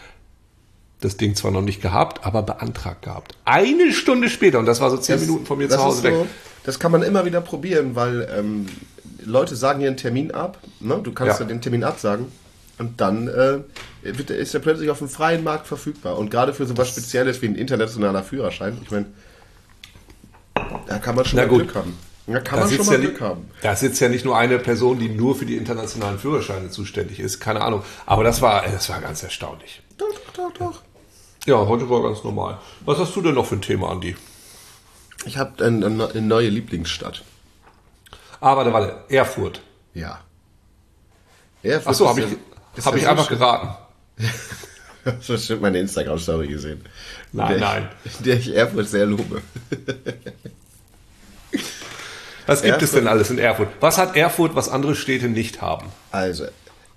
das 1.00 1.16
Ding 1.16 1.36
zwar 1.36 1.52
noch 1.52 1.62
nicht 1.62 1.82
gehabt, 1.82 2.26
aber 2.26 2.44
beantragt 2.44 3.04
gehabt. 3.04 3.38
Eine 3.46 3.94
Stunde 3.94 4.30
später 4.30 4.60
und 4.60 4.66
das 4.66 4.82
war 4.82 4.90
so 4.92 4.98
zehn 4.98 5.22
Minuten 5.22 5.46
von 5.46 5.58
mir 5.58 5.70
das 5.70 5.78
zu 5.78 5.84
Hause 5.86 5.98
ist 6.00 6.04
weg. 6.04 6.28
So, 6.66 6.72
das 6.72 6.80
kann 6.80 6.92
man 6.92 7.04
immer 7.04 7.26
wieder 7.26 7.42
probieren, 7.42 7.96
weil 7.96 8.28
ähm, 8.38 8.66
Leute 9.24 9.56
sagen 9.56 9.80
hier 9.80 9.90
einen 9.90 9.98
Termin 9.98 10.32
ab. 10.32 10.60
Ne? 10.80 11.00
Du 11.04 11.12
kannst 11.14 11.40
ja. 11.40 11.46
Ja. 11.46 11.50
den 11.50 11.62
Termin 11.62 11.84
absagen. 11.84 12.28
Und 12.78 13.00
dann 13.00 13.28
äh, 13.30 13.60
wird, 14.04 14.30
ist 14.32 14.54
er 14.54 14.60
plötzlich 14.60 14.90
auf 14.90 15.00
dem 15.00 15.08
freien 15.08 15.44
Markt 15.44 15.66
verfügbar. 15.68 16.18
Und 16.18 16.30
gerade 16.30 16.54
für 16.54 16.66
sowas 16.66 16.90
Spezielles 16.90 17.42
wie 17.42 17.48
ein 17.48 17.56
internationaler 17.56 18.22
Führerschein, 18.24 18.78
ich 18.84 18.92
meine, 18.92 19.06
da 20.88 21.00
kann 21.00 21.16
man 21.16 21.24
schon 21.26 21.38
mal 21.38 21.48
gut. 21.48 21.64
Glück 21.64 21.76
haben. 21.76 21.98
Da 22.28 22.40
kann 22.40 22.60
Da 22.60 22.66
man 22.66 22.70
schon 22.70 22.78
sitzt, 22.78 22.88
mal 22.90 22.94
ja 22.96 23.00
Glück 23.00 23.12
nicht, 23.14 23.22
haben. 23.22 23.50
da 23.62 23.76
sitzt 23.76 24.02
ja 24.02 24.10
nicht 24.10 24.26
nur 24.26 24.36
eine 24.38 24.58
Person, 24.60 25.00
die 25.00 25.10
nur 25.10 25.36
für 25.36 25.46
die 25.46 25.58
internationalen 25.58 26.18
Führerscheine 26.18 26.70
zuständig 26.70 27.20
ist, 27.20 27.40
keine 27.40 27.62
Ahnung. 27.62 27.84
Aber 28.08 28.24
das 28.24 28.42
war, 28.42 28.64
das 28.64 28.90
war 28.90 29.00
ganz 29.00 29.22
erstaunlich. 29.24 29.82
Doch, 29.98 30.08
doch, 30.36 30.52
doch. 30.58 30.82
Ja, 31.46 31.56
heute 31.68 31.88
war 31.90 32.02
ganz 32.02 32.24
normal. 32.24 32.58
Was 32.84 32.98
hast 32.98 33.16
du 33.16 33.22
denn 33.22 33.36
noch 33.36 33.46
für 33.46 33.56
ein 33.56 33.62
Thema, 33.62 33.92
Andi? 33.92 34.16
Ich 35.26 35.38
habe 35.38 35.64
eine, 35.66 35.86
eine 35.86 36.22
neue 36.22 36.50
Lieblingsstadt. 36.50 37.24
Ah, 38.40 38.56
warte, 38.56 38.72
warte, 38.74 39.04
Erfurt. 39.10 39.62
Ja. 39.94 40.20
Erfurt 41.64 41.88
Ach 41.88 41.94
so, 41.94 42.04
ist 42.06 42.10
habe 42.10 42.22
ich, 42.22 42.86
hab 42.86 42.96
ich 42.96 43.04
so 43.04 43.10
einfach 43.10 43.28
schön. 43.28 43.38
geraten. 43.40 43.76
Hast 45.06 45.30
du 45.30 45.34
bestimmt 45.34 45.62
meine 45.62 45.80
Instagram-Story 45.80 46.48
gesehen. 46.48 46.82
in 47.34 47.40
Nein, 47.40 47.50
der 47.50 47.60
nein. 47.60 47.90
Ich, 48.04 48.18
in 48.20 48.24
der 48.26 48.38
ich 48.38 48.56
Erfurt 48.56 48.88
sehr 48.88 49.06
lobe. 49.06 49.42
Was 52.48 52.62
gibt 52.62 52.76
es 52.78 52.82
Erfurt. 52.90 53.02
denn 53.02 53.08
alles 53.08 53.30
in 53.32 53.40
Erfurt? 53.40 53.70
Was 53.80 53.98
hat 53.98 54.16
Erfurt, 54.16 54.56
was 54.56 54.70
andere 54.70 54.96
Städte 54.96 55.28
nicht 55.30 55.62
haben? 55.64 55.88
Also, 56.12 56.46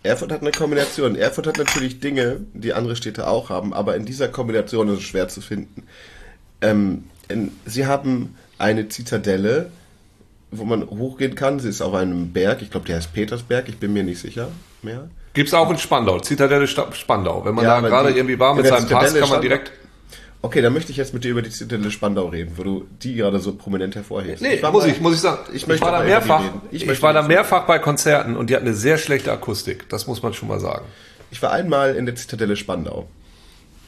Erfurt 0.03 0.31
hat 0.31 0.43
eine 0.43 0.51
Kombination. 0.53 1.17
Erfurt 1.17 1.47
hat 1.47 1.57
natürlich 1.57 2.01
Dinge, 2.01 2.41
die 2.53 2.75
andere 2.75 2.97
Städte 2.97 3.27
auch 3.27 3.49
haben, 3.49 3.73
aber 3.73 3.97
in 3.97 4.05
dieser 4.05 4.29
Kombination 4.29 4.89
ist 4.89 4.99
es 4.99 5.05
schwer 5.05 5.29
zu 5.29 5.41
finden. 5.41 5.87
Ähm, 6.61 7.05
in, 7.07 7.18
sie 7.67 7.87
haben 7.87 8.35
eine 8.59 8.89
Zitadelle, 8.89 9.71
wo 10.51 10.65
man 10.65 10.89
hochgehen 10.89 11.35
kann. 11.35 11.61
Sie 11.61 11.69
ist 11.69 11.81
auf 11.83 11.95
einem 11.95 12.33
Berg. 12.33 12.63
Ich 12.63 12.71
glaube, 12.71 12.87
die 12.87 12.95
heißt 12.95 13.13
Petersberg. 13.13 13.69
Ich 13.69 13.79
bin 13.79 13.93
mir 13.93 14.03
nicht 14.03 14.21
sicher 14.21 14.49
mehr. 14.83 15.09
Gibt's 15.35 15.55
auch 15.55 15.71
in 15.71 15.79
Spandau, 15.79 16.19
Zitadelle 16.21 16.67
Spandau. 16.67 17.45
Wenn 17.45 17.55
man 17.55 17.65
Ja, 17.65 17.81
da 17.81 17.89
gerade 17.89 18.13
die- 18.13 18.19
irgendwie 18.19 18.39
war 18.39 18.55
mit 18.55 18.67
seinem 18.67 18.89
Pass, 18.89 19.09
Zitadelle 19.09 19.21
kann 19.21 19.29
man 19.31 19.41
direkt... 19.43 19.73
Okay, 20.41 20.63
dann 20.63 20.73
möchte 20.73 20.93
ich 20.93 20.97
jetzt 20.97 21.13
mit 21.13 21.25
dir 21.25 21.33
über 21.33 21.43
die 21.43 21.51
Zitadelle 21.51 21.91
Spandau 21.91 22.27
reden, 22.29 22.53
wo 22.57 22.63
du 22.63 22.87
die 23.03 23.15
gerade 23.15 23.41
so 23.41 23.55
prominent 23.57 23.95
hervorhebst. 23.97 24.41
Nee, 24.41 24.63
war 24.63 24.71
muss 24.73 24.85
mal- 24.85 24.91
ich, 24.93 25.01
muss 25.01 25.15
ich 25.15 25.21
sagen. 25.21 25.39
Ich 25.53 25.67
möchte 25.67 25.85
war 25.85 25.93
da 25.93 26.05
mehrfach, 26.05 26.43
ich, 26.71 26.87
möchte 26.87 27.03
war 27.03 27.13
da 27.13 27.23
mehrfach 27.23 27.67
bei 27.67 27.79
Konzerten 27.81 28.37
und 28.37 28.49
die 28.49 28.55
hatten 28.55 28.67
eine 28.67 28.75
sehr 28.77 28.99
schlechte 28.99 29.33
Akustik. 29.33 29.89
Das 29.89 30.07
muss 30.07 30.23
man 30.23 30.35
schon 30.35 30.49
mal 30.49 30.61
sagen. 30.61 30.85
Ich 31.33 31.43
war 31.43 31.51
einmal 31.51 31.97
in 31.97 32.07
der 32.07 32.15
Zitadelle 32.15 32.55
Spandau. 32.57 33.09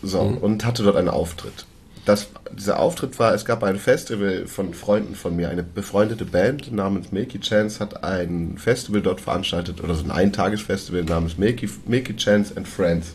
So, 0.03 0.23
Mhm. 0.25 0.39
und 0.39 0.65
hatte 0.65 0.83
dort 0.83 0.97
einen 0.97 1.09
Auftritt. 1.09 1.67
Das, 2.05 2.29
dieser 2.53 2.79
Auftritt 2.79 3.19
war, 3.19 3.35
es 3.35 3.45
gab 3.45 3.63
ein 3.63 3.79
Festival 3.79 4.47
von 4.47 4.73
Freunden 4.73 5.15
von 5.15 5.37
mir, 5.37 5.51
eine 5.51 5.63
befreundete 5.63 6.25
Band 6.25 6.73
namens 6.73 7.13
Milky 7.13 7.41
Chance 7.41 7.79
hat 7.81 8.03
ein 8.03 8.57
Festival 8.57 9.03
dort 9.03 9.21
veranstaltet, 9.21 9.83
oder 9.83 9.95
so 9.95 10.05
ein 10.05 10.11
Eintagesfestival 10.11 11.05
namens 11.05 11.37
Milky, 11.37 11.69
Milky 11.87 12.17
Chance 12.17 12.55
and 12.57 12.67
Friends. 12.67 13.15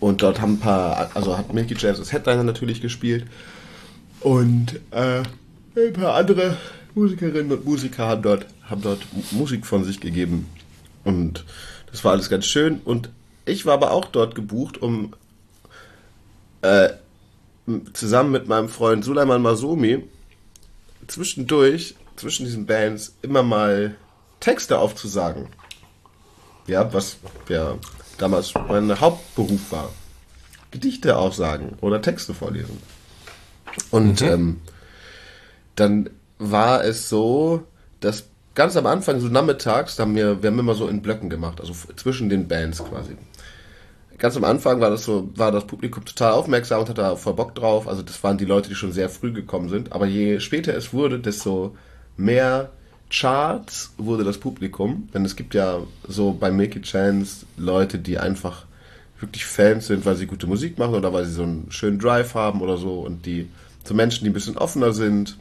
Und 0.00 0.22
dort 0.22 0.40
haben 0.40 0.54
ein 0.54 0.60
paar, 0.60 1.10
also 1.14 1.36
hat 1.36 1.52
Milky 1.52 1.74
Chance 1.74 2.00
als 2.00 2.12
Headliner 2.12 2.42
natürlich 2.42 2.80
gespielt. 2.80 3.26
Und 4.20 4.80
äh, 4.90 5.22
ein 5.76 5.92
paar 5.92 6.14
andere 6.14 6.56
Musikerinnen 6.94 7.52
und 7.52 7.64
Musiker 7.64 8.06
haben 8.06 8.22
dort, 8.22 8.46
haben 8.68 8.82
dort 8.82 9.00
Musik 9.30 9.66
von 9.66 9.84
sich 9.84 10.00
gegeben. 10.00 10.48
Und 11.04 11.44
das 11.90 12.02
war 12.02 12.12
alles 12.12 12.30
ganz 12.30 12.46
schön. 12.46 12.80
Und 12.84 13.10
ich 13.44 13.66
war 13.66 13.74
aber 13.74 13.90
auch 13.90 14.06
dort 14.06 14.34
gebucht, 14.34 14.80
um 14.80 15.12
äh, 16.62 16.90
zusammen 17.92 18.32
mit 18.32 18.48
meinem 18.48 18.68
Freund 18.68 19.04
Suleiman 19.04 19.42
Masomi 19.42 20.04
zwischendurch, 21.06 21.94
zwischen 22.16 22.44
diesen 22.44 22.66
Bands, 22.66 23.14
immer 23.22 23.42
mal 23.42 23.96
Texte 24.40 24.78
aufzusagen. 24.78 25.48
Ja, 26.66 26.92
was 26.92 27.16
ja 27.48 27.76
damals 28.18 28.54
mein 28.68 29.00
Hauptberuf 29.00 29.72
war. 29.72 29.90
Gedichte 30.70 31.16
aufsagen 31.16 31.76
oder 31.80 32.00
Texte 32.00 32.32
vorlesen. 32.32 32.78
Und 33.90 34.22
ähm, 34.22 34.60
dann 35.74 36.10
war 36.38 36.84
es 36.84 37.08
so, 37.08 37.64
dass 38.00 38.24
ganz 38.54 38.76
am 38.76 38.86
Anfang, 38.86 39.20
so 39.20 39.28
nachmittags, 39.28 39.98
haben 39.98 40.14
wir, 40.14 40.42
wir 40.42 40.50
haben 40.50 40.58
immer 40.58 40.74
so 40.74 40.88
in 40.88 41.02
Blöcken 41.02 41.30
gemacht, 41.30 41.60
also 41.60 41.72
zwischen 41.96 42.28
den 42.28 42.48
Bands 42.48 42.82
quasi. 42.84 43.16
Ganz 44.20 44.36
am 44.36 44.44
Anfang 44.44 44.82
war 44.82 44.90
das 44.90 45.04
so, 45.04 45.30
war 45.34 45.50
das 45.50 45.66
Publikum 45.66 46.04
total 46.04 46.32
aufmerksam 46.32 46.80
und 46.80 46.90
hatte 46.90 47.00
da 47.00 47.16
voll 47.16 47.32
Bock 47.32 47.54
drauf. 47.54 47.88
Also 47.88 48.02
das 48.02 48.22
waren 48.22 48.36
die 48.36 48.44
Leute, 48.44 48.68
die 48.68 48.74
schon 48.74 48.92
sehr 48.92 49.08
früh 49.08 49.32
gekommen 49.32 49.70
sind. 49.70 49.92
Aber 49.92 50.04
je 50.04 50.40
später 50.40 50.76
es 50.76 50.92
wurde, 50.92 51.18
desto 51.18 51.74
mehr 52.18 52.70
Charts 53.08 53.94
wurde 53.96 54.22
das 54.22 54.36
Publikum, 54.36 55.08
denn 55.14 55.24
es 55.24 55.36
gibt 55.36 55.54
ja 55.54 55.80
so 56.06 56.32
bei 56.32 56.50
a 56.52 56.80
Chance 56.82 57.46
Leute, 57.56 57.98
die 57.98 58.18
einfach 58.18 58.66
wirklich 59.18 59.46
Fans 59.46 59.86
sind, 59.86 60.04
weil 60.04 60.16
sie 60.16 60.26
gute 60.26 60.46
Musik 60.46 60.78
machen 60.78 60.94
oder 60.94 61.14
weil 61.14 61.24
sie 61.24 61.32
so 61.32 61.42
einen 61.42 61.70
schönen 61.70 61.98
Drive 61.98 62.34
haben 62.34 62.60
oder 62.60 62.76
so 62.76 63.00
und 63.00 63.24
die 63.24 63.48
so 63.84 63.94
Menschen, 63.94 64.24
die 64.24 64.30
ein 64.30 64.34
bisschen 64.34 64.58
offener 64.58 64.92
sind, 64.92 65.38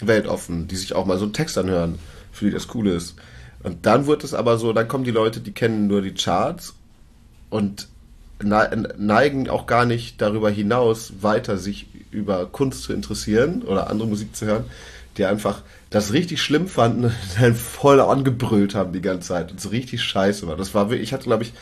weltoffen, 0.00 0.68
die 0.68 0.76
sich 0.76 0.94
auch 0.94 1.06
mal 1.06 1.16
so 1.16 1.24
einen 1.24 1.32
Text 1.32 1.56
anhören, 1.56 1.98
für 2.30 2.44
die 2.44 2.50
das 2.50 2.68
cool 2.74 2.88
ist. 2.88 3.16
Und 3.62 3.86
dann 3.86 4.06
wird 4.06 4.22
es 4.22 4.34
aber 4.34 4.58
so, 4.58 4.74
dann 4.74 4.86
kommen 4.86 5.04
die 5.04 5.10
Leute, 5.10 5.40
die 5.40 5.52
kennen 5.52 5.86
nur 5.86 6.02
die 6.02 6.12
Charts 6.12 6.74
und 7.48 7.88
neigen 8.42 9.48
auch 9.48 9.66
gar 9.66 9.84
nicht 9.84 10.20
darüber 10.20 10.50
hinaus, 10.50 11.12
weiter 11.20 11.56
sich 11.56 11.86
über 12.10 12.46
Kunst 12.46 12.82
zu 12.82 12.92
interessieren 12.92 13.62
oder 13.62 13.88
andere 13.90 14.08
Musik 14.08 14.36
zu 14.36 14.46
hören, 14.46 14.64
die 15.16 15.24
einfach 15.24 15.62
das 15.90 16.12
richtig 16.12 16.42
schlimm 16.42 16.68
fanden 16.68 17.04
und 17.04 17.14
dann 17.40 17.54
voll 17.54 18.00
angebrüllt 18.00 18.74
haben 18.74 18.92
die 18.92 19.00
ganze 19.00 19.28
Zeit 19.28 19.50
und 19.50 19.60
so 19.60 19.68
richtig 19.68 20.02
scheiße 20.02 20.46
war. 20.46 20.56
Das 20.56 20.74
war 20.74 20.90
wirklich, 20.90 21.08
ich 21.08 21.12
hatte, 21.12 21.24
glaube 21.24 21.44
ich, 21.44 21.52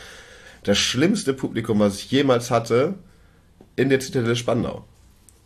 das 0.63 0.77
schlimmste 0.77 1.33
Publikum, 1.33 1.79
was 1.79 1.97
ich 1.97 2.11
jemals 2.11 2.51
hatte, 2.51 2.95
in 3.75 3.89
der 3.89 3.99
Zitadelle 3.99 4.35
Spandau. 4.35 4.85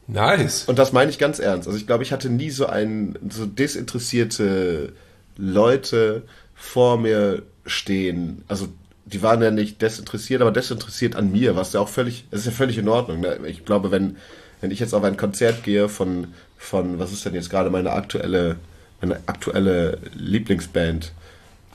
Nice. 0.08 0.66
Und 0.66 0.78
das 0.78 0.92
meine 0.92 1.10
ich 1.10 1.18
ganz 1.18 1.40
ernst. 1.40 1.68
Also 1.68 1.80
ich 1.80 1.88
glaube, 1.88 2.04
ich 2.04 2.12
hatte 2.12 2.30
nie 2.30 2.52
so 2.52 2.68
ein 2.68 3.18
so 3.30 3.46
desinteressierte 3.46 4.94
Leute 5.38 6.24
vor 6.54 7.00
mir 7.00 7.44
stehen. 7.66 8.44
Also 8.48 8.68
die 9.16 9.22
waren 9.22 9.42
ja 9.42 9.50
nicht 9.50 9.82
desinteressiert, 9.82 10.42
aber 10.42 10.52
desinteressiert 10.52 11.16
an 11.16 11.32
mir, 11.32 11.56
was 11.56 11.72
ja 11.72 11.80
auch 11.80 11.88
völlig, 11.88 12.26
das 12.32 12.42
ist 12.42 12.48
ja 12.48 12.52
völlig 12.52 12.78
in 12.78 12.90
Ordnung. 12.90 13.22
Ne? 13.22 13.40
Ich 13.48 13.64
glaube, 13.64 13.90
wenn, 13.90 14.18
wenn 14.60 14.72
ich 14.72 14.80
jetzt 14.82 14.94
auf 14.94 15.06
ein 15.06 15.16
Konzert 15.16 15.64
gehe 15.64 15.88
von, 15.88 16.34
von, 16.58 17.00
was 17.00 17.14
ist 17.14 17.24
denn 17.26 17.34
jetzt 17.34 17.50
gerade 17.50 17.70
meine 17.70 17.94
aktuelle, 17.94 18.58
meine 19.00 19.22
aktuelle 19.26 20.00
Lieblingsband? 20.14 21.14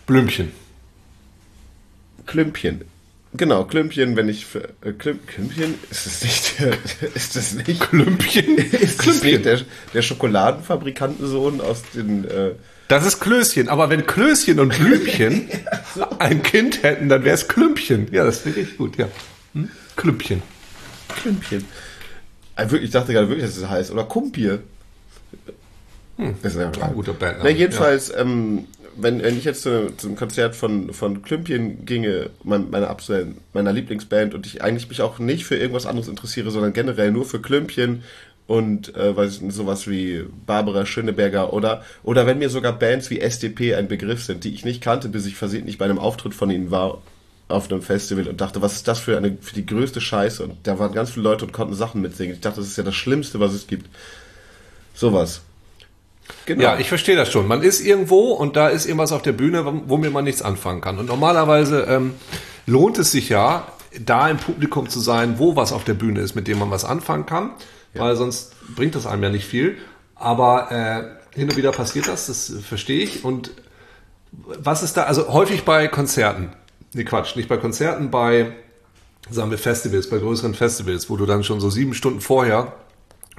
Blümchen. 0.07 0.53
Klümpchen. 2.27 2.83
Genau, 3.33 3.65
Klümpchen, 3.65 4.17
wenn 4.17 4.29
ich 4.29 4.45
für, 4.45 4.71
äh, 4.83 4.93
Klümp, 4.93 5.27
Klümpchen, 5.29 5.75
ist 5.91 6.07
es 6.07 6.23
nicht 6.23 6.61
der, 6.61 6.73
ist 7.15 7.37
das 7.37 7.55
nicht 7.55 7.81
Klümpchen? 7.81 8.57
Ist 8.73 9.07
das 9.07 9.23
nicht 9.23 9.45
der, 9.45 9.61
der 9.95 10.03
Schokoladenfabrikantensohn 10.03 11.61
aus 11.61 11.83
den 11.95 12.25
äh, 12.25 12.53
Das 12.89 13.07
ist 13.07 13.21
Klößchen, 13.21 13.69
aber 13.69 13.89
wenn 13.89 14.05
Klößchen 14.05 14.59
und 14.59 14.77
Blümchen 14.77 15.49
ein 16.19 16.43
Kind 16.43 16.83
hätten, 16.83 17.09
dann 17.09 17.25
wäre 17.25 17.37
es 17.37 17.47
Klümpchen. 17.47 18.09
Ja, 18.11 18.25
das 18.25 18.41
finde 18.41 18.61
ich 18.61 18.77
gut, 18.77 18.97
ja. 18.97 19.07
Hm? 19.55 19.69
Klümpchen. 19.97 20.43
Klümpchen. 21.23 21.65
Ah, 22.57 22.67
Ich 22.73 22.91
dachte 22.91 23.13
gerade 23.13 23.29
wirklich, 23.29 23.47
dass 23.47 23.57
es 23.57 23.69
heißt. 23.69 23.91
Oder 23.93 24.05
Kumpier. 24.05 24.61
Hm. 26.17 26.35
Das 26.43 26.55
ist 26.55 26.61
ja 26.61 26.71
Ein 26.71 26.95
guter 26.95 27.13
Band. 27.13 27.39
Na, 27.43 27.49
jedenfalls, 27.49 28.13
ähm, 28.17 28.67
wenn, 29.03 29.23
wenn 29.23 29.37
ich 29.37 29.45
jetzt 29.45 29.63
zu, 29.63 29.95
zum 29.97 30.17
Konzert 30.17 30.55
von, 30.57 30.93
von 30.93 31.23
Klümpchen 31.23 31.85
ginge, 31.85 32.31
mein, 32.43 32.71
meiner, 32.71 32.97
meiner 33.53 33.73
Lieblingsband, 33.73 34.35
und 34.35 34.47
ich 34.47 34.63
eigentlich 34.63 34.89
mich 34.89 35.03
auch 35.03 35.19
nicht 35.19 35.45
für 35.45 35.57
irgendwas 35.57 35.87
anderes 35.87 36.09
interessiere, 36.09 36.51
sondern 36.51 36.73
generell 36.73 37.11
nur 37.11 37.25
für 37.25 37.41
Klümpchen 37.41 38.03
und 38.47 38.97
äh, 38.97 39.17
weiß 39.17 39.41
ich, 39.41 39.53
sowas 39.53 39.89
wie 39.89 40.25
Barbara 40.47 40.85
Schöneberger 40.85 41.53
oder, 41.53 41.85
oder 42.03 42.27
wenn 42.27 42.39
mir 42.39 42.51
sogar 42.51 42.79
Bands 42.79 43.09
wie 43.11 43.21
SDP 43.21 43.77
ein 43.77 43.87
Begriff 43.87 44.25
sind, 44.25 44.43
die 44.45 44.53
ich 44.53 44.65
nicht 44.65 44.83
kannte, 44.83 45.09
bis 45.09 45.27
ich 45.27 45.37
versehentlich 45.37 45.79
bei 45.79 45.85
einem 45.85 46.01
Auftritt 46.01 46.35
von 46.35 46.51
ihnen 46.51 46.71
war 46.71 47.01
auf 47.47 47.71
einem 47.71 47.83
Festival 47.83 48.27
und 48.29 48.41
dachte, 48.41 48.63
was 48.63 48.75
ist 48.75 48.89
das 48.89 48.99
für 48.99 49.17
eine 49.17 49.37
für 49.41 49.55
die 49.55 49.67
größte 49.67 50.01
Scheiße? 50.01 50.43
Und 50.43 50.57
da 50.65 50.79
waren 50.79 50.93
ganz 50.93 51.11
viele 51.11 51.25
Leute 51.25 51.45
und 51.45 51.53
konnten 51.53 51.75
Sachen 51.75 52.01
mitsingen. 52.01 52.35
Ich 52.35 52.41
dachte, 52.41 52.61
das 52.61 52.69
ist 52.69 52.77
ja 52.77 52.85
das 52.85 52.95
Schlimmste, 52.95 53.41
was 53.41 53.53
es 53.53 53.67
gibt. 53.67 53.89
Sowas. 54.95 55.43
Genau. 56.47 56.63
Ja, 56.63 56.79
ich 56.79 56.89
verstehe 56.89 57.17
das 57.17 57.31
schon. 57.31 57.47
Man 57.47 57.63
ist 57.63 57.81
irgendwo 57.81 58.33
und 58.33 58.57
da 58.57 58.69
ist 58.69 58.87
irgendwas 58.87 59.13
auf 59.13 59.23
der 59.23 59.33
Bühne, 59.33 59.65
womit 59.87 60.13
man 60.13 60.25
nichts 60.25 60.43
anfangen 60.43 60.81
kann. 60.81 60.99
Und 60.99 61.07
normalerweise 61.07 61.87
ähm, 61.89 62.15
lohnt 62.67 62.99
es 62.99 63.13
sich 63.13 63.29
ja, 63.29 63.67
da 63.99 64.29
im 64.29 64.37
Publikum 64.37 64.89
zu 64.89 65.01
sein, 65.01 65.39
wo 65.39 65.57
was 65.57 65.73
auf 65.73 65.85
der 65.85 65.95
Bühne 65.95 66.21
ist, 66.21 66.35
mit 66.35 66.49
dem 66.49 66.59
man 66.59 66.71
was 66.71 66.85
anfangen 66.85 67.27
kann, 67.27 67.51
weil 67.95 68.15
sonst 68.17 68.55
bringt 68.75 68.95
das 68.95 69.07
einem 69.07 69.23
ja 69.23 69.31
nicht 69.31 69.47
viel. 69.47 69.79
Aber 70.15 70.71
äh, 70.71 71.39
hin 71.39 71.49
und 71.49 71.57
wieder 71.57 71.73
passiert 71.73 72.09
das, 72.09 72.27
das 72.27 72.53
verstehe 72.63 73.03
ich. 73.03 73.25
Und 73.25 73.51
was 74.33 74.83
ist 74.83 74.97
da, 74.97 75.05
also 75.05 75.33
häufig 75.33 75.65
bei 75.65 75.89
Konzerten, 75.89 76.51
nee 76.93 77.05
Quatsch, 77.05 77.37
nicht 77.37 77.49
bei 77.49 77.57
Konzerten, 77.57 78.11
bei, 78.11 78.53
sagen 79.31 79.51
wir 79.51 79.59
Festivals, 79.59 80.09
bei 80.09 80.19
größeren 80.19 80.55
Festivals, 80.55 81.11
wo 81.11 81.17
du 81.17 81.27
dann 81.27 81.43
schon 81.43 81.61
so 81.61 81.71
sieben 81.71 81.95
Stunden 81.95 82.21
vorher 82.21 82.75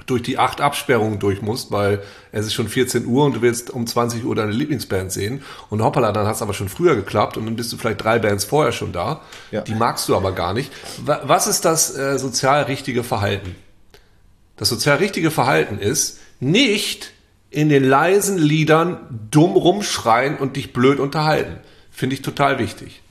durch 0.06 0.22
die 0.22 0.38
acht 0.38 0.60
Absperrungen 0.60 1.18
durch 1.18 1.42
musst, 1.42 1.70
weil 1.70 2.02
es 2.32 2.46
ist 2.46 2.54
schon 2.54 2.68
14 2.68 3.06
Uhr 3.06 3.24
und 3.24 3.34
du 3.36 3.42
willst 3.42 3.70
um 3.70 3.86
20 3.86 4.24
Uhr 4.24 4.34
deine 4.34 4.52
Lieblingsband 4.52 5.12
sehen 5.12 5.42
und 5.70 5.82
hoppala, 5.82 6.12
dann 6.12 6.26
hat 6.26 6.36
es 6.36 6.42
aber 6.42 6.54
schon 6.54 6.68
früher 6.68 6.94
geklappt 6.96 7.36
und 7.36 7.44
dann 7.46 7.56
bist 7.56 7.72
du 7.72 7.76
vielleicht 7.76 8.02
drei 8.02 8.18
Bands 8.18 8.44
vorher 8.44 8.72
schon 8.72 8.92
da. 8.92 9.20
Ja. 9.50 9.60
Die 9.62 9.74
magst 9.74 10.08
du 10.08 10.16
aber 10.16 10.32
gar 10.32 10.54
nicht. 10.54 10.70
Wa- 11.04 11.20
Was 11.24 11.46
ist 11.46 11.64
das 11.64 11.96
äh, 11.96 12.18
sozial 12.18 12.62
richtige 12.64 13.04
Verhalten? 13.04 13.54
Das 14.56 14.68
sozial 14.68 14.98
richtige 14.98 15.30
Verhalten 15.30 15.78
ist, 15.78 16.18
nicht 16.40 17.12
in 17.50 17.68
den 17.68 17.84
leisen 17.84 18.38
Liedern 18.38 19.26
dumm 19.30 19.52
rumschreien 19.52 20.36
und 20.38 20.56
dich 20.56 20.72
blöd 20.72 20.98
unterhalten. 21.00 21.58
Finde 21.90 22.14
ich 22.14 22.22
total 22.22 22.58
wichtig. 22.58 23.02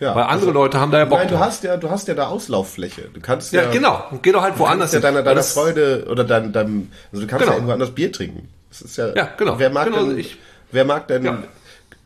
Ja. 0.00 0.14
Weil 0.14 0.24
andere 0.24 0.50
Leute 0.50 0.78
haben 0.80 0.90
da 0.92 0.98
ja 0.98 1.04
Bock 1.06 1.18
Nein, 1.18 1.28
du 1.28 1.38
hast 1.38 1.64
ja, 1.64 1.76
du 1.76 1.90
hast 1.90 2.06
ja 2.08 2.14
da 2.14 2.26
Auslauffläche. 2.26 3.08
Du 3.12 3.20
kannst 3.20 3.52
Ja, 3.52 3.62
ja, 3.62 3.70
genau. 3.70 4.04
Und 4.10 4.22
geh 4.22 4.32
doch 4.32 4.42
halt 4.42 4.58
woanders 4.58 4.92
kannst 4.92 5.04
ja 5.04 5.08
hin. 5.08 5.14
deiner, 5.16 5.22
deiner 5.24 5.42
Freude 5.42 6.06
oder 6.10 6.24
dein, 6.24 6.52
dein 6.52 6.90
also 7.12 7.22
du 7.24 7.28
kannst 7.28 7.42
Genau. 7.42 7.52
ja 7.52 7.56
irgendwo 7.56 7.72
anders 7.72 7.90
Bier 7.94 8.12
trinken. 8.12 8.48
Das 8.70 8.82
ist 8.82 8.96
ja, 8.96 9.14
Ja, 9.14 9.28
genau. 9.38 9.58
Wer 9.58 9.70
mag 9.70 9.86
Genau, 9.86 10.04
denn, 10.04 10.18
ich- 10.18 10.36
wer 10.72 10.84
mag 10.84 11.08
denn 11.08 11.24
Ja. 11.24 11.42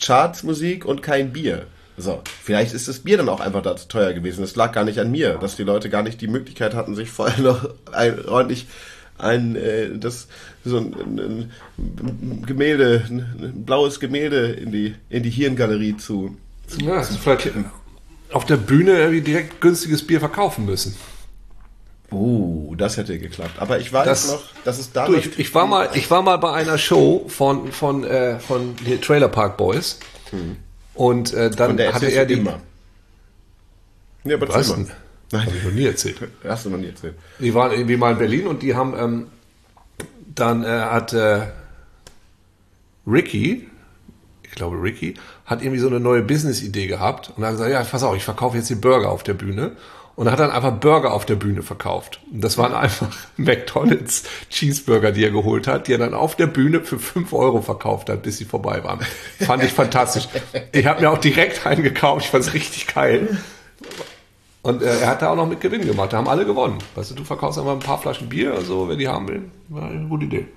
Chartsmusik 0.01 0.85
und 0.85 1.03
kein 1.03 1.33
Bier? 1.33 1.67
So, 1.97 2.23
vielleicht 2.43 2.73
ist 2.73 2.89
das 2.89 3.01
Bier 3.01 3.19
dann 3.19 3.29
auch 3.29 3.41
einfach 3.41 3.61
da 3.63 3.77
zu 3.77 3.87
teuer 3.89 4.13
gewesen. 4.15 4.41
Das 4.41 4.57
lag 4.57 4.73
gar 4.73 4.85
nicht 4.85 4.99
an 4.99 5.11
mir, 5.11 5.35
dass 5.35 5.57
die 5.57 5.65
Leute 5.65 5.91
gar 5.91 6.03
nicht 6.03 6.21
die 6.23 6.29
Möglichkeit 6.29 6.75
hatten, 6.75 6.95
sich 6.95 7.11
vorher 7.11 7.39
noch 7.43 7.69
ein, 7.93 8.25
ordentlich 8.27 8.67
ein, 9.19 9.55
äh, 9.57 9.91
das, 9.99 10.29
so 10.65 10.79
ein, 10.79 10.95
ein, 10.95 11.51
ein 11.77 12.45
Gemälde, 12.47 13.03
ein, 13.11 13.19
ein 13.43 13.65
blaues 13.67 14.01
Gemälde 14.01 14.47
in 14.53 14.73
die, 14.73 14.95
in 15.11 15.23
die 15.23 15.29
Hirngalerie 15.31 15.99
zu, 15.99 16.37
zu 16.67 16.79
Ja, 16.81 16.95
also 16.95 17.19
vielleicht 17.19 17.53
auf 18.33 18.45
der 18.45 18.57
Bühne 18.57 18.93
irgendwie 18.99 19.21
direkt 19.23 19.61
günstiges 19.61 20.07
Bier 20.07 20.21
verkaufen 20.21 20.65
müssen. 20.67 20.95
Oh, 22.13 22.75
das 22.77 22.97
hätte 22.97 23.19
geklappt. 23.19 23.59
Aber 23.59 23.79
ich 23.79 23.93
weiß 23.93 24.05
Das- 24.07 24.29
noch, 24.33 24.43
dass 24.65 24.79
es 24.79 24.93
da 24.93 25.09
ich, 25.09 25.39
ich 25.39 25.55
war 25.55 25.67
mal, 25.67 25.91
ich 25.95 26.11
war 26.11 26.23
mal 26.23 26.37
bei 26.39 26.53
einer 26.53 26.77
Show 26.79 27.25
von 27.29 27.71
von 27.73 28.03
äh, 28.05 28.41
von 28.41 28.75
Trailer 29.01 29.29
Park 29.29 29.57
Boys 29.57 30.01
und 30.95 31.33
äh, 31.33 31.51
dann 31.51 31.77
der 31.77 31.95
hatte 31.95 32.07
er 32.07 32.27
die. 32.27 32.35
immer. 32.35 32.59
Ja, 34.25 34.37
aber 34.37 34.47
denn? 34.47 34.89
mal. 35.33 35.43
Habe 35.47 35.57
ich 35.57 35.63
noch 35.65 35.71
nie 35.73 35.87
erzählt. 35.87 36.17
Hast 36.45 36.65
du 36.67 36.71
noch 36.71 36.79
nie 36.79 36.89
erzählt. 36.89 37.15
Die 37.39 37.55
waren 37.55 37.71
irgendwie 37.73 37.97
mal 37.97 38.13
in 38.13 38.19
Berlin 38.19 38.47
und 38.49 38.63
die 38.63 38.75
haben 38.75 38.95
ähm, 38.99 39.27
dann 40.35 40.65
äh, 40.65 40.67
hat 40.67 41.13
äh, 41.13 41.43
Ricky, 43.07 43.70
ich 44.51 44.57
glaube 44.57 44.83
Ricky, 44.83 45.15
hat 45.47 45.63
irgendwie 45.63 45.79
so 45.79 45.87
eine 45.87 46.01
neue 46.01 46.23
Business-Idee 46.23 46.89
gehabt 46.89 47.33
und 47.37 47.45
hat 47.45 47.53
gesagt, 47.53 47.71
ja, 47.71 47.83
pass 47.83 48.03
auf, 48.03 48.17
ich 48.17 48.25
verkaufe 48.25 48.57
jetzt 48.57 48.69
die 48.69 48.75
Burger 48.75 49.11
auf 49.11 49.23
der 49.23 49.35
Bühne. 49.35 49.73
Und 50.17 50.27
er 50.27 50.33
hat 50.33 50.41
dann 50.41 50.51
einfach 50.51 50.73
Burger 50.73 51.15
auf 51.15 51.25
der 51.25 51.37
Bühne 51.37 51.63
verkauft. 51.63 52.21
Und 52.31 52.43
das 52.43 52.59
waren 52.59 52.75
einfach 52.75 53.09
McDonalds 53.37 54.25
Cheeseburger, 54.51 55.13
die 55.13 55.25
er 55.25 55.31
geholt 55.31 55.67
hat, 55.67 55.87
die 55.87 55.93
er 55.93 55.99
dann 55.99 56.13
auf 56.13 56.37
der 56.37 56.49
Bühne 56.49 56.81
für 56.81 56.99
5 56.99 57.33
Euro 57.33 57.63
verkauft 57.63 58.11
hat, 58.11 58.23
bis 58.23 58.37
sie 58.37 58.45
vorbei 58.45 58.85
waren. 58.85 59.01
Fand 59.39 59.63
ich 59.63 59.73
fantastisch. 59.73 60.29
Ich 60.73 60.85
habe 60.85 61.01
mir 61.01 61.11
auch 61.11 61.19
direkt 61.19 61.65
einen 61.65 61.83
gekauft, 61.83 62.25
ich 62.25 62.31
fand 62.31 62.45
es 62.45 62.53
richtig 62.53 62.93
geil. 62.93 63.39
Und 64.63 64.83
äh, 64.83 65.01
er 65.01 65.07
hat 65.07 65.23
da 65.23 65.31
auch 65.31 65.37
noch 65.37 65.49
mit 65.49 65.61
Gewinn 65.61 65.87
gemacht. 65.87 66.13
Da 66.13 66.19
haben 66.19 66.29
alle 66.29 66.45
gewonnen. 66.45 66.79
Weißt 66.97 67.13
du, 67.13 67.15
du 67.15 67.25
verkaufst 67.25 67.59
einfach 67.59 67.73
ein 67.73 67.79
paar 67.79 67.99
Flaschen 67.99 68.29
Bier, 68.29 68.53
also 68.53 68.89
wer 68.89 68.97
die 68.97 69.09
haben 69.09 69.27
will. 69.29 69.51
War 69.69 69.89
eine 69.89 70.07
gute 70.07 70.27
Idee. 70.27 70.49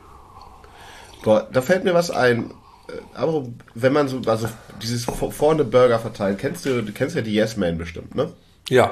Boah, 1.24 1.48
da 1.50 1.62
fällt 1.62 1.86
mir 1.86 1.94
was 1.94 2.12
ein. 2.12 2.52
Äh, 2.88 2.94
Aber 3.14 3.46
wenn 3.76 3.94
man 3.94 4.08
so, 4.08 4.22
also 4.26 4.48
dieses 4.82 5.06
vor- 5.06 5.32
vorne 5.32 5.64
Burger 5.64 6.00
verteilen, 6.00 6.38
kennst 6.38 6.66
du, 6.66 6.82
du 6.84 6.92
kennst 6.92 7.16
ja 7.16 7.22
die 7.22 7.34
Yes 7.34 7.58
Man 7.58 7.78
bestimmt, 7.78 8.16
ne? 8.16 8.32
Ja. 8.70 8.92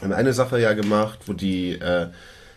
haben 0.00 0.12
eine 0.12 0.32
Sache 0.32 0.60
ja 0.60 0.72
gemacht, 0.72 1.20
wo 1.26 1.32
die, 1.32 1.72
äh, 1.74 1.78
da 1.80 2.10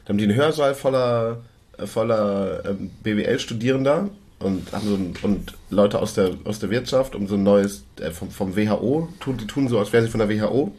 haben 0.09 0.17
die 0.17 0.23
einen 0.25 0.35
Hörsaal 0.35 0.75
voller, 0.75 1.41
äh, 1.77 1.85
voller 1.85 2.63
ähm, 2.65 2.91
BWL-Studierender 3.03 4.09
und 4.39 4.71
haben 4.71 4.87
so 4.87 4.95
ein, 4.95 5.13
und 5.23 5.53
Leute 5.69 5.99
aus 5.99 6.13
der 6.13 6.31
aus 6.43 6.59
der 6.59 6.69
Wirtschaft 6.69 7.15
um 7.15 7.27
so 7.27 7.35
ein 7.35 7.43
neues 7.43 7.83
äh, 8.01 8.11
vom, 8.11 8.29
vom 8.29 8.55
WHO 8.55 9.07
tun 9.21 9.37
die 9.37 9.47
tun 9.47 9.67
so 9.69 9.79
als 9.79 9.93
wären 9.93 10.03
sie 10.03 10.11
von 10.11 10.19
der 10.19 10.29
WHO 10.29 10.73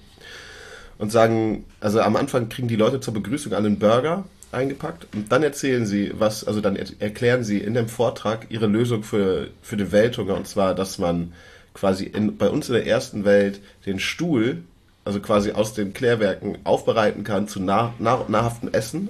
und 0.99 1.11
sagen 1.11 1.65
also 1.81 2.01
am 2.03 2.17
Anfang 2.17 2.49
kriegen 2.51 2.69
die 2.69 2.77
Leute 2.77 3.01
zur 3.01 3.15
Begrüßung 3.15 3.55
alle 3.55 3.67
einen 3.67 3.79
Burger 3.79 4.25
eingepackt 4.57 5.07
und 5.15 5.31
dann 5.31 5.43
erzählen 5.43 5.87
sie 5.87 6.13
was 6.19 6.45
also 6.45 6.61
dann 6.61 6.77
er 6.77 6.87
erklären 6.99 7.45
sie 7.45 7.59
in 7.59 7.75
dem 7.75 7.89
Vortrag 7.89 8.47
ihre 8.49 8.67
Lösung 8.67 9.03
für 9.03 9.49
für 9.63 9.77
den 9.77 9.93
Welthunger 9.93 10.35
und 10.35 10.49
zwar 10.49 10.75
dass 10.75 10.99
man 10.99 11.33
quasi 11.75 12.05
in, 12.05 12.37
bei 12.37 12.49
uns 12.49 12.69
in 12.69 12.75
der 12.75 12.87
ersten 12.87 13.25
Welt 13.25 13.61
den 13.85 14.01
Stuhl 14.01 14.63
also 15.07 15.21
quasi 15.21 15.53
aus 15.53 15.73
den 15.73 15.95
Klärwerken 15.95 16.59
aufbereiten 16.65 17.23
kann 17.23 17.47
zu 17.47 17.61
nah, 17.61 17.95
nah, 18.01 18.25
nahrhaftem 18.27 18.73
Essen 18.73 19.09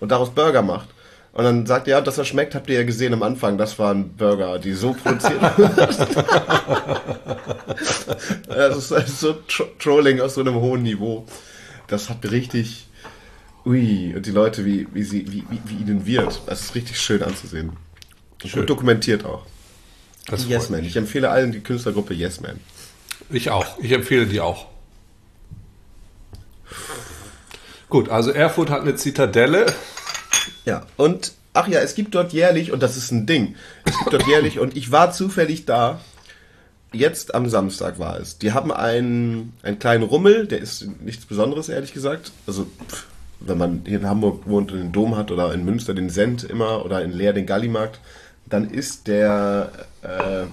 und 0.00 0.10
daraus 0.10 0.30
Burger 0.30 0.62
macht. 0.62 0.88
Und 1.32 1.44
dann 1.44 1.66
sagt 1.66 1.88
er, 1.88 1.98
ja, 1.98 2.00
dass 2.00 2.16
er 2.16 2.24
schmeckt, 2.24 2.54
habt 2.54 2.70
ihr 2.70 2.76
ja 2.76 2.84
gesehen 2.84 3.12
am 3.12 3.22
Anfang, 3.22 3.58
das 3.58 3.78
waren 3.78 4.16
Burger, 4.16 4.58
die 4.58 4.72
so 4.72 4.94
produziert 4.94 5.42
Das 8.48 8.90
ist 8.90 9.20
so 9.20 9.34
Tro 9.48 9.64
Trolling 9.78 10.20
aus 10.20 10.34
so 10.34 10.40
einem 10.40 10.54
hohen 10.54 10.82
Niveau. 10.82 11.26
Das 11.88 12.08
hat 12.08 12.30
richtig, 12.30 12.86
ui, 13.64 14.14
und 14.14 14.26
die 14.26 14.30
Leute, 14.30 14.64
wie, 14.64 14.86
wie, 14.92 15.02
sie, 15.02 15.30
wie, 15.30 15.44
wie, 15.50 15.60
wie 15.64 15.82
ihnen 15.82 16.06
wird. 16.06 16.42
Das 16.46 16.60
ist 16.60 16.74
richtig 16.74 16.98
schön 17.00 17.22
anzusehen. 17.22 17.72
Schön. 18.44 18.60
Gut 18.60 18.70
dokumentiert 18.70 19.24
auch. 19.24 19.46
Das 20.26 20.46
yes 20.48 20.70
Man. 20.70 20.84
Ich 20.84 20.96
empfehle 20.96 21.30
allen 21.30 21.52
die 21.52 21.60
Künstlergruppe 21.60 22.14
Yes 22.14 22.40
Man. 22.40 22.60
Ich 23.30 23.50
auch. 23.50 23.78
Ich 23.78 23.92
empfehle 23.92 24.26
die 24.26 24.40
auch. 24.40 24.66
Gut, 27.88 28.08
also 28.08 28.30
Erfurt 28.30 28.70
hat 28.70 28.82
eine 28.82 28.96
Zitadelle. 28.96 29.72
Ja, 30.64 30.86
und 30.96 31.32
ach 31.52 31.68
ja, 31.68 31.80
es 31.80 31.94
gibt 31.94 32.14
dort 32.14 32.32
jährlich, 32.32 32.72
und 32.72 32.82
das 32.82 32.96
ist 32.96 33.10
ein 33.12 33.26
Ding, 33.26 33.54
es 33.84 33.96
gibt 33.98 34.12
dort 34.12 34.26
jährlich, 34.26 34.58
und 34.58 34.76
ich 34.76 34.90
war 34.90 35.12
zufällig 35.12 35.64
da, 35.64 36.00
jetzt 36.92 37.34
am 37.34 37.48
Samstag 37.48 37.98
war 37.98 38.18
es. 38.18 38.38
Die 38.38 38.52
haben 38.52 38.72
einen, 38.72 39.52
einen 39.62 39.78
kleinen 39.78 40.02
Rummel, 40.02 40.46
der 40.46 40.58
ist 40.58 40.86
nichts 41.00 41.26
Besonderes, 41.26 41.68
ehrlich 41.68 41.92
gesagt. 41.92 42.32
Also, 42.46 42.66
wenn 43.40 43.58
man 43.58 43.82
hier 43.86 43.98
in 43.98 44.08
Hamburg 44.08 44.46
wohnt 44.46 44.72
und 44.72 44.78
den 44.78 44.92
Dom 44.92 45.16
hat 45.16 45.30
oder 45.30 45.52
in 45.52 45.64
Münster 45.64 45.94
den 45.94 46.10
Send 46.10 46.44
immer 46.44 46.84
oder 46.84 47.02
in 47.02 47.12
Leer 47.12 47.32
den 47.32 47.46
Gallimarkt, 47.46 48.00
dann 48.46 48.70
ist 48.70 49.06
der, 49.06 49.70
äh, 50.02 50.44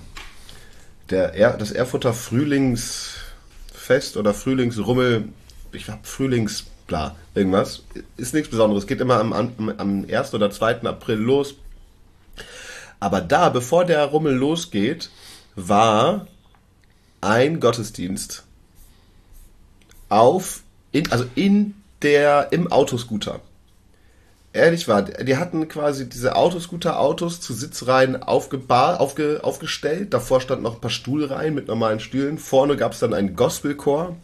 der 1.10 1.34
er 1.34 1.58
das 1.58 1.72
Erfurter 1.72 2.14
Frühlingsfest 2.14 4.18
oder 4.18 4.34
Frühlingsrummel, 4.34 5.30
ich 5.72 5.86
glaube 5.86 6.02
Frühlings 6.04 6.66
bla, 6.92 7.16
irgendwas. 7.36 7.84
Ist 8.18 8.34
nichts 8.34 8.50
Besonderes. 8.50 8.86
Geht 8.86 9.00
immer 9.00 9.16
am, 9.16 9.32
am, 9.32 9.74
am 9.78 10.06
1. 10.12 10.34
oder 10.34 10.52
2. 10.52 10.82
April 10.82 11.16
los. 11.16 11.56
Aber 13.00 13.22
da, 13.22 13.48
bevor 13.48 13.86
der 13.86 14.04
Rummel 14.06 14.36
losgeht, 14.36 15.10
war 15.56 16.28
ein 17.22 17.62
Gottesdienst 17.62 18.44
auf, 20.10 20.64
in, 20.92 21.10
also 21.12 21.26
in 21.36 21.76
der, 22.04 22.48
im 22.52 22.72
Autoscooter. 22.72 23.40
Ehrlich 24.54 24.88
war, 24.88 25.04
die 25.04 25.38
hatten 25.38 25.68
quasi 25.70 26.10
diese 26.10 26.36
Autoscooter-Autos 26.36 27.40
zu 27.40 27.54
Sitzreihen 27.54 28.22
aufgebar, 28.22 29.00
aufge, 29.00 29.40
aufgestellt. 29.44 30.14
Davor 30.14 30.42
standen 30.42 30.64
noch 30.64 30.76
ein 30.76 30.82
paar 30.82 30.90
Stuhlreihen 30.90 31.56
mit 31.56 31.68
normalen 31.68 32.02
Stühlen. 32.02 32.38
Vorne 32.38 32.76
gab 32.76 32.92
es 32.92 33.00
dann 33.00 33.14
einen 33.14 33.36
Gospelchor. 33.38 34.18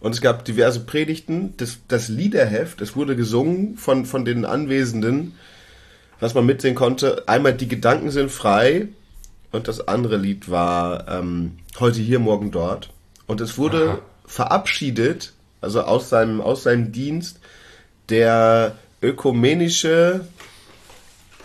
Und 0.00 0.12
es 0.12 0.20
gab 0.20 0.44
diverse 0.44 0.80
Predigten. 0.80 1.54
Das, 1.56 1.78
das 1.86 2.08
Liederheft, 2.08 2.80
es 2.80 2.96
wurde 2.96 3.14
gesungen 3.14 3.76
von, 3.76 4.06
von 4.06 4.24
den 4.24 4.44
Anwesenden, 4.44 5.34
was 6.18 6.34
man 6.34 6.46
mitsehen 6.46 6.74
konnte. 6.74 7.22
Einmal 7.28 7.54
Die 7.54 7.68
Gedanken 7.68 8.10
sind 8.10 8.32
frei 8.32 8.88
und 9.52 9.68
das 9.68 9.86
andere 9.86 10.16
Lied 10.16 10.50
war 10.50 11.06
ähm, 11.08 11.58
Heute 11.80 12.00
hier, 12.00 12.20
morgen 12.20 12.52
dort. 12.52 12.90
Und 13.26 13.40
es 13.40 13.58
wurde 13.58 13.88
Aha. 13.88 13.98
verabschiedet, 14.26 15.32
also 15.64 15.82
aus 15.82 16.08
seinem, 16.08 16.40
aus 16.40 16.62
seinem 16.62 16.92
Dienst, 16.92 17.40
der 18.08 18.76
ökumenische, 19.02 20.26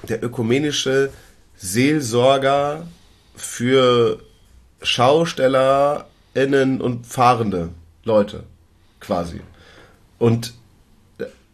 der 0.08 0.24
ökumenische 0.24 1.10
Seelsorger 1.58 2.88
für 3.36 4.20
SchaustellerInnen 4.82 6.80
und 6.82 7.06
Fahrende. 7.08 7.70
Leute, 8.04 8.44
quasi. 9.00 9.42
Und 10.20 10.54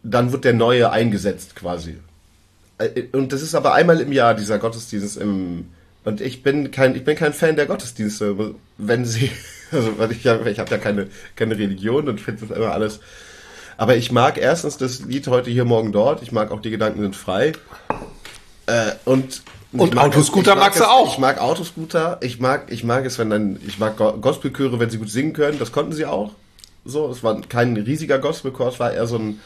dann 0.02 0.32
wird 0.32 0.44
der 0.44 0.52
neue 0.52 0.90
eingesetzt, 0.90 1.56
quasi. 1.56 1.98
Äh, 2.78 3.04
und 3.12 3.32
das 3.32 3.42
ist 3.42 3.54
aber 3.54 3.74
einmal 3.74 4.00
im 4.00 4.12
Jahr, 4.12 4.34
dieser 4.34 4.58
Gottesdienst 4.58 5.16
im, 5.16 5.66
und 6.04 6.20
ich 6.20 6.42
bin 6.42 6.70
kein, 6.70 6.94
ich 6.94 7.04
bin 7.04 7.16
kein 7.16 7.32
Fan 7.32 7.56
der 7.56 7.66
Gottesdienste, 7.66 8.54
wenn 8.78 9.04
sie, 9.04 9.30
also, 9.72 9.98
weil 9.98 10.12
ich 10.12 10.24
ja, 10.24 10.44
ich 10.46 10.58
habe 10.58 10.70
ja 10.70 10.78
keine, 10.78 11.08
keine 11.34 11.58
Religion 11.58 12.08
und 12.08 12.20
finde 12.20 12.46
das 12.46 12.56
immer 12.56 12.72
alles. 12.72 13.00
Aber 13.76 13.96
ich 13.96 14.10
mag 14.10 14.38
erstens 14.38 14.78
das 14.78 15.00
Lied 15.00 15.26
heute 15.28 15.50
hier, 15.50 15.64
morgen 15.64 15.92
dort. 15.92 16.22
Ich 16.22 16.32
mag 16.32 16.50
auch 16.50 16.60
die 16.60 16.70
Gedanken 16.70 17.02
sind 17.02 17.16
frei. 17.16 17.52
Äh, 18.66 18.92
und 19.04 19.42
und 19.72 19.98
Autoscooter 19.98 20.54
mag, 20.54 20.64
magst 20.64 20.80
du 20.80 20.84
auch. 20.84 21.12
Ich 21.12 21.18
mag 21.18 21.40
Autoscooter. 21.40 22.18
Ich 22.22 22.40
mag, 22.40 22.70
ich 22.70 22.84
mag 22.84 23.04
es, 23.04 23.18
wenn 23.18 23.30
dann, 23.30 23.58
ich 23.66 23.78
mag 23.78 23.96
Gospelchöre, 23.96 24.78
wenn 24.78 24.88
sie 24.88 24.98
gut 24.98 25.10
singen 25.10 25.34
können. 25.34 25.58
Das 25.58 25.72
konnten 25.72 25.92
sie 25.92 26.06
auch. 26.06 26.32
So, 26.86 27.10
es 27.10 27.22
war 27.22 27.40
kein 27.42 27.76
riesiger 27.76 28.18
Gospelchor, 28.18 28.68
es 28.68 28.78
war 28.78 28.92
eher 28.92 29.06
so 29.08 29.18
ein, 29.18 29.40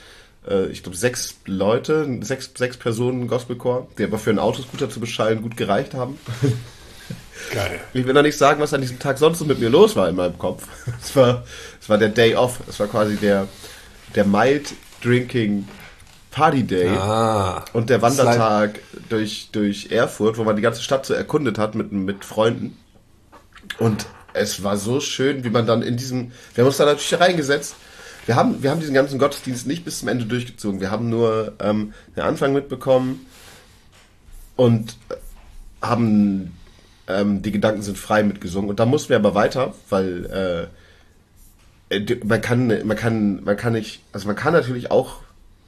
äh, 0.47 0.67
ich 0.67 0.83
glaube, 0.83 0.97
sechs 0.97 1.37
Leute, 1.47 2.19
sechs, 2.21 2.51
sechs 2.55 2.77
Personen 2.77 3.29
Gospelchor, 3.29 3.89
die 3.99 4.05
aber 4.05 4.19
für 4.19 4.31
einen 4.31 4.39
Autoscooter 4.39 4.91
zu 4.91 5.01
beschallen 5.01 5.43
gut 5.43 5.57
gereicht 5.57 5.95
haben. 5.95 6.19
Geil. 7.53 7.81
Ich 7.93 8.07
will 8.07 8.15
noch 8.15 8.23
nicht 8.23 8.39
sagen, 8.39 8.61
was 8.61 8.73
an 8.75 8.81
diesem 8.81 8.99
Tag 8.99 9.19
sonst 9.19 9.39
so 9.39 9.45
mit 9.45 9.59
mir 9.59 9.69
los 9.69 9.97
war 9.97 10.09
in 10.09 10.17
meinem 10.17 10.39
Kopf. 10.39 10.65
Es 11.03 11.15
war, 11.17 11.45
es 11.81 11.89
war 11.89 11.99
der 11.99 12.09
Day 12.09 12.35
Off. 12.35 12.61
Es 12.69 12.79
war 12.79 12.87
quasi 12.87 13.17
der, 13.17 13.49
der 14.15 14.25
Mild 14.25 14.75
Drinking 15.03 15.67
Party 16.31 16.63
Day 16.63 16.89
ah, 16.89 17.65
und 17.73 17.91
der 17.91 18.03
Wandertag 18.03 18.81
durch, 19.09 19.49
durch 19.51 19.91
Erfurt, 19.91 20.39
wo 20.39 20.45
man 20.45 20.55
die 20.55 20.63
ganze 20.63 20.83
Stadt 20.83 21.05
so 21.05 21.15
erkundet 21.15 21.59
hat 21.59 21.75
mit, 21.75 21.91
mit 21.91 22.25
Freunden. 22.25 22.79
Und 23.79 24.07
es 24.33 24.63
war 24.63 24.77
so 24.77 25.01
schön, 25.01 25.43
wie 25.43 25.51
man 25.51 25.67
dann 25.67 25.83
in 25.83 25.97
diesem, 25.97 26.33
wir 26.55 26.63
haben 26.63 26.69
uns 26.69 26.77
da 26.77 26.85
natürlich 26.85 27.19
reingesetzt. 27.19 27.75
Wir 28.27 28.37
haben, 28.37 28.63
wir 28.63 28.71
haben 28.71 28.81
diesen 28.81 28.95
ganzen 28.95 29.19
Gottesdienst 29.19 29.67
nicht 29.67 29.85
bis 29.85 30.01
zum 30.01 30.09
Ende 30.09 30.27
durchgezogen. 30.27 30.81
Wir 30.81 30.91
haben 30.91 31.09
nur 31.09 31.55
ähm, 31.59 31.95
den 32.15 32.23
Anfang 32.23 32.53
mitbekommen 32.53 33.27
und 34.57 34.97
haben 35.83 36.53
ähm, 37.19 37.43
die 37.43 37.53
Gedanken 37.53 37.83
sind 37.83 37.99
frei 37.99 38.23
mitgesungen. 38.23 38.71
Und 38.71 38.81
da 38.81 38.87
mussten 38.87 39.11
wir 39.11 39.17
aber 39.17 39.35
weiter, 39.35 39.75
weil 39.89 40.71
äh, 41.91 42.17
man 42.25 42.41
kann, 42.41 42.69
man 42.87 42.97
kann, 42.97 43.43
man 43.45 43.57
kann 43.57 43.73
nicht, 43.73 44.03
also 44.13 44.27
man 44.27 44.37
kann 44.37 44.53
natürlich 44.53 44.91
auch, 44.91 45.17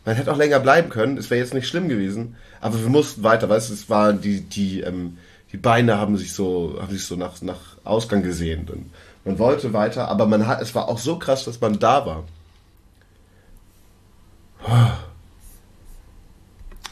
man 0.05 0.17
hätte 0.17 0.33
auch 0.33 0.37
länger 0.37 0.61
bleiben 0.61 0.89
können. 0.89 1.17
Es 1.17 1.31
wäre 1.31 1.41
jetzt 1.41 1.55
nicht 1.55 1.69
schlimm 1.69 1.89
gewesen, 1.89 2.37
aber 2.61 2.81
wir 2.81 2.89
mussten 2.89 3.23
weiter. 3.23 3.47
Du, 3.49 3.55
es 3.55 3.91
war 3.91 4.13
die, 4.13 4.41
die 4.41 4.81
ähm, 4.81 5.19
die 5.53 5.59
Beine 5.59 5.99
haben 5.99 6.17
sich 6.17 6.33
so, 6.33 6.79
haben 6.81 6.91
sich 6.91 7.05
so 7.05 7.15
nach, 7.15 7.41
nach 7.43 7.61
Ausgang 7.85 8.23
gesehen. 8.23 8.67
Und 8.71 8.91
man 9.25 9.39
wollte 9.39 9.73
weiter, 9.73 10.09
aber 10.09 10.27
man 10.27 10.47
hat, 10.47 10.63
es 10.63 10.75
war 10.75 10.89
auch 10.89 10.99
so 10.99 11.19
krass, 11.19 11.45
dass 11.45 11.61
man 11.61 11.79
da 11.79 12.07
war. 12.07 12.25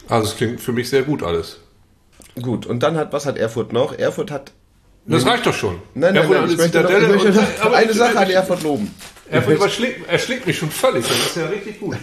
Also 0.09 0.29
es 0.29 0.37
klingt 0.37 0.61
für 0.61 0.73
mich 0.73 0.91
sehr 0.91 1.05
gut 1.05 1.23
alles. 1.23 1.59
Gut, 2.40 2.66
und 2.66 2.83
dann 2.83 2.97
hat, 2.97 3.12
was 3.12 3.27
hat 3.27 3.38
Erfurt 3.38 3.73
noch? 3.73 3.99
Erfurt 3.99 4.31
hat. 4.31 4.53
Das 5.07 5.27
reicht 5.27 5.47
doch 5.47 5.55
schon. 5.55 5.81
Nein, 5.95 6.14
nein, 6.14 6.29
nein, 6.29 6.51
ich 6.51 6.57
möchte, 6.57 6.83
noch, 6.83 6.90
ich 6.90 7.09
möchte 7.09 7.33
noch 7.33 7.73
eine 7.73 7.93
Sache 7.95 8.19
an 8.19 8.31
Erfurt 8.31 8.62
loben. 8.62 8.95
Erfurt 9.31 9.57
überschlägt, 9.57 10.09
erschlägt 10.09 10.47
mich 10.47 10.59
schon 10.59 10.71
völlig, 10.71 11.07
das 11.07 11.16
ist 11.16 11.37
ja 11.37 11.47
richtig 11.47 11.81
gut. 11.81 11.97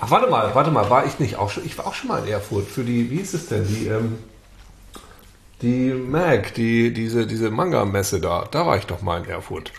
Ach, 0.00 0.10
warte 0.10 0.28
mal, 0.28 0.54
warte 0.54 0.70
mal, 0.70 0.88
war 0.90 1.06
ich 1.06 1.18
nicht 1.18 1.36
auch 1.36 1.50
schon, 1.50 1.64
ich 1.64 1.76
war 1.78 1.86
auch 1.86 1.94
schon 1.94 2.08
mal 2.08 2.22
in 2.24 2.28
Erfurt 2.28 2.68
für 2.68 2.82
die, 2.82 3.10
wie 3.10 3.16
hieß 3.16 3.34
es 3.34 3.46
denn, 3.46 3.66
die, 3.66 3.86
ähm, 3.86 4.18
die 5.62 5.92
Mag, 5.92 6.54
die, 6.54 6.92
diese, 6.92 7.26
diese 7.26 7.50
Manga-Messe 7.50 8.20
da, 8.20 8.46
da 8.50 8.66
war 8.66 8.76
ich 8.76 8.86
doch 8.86 9.00
mal 9.02 9.22
in 9.22 9.28
Erfurt. 9.28 9.72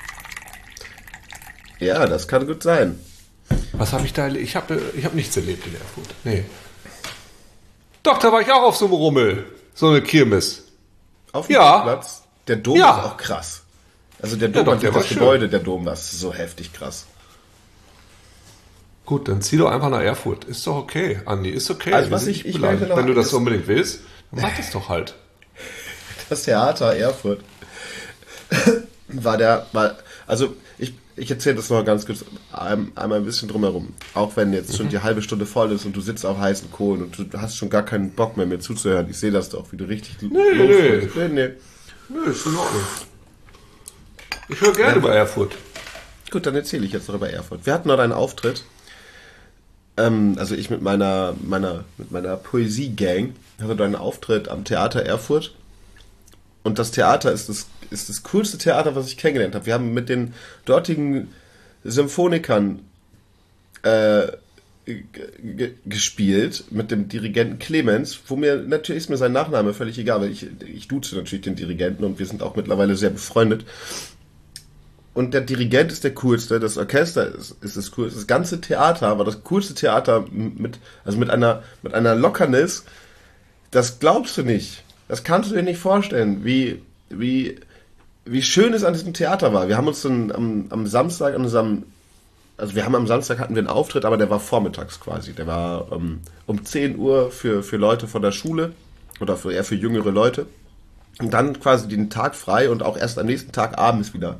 Ja, 1.79 2.05
das 2.05 2.27
kann 2.27 2.47
gut 2.47 2.63
sein. 2.63 2.99
Was 3.73 3.93
habe 3.93 4.05
ich 4.05 4.13
da 4.13 4.23
erlebt? 4.23 4.43
Ich 4.43 4.55
habe 4.55 4.81
ich 4.95 5.05
hab 5.05 5.13
nichts 5.13 5.35
erlebt 5.37 5.65
in 5.67 5.73
Erfurt. 5.73 6.15
Nee. 6.23 6.43
Doch, 8.09 8.17
da 8.17 8.31
war 8.31 8.41
ich 8.41 8.51
auch 8.51 8.63
auf 8.63 8.75
so 8.75 8.85
einem 8.85 8.95
Rummel. 8.95 9.45
So 9.73 9.89
eine 9.89 10.01
Kirmes. 10.01 10.63
Auf 11.31 11.47
dem 11.47 11.53
ja. 11.53 11.81
Platz. 11.81 12.23
Der 12.47 12.55
Dom 12.55 12.77
ja. 12.77 12.99
ist 12.99 13.05
auch 13.05 13.17
krass. 13.17 13.61
Also 14.21 14.35
der 14.35 14.49
Dom, 14.49 14.65
ja, 14.65 14.73
doch, 14.73 14.79
der 14.79 14.91
das 14.91 15.09
Gebäude, 15.09 15.47
der 15.47 15.59
Dom, 15.59 15.85
das 15.85 16.11
ist 16.11 16.19
so 16.19 16.33
heftig 16.33 16.73
krass. 16.73 17.05
Gut, 19.05 19.27
dann 19.27 19.41
zieh 19.41 19.57
doch 19.57 19.69
einfach 19.69 19.89
nach 19.89 20.01
Erfurt. 20.01 20.45
Ist 20.45 20.65
doch 20.65 20.75
okay, 20.75 21.21
Andi, 21.25 21.49
ist 21.49 21.69
okay. 21.69 21.93
Also 21.93 22.11
was 22.11 22.27
ich, 22.27 22.45
ich 22.45 22.61
Wenn 22.61 23.07
du 23.07 23.13
das 23.13 23.31
unbedingt 23.33 23.67
willst, 23.67 24.01
dann 24.31 24.41
mach 24.43 24.57
das 24.57 24.71
doch 24.71 24.89
halt 24.89 25.15
das 26.29 26.43
Theater 26.43 26.95
Erfurt 26.95 27.41
war 29.07 29.37
der, 29.37 29.65
war, 29.73 29.95
also 30.27 30.55
ich, 31.19 31.31
erzähle 31.31 31.55
das 31.55 31.69
noch 31.69 31.83
ganz 31.85 32.05
kurz 32.05 32.25
einmal 32.51 33.19
ein 33.19 33.25
bisschen 33.25 33.47
drumherum. 33.47 33.93
Auch 34.13 34.35
wenn 34.35 34.53
jetzt 34.53 34.75
schon 34.75 34.87
mhm. 34.87 34.91
die 34.91 34.99
halbe 34.99 35.21
Stunde 35.21 35.45
voll 35.45 35.71
ist 35.71 35.85
und 35.85 35.95
du 35.95 36.01
sitzt 36.01 36.25
auf 36.25 36.37
heißen 36.37 36.71
Kohlen 36.71 37.03
und 37.03 37.17
du 37.17 37.25
hast 37.39 37.57
schon 37.57 37.69
gar 37.69 37.83
keinen 37.83 38.11
Bock 38.11 38.37
mehr 38.37 38.45
mir 38.45 38.59
zuzuhören. 38.59 39.07
Ich 39.09 39.17
sehe 39.17 39.31
das 39.31 39.49
doch, 39.49 39.71
wie 39.71 39.77
du 39.77 39.85
richtig. 39.85 40.21
Nee, 40.21 40.29
nee. 40.55 41.09
nee, 41.15 41.27
nee. 41.27 41.49
Nee, 42.09 42.31
ist 42.31 42.45
in 42.45 42.55
Ordnung. 42.55 42.81
Ich 44.49 44.61
höre 44.61 44.73
gerne 44.73 44.93
ja. 44.93 44.97
über 44.97 45.13
Erfurt. 45.13 45.55
Gut, 46.31 46.45
dann 46.45 46.55
erzähle 46.55 46.85
ich 46.85 46.91
jetzt 46.91 47.07
noch 47.07 47.15
über 47.15 47.29
Erfurt. 47.29 47.65
Wir 47.65 47.73
hatten 47.73 47.87
noch 47.87 47.99
einen 47.99 48.13
Auftritt. 48.13 48.63
Ähm, 49.97 50.35
also 50.39 50.55
ich 50.55 50.69
mit 50.69 50.81
meiner, 50.81 51.35
meiner, 51.41 51.85
mit 51.97 52.11
meiner 52.11 52.35
Poesie-Gang 52.35 53.35
hatte 53.61 53.75
da 53.75 53.85
einen 53.85 53.95
Auftritt 53.95 54.47
am 54.47 54.63
Theater 54.63 55.03
Erfurt. 55.03 55.53
Und 56.63 56.79
das 56.79 56.91
Theater 56.91 57.31
ist 57.31 57.49
das, 57.49 57.67
ist 57.91 58.09
das 58.09 58.23
coolste 58.23 58.57
Theater, 58.57 58.95
was 58.95 59.07
ich 59.07 59.17
kennengelernt 59.17 59.55
habe. 59.55 59.65
Wir 59.65 59.73
haben 59.73 59.93
mit 59.93 60.09
den 60.09 60.33
dortigen 60.65 61.29
Symphonikern 61.83 62.79
äh, 63.83 64.27
gespielt 65.85 66.65
mit 66.71 66.91
dem 66.91 67.09
Dirigenten 67.09 67.59
Clemens, 67.59 68.19
wo 68.27 68.35
mir 68.35 68.57
natürlich 68.57 69.03
ist 69.03 69.09
mir 69.09 69.17
sein 69.17 69.33
Nachname 69.33 69.73
völlig 69.73 69.99
egal, 69.99 70.21
weil 70.21 70.31
ich, 70.31 70.47
ich 70.65 70.87
duze 70.87 71.15
natürlich 71.15 71.43
den 71.43 71.55
Dirigenten 71.55 72.03
und 72.03 72.17
wir 72.17 72.25
sind 72.25 72.41
auch 72.41 72.55
mittlerweile 72.55 72.95
sehr 72.95 73.11
befreundet. 73.11 73.65
Und 75.13 75.33
der 75.33 75.41
Dirigent 75.41 75.91
ist 75.91 76.03
der 76.03 76.13
coolste, 76.15 76.59
das 76.59 76.77
Orchester 76.77 77.35
ist, 77.35 77.55
ist 77.61 77.77
das 77.77 77.91
coolste, 77.91 78.17
das 78.17 78.27
ganze 78.27 78.61
Theater 78.61 79.17
war 79.17 79.25
das 79.25 79.43
coolste 79.43 79.75
Theater 79.75 80.25
mit, 80.31 80.79
also 81.03 81.17
mit 81.17 81.29
einer, 81.29 81.63
mit 81.81 81.93
einer 81.93 82.15
Lockernis, 82.15 82.85
das 83.71 83.99
glaubst 83.99 84.37
du 84.37 84.43
nicht. 84.43 84.83
Das 85.07 85.23
kannst 85.23 85.51
du 85.51 85.55
dir 85.55 85.63
nicht 85.63 85.79
vorstellen, 85.79 86.45
wie, 86.45 86.81
wie, 87.09 87.59
wie 88.25 88.41
schön 88.41 88.73
es 88.73 88.83
an 88.83 88.93
diesem 88.93 89.13
Theater 89.13 89.53
war. 89.53 89.67
Wir 89.67 89.77
haben 89.77 89.87
uns 89.87 90.01
dann 90.01 90.31
am, 90.31 90.65
am 90.69 90.87
Samstag 90.87 91.35
an 91.35 91.43
unserem 91.43 91.83
also 92.59 92.75
wir 92.75 92.85
haben 92.85 92.95
am 92.95 93.07
Samstag 93.07 93.39
hatten 93.39 93.55
wir 93.55 93.61
einen 93.61 93.69
Auftritt, 93.69 94.03
aber 94.03 94.17
der 94.17 94.29
war 94.29 94.39
vormittags 94.39 94.99
quasi. 94.99 95.33
Der 95.33 95.47
war 95.47 95.91
ähm, 95.93 96.19
um 96.45 96.65
10 96.65 96.97
Uhr 96.97 97.31
für, 97.31 97.63
für 97.63 97.77
Leute 97.77 98.07
von 98.07 98.21
der 98.21 98.33
Schule 98.33 98.73
oder 99.21 99.37
für, 99.37 99.53
eher 99.53 99.63
für 99.63 99.75
jüngere 99.75 100.11
Leute. 100.11 100.45
Und 101.19 101.33
dann 101.33 101.59
quasi 101.59 101.87
den 101.87 102.09
Tag 102.09 102.35
frei 102.35 102.69
und 102.69 102.83
auch 102.83 102.97
erst 102.97 103.17
am 103.17 103.25
nächsten 103.25 103.51
Tag 103.51 103.77
abends 103.77 104.13
wieder. 104.13 104.39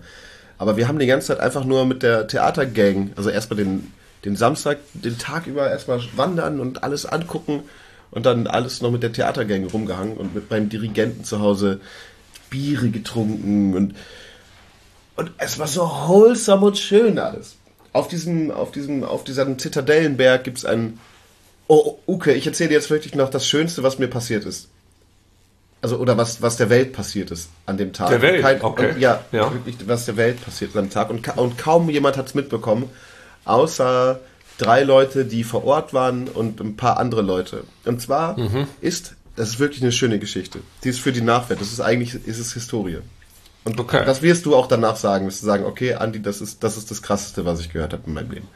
Aber 0.57 0.75
wir 0.75 0.87
haben 0.87 0.99
die 0.99 1.07
ganze 1.07 1.27
Zeit 1.27 1.39
einfach 1.39 1.63
nur 1.63 1.85
mit 1.85 2.03
der 2.03 2.27
Theatergang, 2.27 3.11
also 3.15 3.29
erstmal 3.29 3.57
den, 3.57 3.93
den 4.25 4.35
Samstag, 4.35 4.79
den 4.93 5.17
Tag 5.17 5.47
über 5.47 5.69
erstmal 5.69 6.01
wandern 6.15 6.59
und 6.59 6.83
alles 6.83 7.05
angucken 7.05 7.63
und 8.11 8.25
dann 8.25 8.47
alles 8.47 8.81
noch 8.81 8.91
mit 8.91 9.03
der 9.03 9.13
Theatergang 9.13 9.65
rumgehangen 9.65 10.17
und 10.17 10.35
mit 10.35 10.49
meinem 10.49 10.67
Dirigenten 10.67 11.23
zu 11.23 11.39
Hause 11.39 11.79
Biere 12.49 12.89
getrunken 12.89 13.75
und, 13.75 13.95
und 15.15 15.31
es 15.37 15.59
war 15.59 15.67
so 15.67 15.81
wholesome 15.81 16.67
und 16.67 16.77
schön 16.77 17.19
alles 17.19 17.59
auf 17.93 18.07
diesem, 18.07 18.51
auf 18.51 18.71
diesem, 18.71 19.03
auf 19.03 19.23
diesem 19.23 19.57
Zitadellenberg 19.57 20.43
gibt 20.43 20.59
es 20.59 20.65
ein. 20.65 20.99
Oh, 21.67 21.97
okay, 22.07 22.33
ich 22.33 22.47
erzähle 22.47 22.69
dir 22.69 22.75
jetzt 22.75 22.89
wirklich 22.89 23.13
noch 23.13 23.29
das 23.29 23.47
Schönste, 23.47 23.83
was 23.83 23.99
mir 23.99 24.07
passiert 24.07 24.45
ist. 24.45 24.69
Also, 25.81 25.97
oder 25.97 26.17
was, 26.17 26.41
was 26.41 26.57
der 26.57 26.69
Welt 26.69 26.93
passiert 26.93 27.31
ist 27.31 27.49
an 27.65 27.77
dem 27.77 27.93
Tag. 27.93 28.09
Der 28.09 28.21
Welt, 28.21 28.41
Kein, 28.41 28.61
okay. 28.61 28.91
Und, 28.91 28.99
ja, 28.99 29.23
ja, 29.31 29.51
wirklich, 29.53 29.75
was 29.85 30.05
der 30.05 30.17
Welt 30.17 30.43
passiert 30.43 30.71
ist 30.71 30.77
an 30.77 30.85
dem 30.85 30.91
Tag. 30.91 31.09
Und, 31.09 31.37
und 31.37 31.57
kaum 31.57 31.89
jemand 31.89 32.17
hat 32.17 32.27
es 32.27 32.33
mitbekommen, 32.33 32.89
außer 33.45 34.19
drei 34.57 34.83
Leute, 34.83 35.25
die 35.25 35.43
vor 35.43 35.63
Ort 35.63 35.93
waren 35.93 36.27
und 36.27 36.59
ein 36.59 36.75
paar 36.75 36.97
andere 36.97 37.21
Leute. 37.21 37.63
Und 37.85 38.01
zwar 38.01 38.37
mhm. 38.37 38.67
ist, 38.81 39.15
das 39.39 39.51
ist 39.51 39.59
wirklich 39.59 39.81
eine 39.81 39.93
schöne 39.93 40.19
Geschichte. 40.19 40.59
Die 40.83 40.89
ist 40.89 40.99
für 40.99 41.13
die 41.13 41.21
Nachwelt. 41.21 41.61
Das 41.61 41.71
ist 41.71 41.79
eigentlich, 41.79 42.13
ist 42.27 42.39
es 42.39 42.51
Historie. 42.51 42.97
Und 43.63 43.79
okay. 43.79 44.03
das 44.05 44.21
wirst 44.21 44.45
du 44.45 44.53
auch 44.53 44.67
danach 44.67 44.97
sagen, 44.97 45.27
wirst 45.27 45.41
du 45.41 45.45
sagen, 45.45 45.63
okay, 45.63 45.93
Andi, 45.93 46.21
das 46.21 46.41
ist, 46.41 46.61
das 46.61 46.75
ist 46.75 46.91
das 46.91 47.01
krasseste, 47.01 47.45
was 47.45 47.61
ich 47.61 47.71
gehört 47.71 47.93
habe 47.93 48.03
in 48.05 48.15
meinem 48.15 48.31
Leben. 48.31 48.47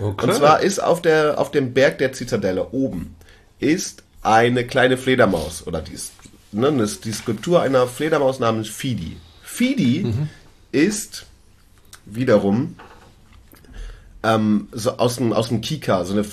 Okay. 0.00 0.26
Und 0.26 0.34
zwar 0.34 0.62
ist 0.62 0.82
auf 0.82 1.02
der, 1.02 1.38
auf 1.38 1.50
dem 1.50 1.74
Berg 1.74 1.98
der 1.98 2.14
Zitadelle 2.14 2.70
oben 2.70 3.16
ist 3.58 4.02
eine 4.22 4.66
kleine 4.66 4.96
Fledermaus 4.96 5.66
oder 5.66 5.82
die, 5.82 5.92
ist, 5.92 6.12
ne, 6.52 6.72
die 6.72 7.12
Skulptur 7.12 7.60
einer 7.60 7.86
Fledermaus 7.86 8.38
namens 8.38 8.70
Fidi. 8.70 9.18
Fidi 9.42 10.04
mhm. 10.04 10.30
ist 10.72 11.26
wiederum 12.06 12.76
ähm, 14.22 14.68
so 14.72 14.96
aus 14.96 15.16
dem, 15.16 15.34
aus 15.34 15.48
dem 15.48 15.60
Kika, 15.60 16.06
so 16.06 16.14
eine, 16.14 16.24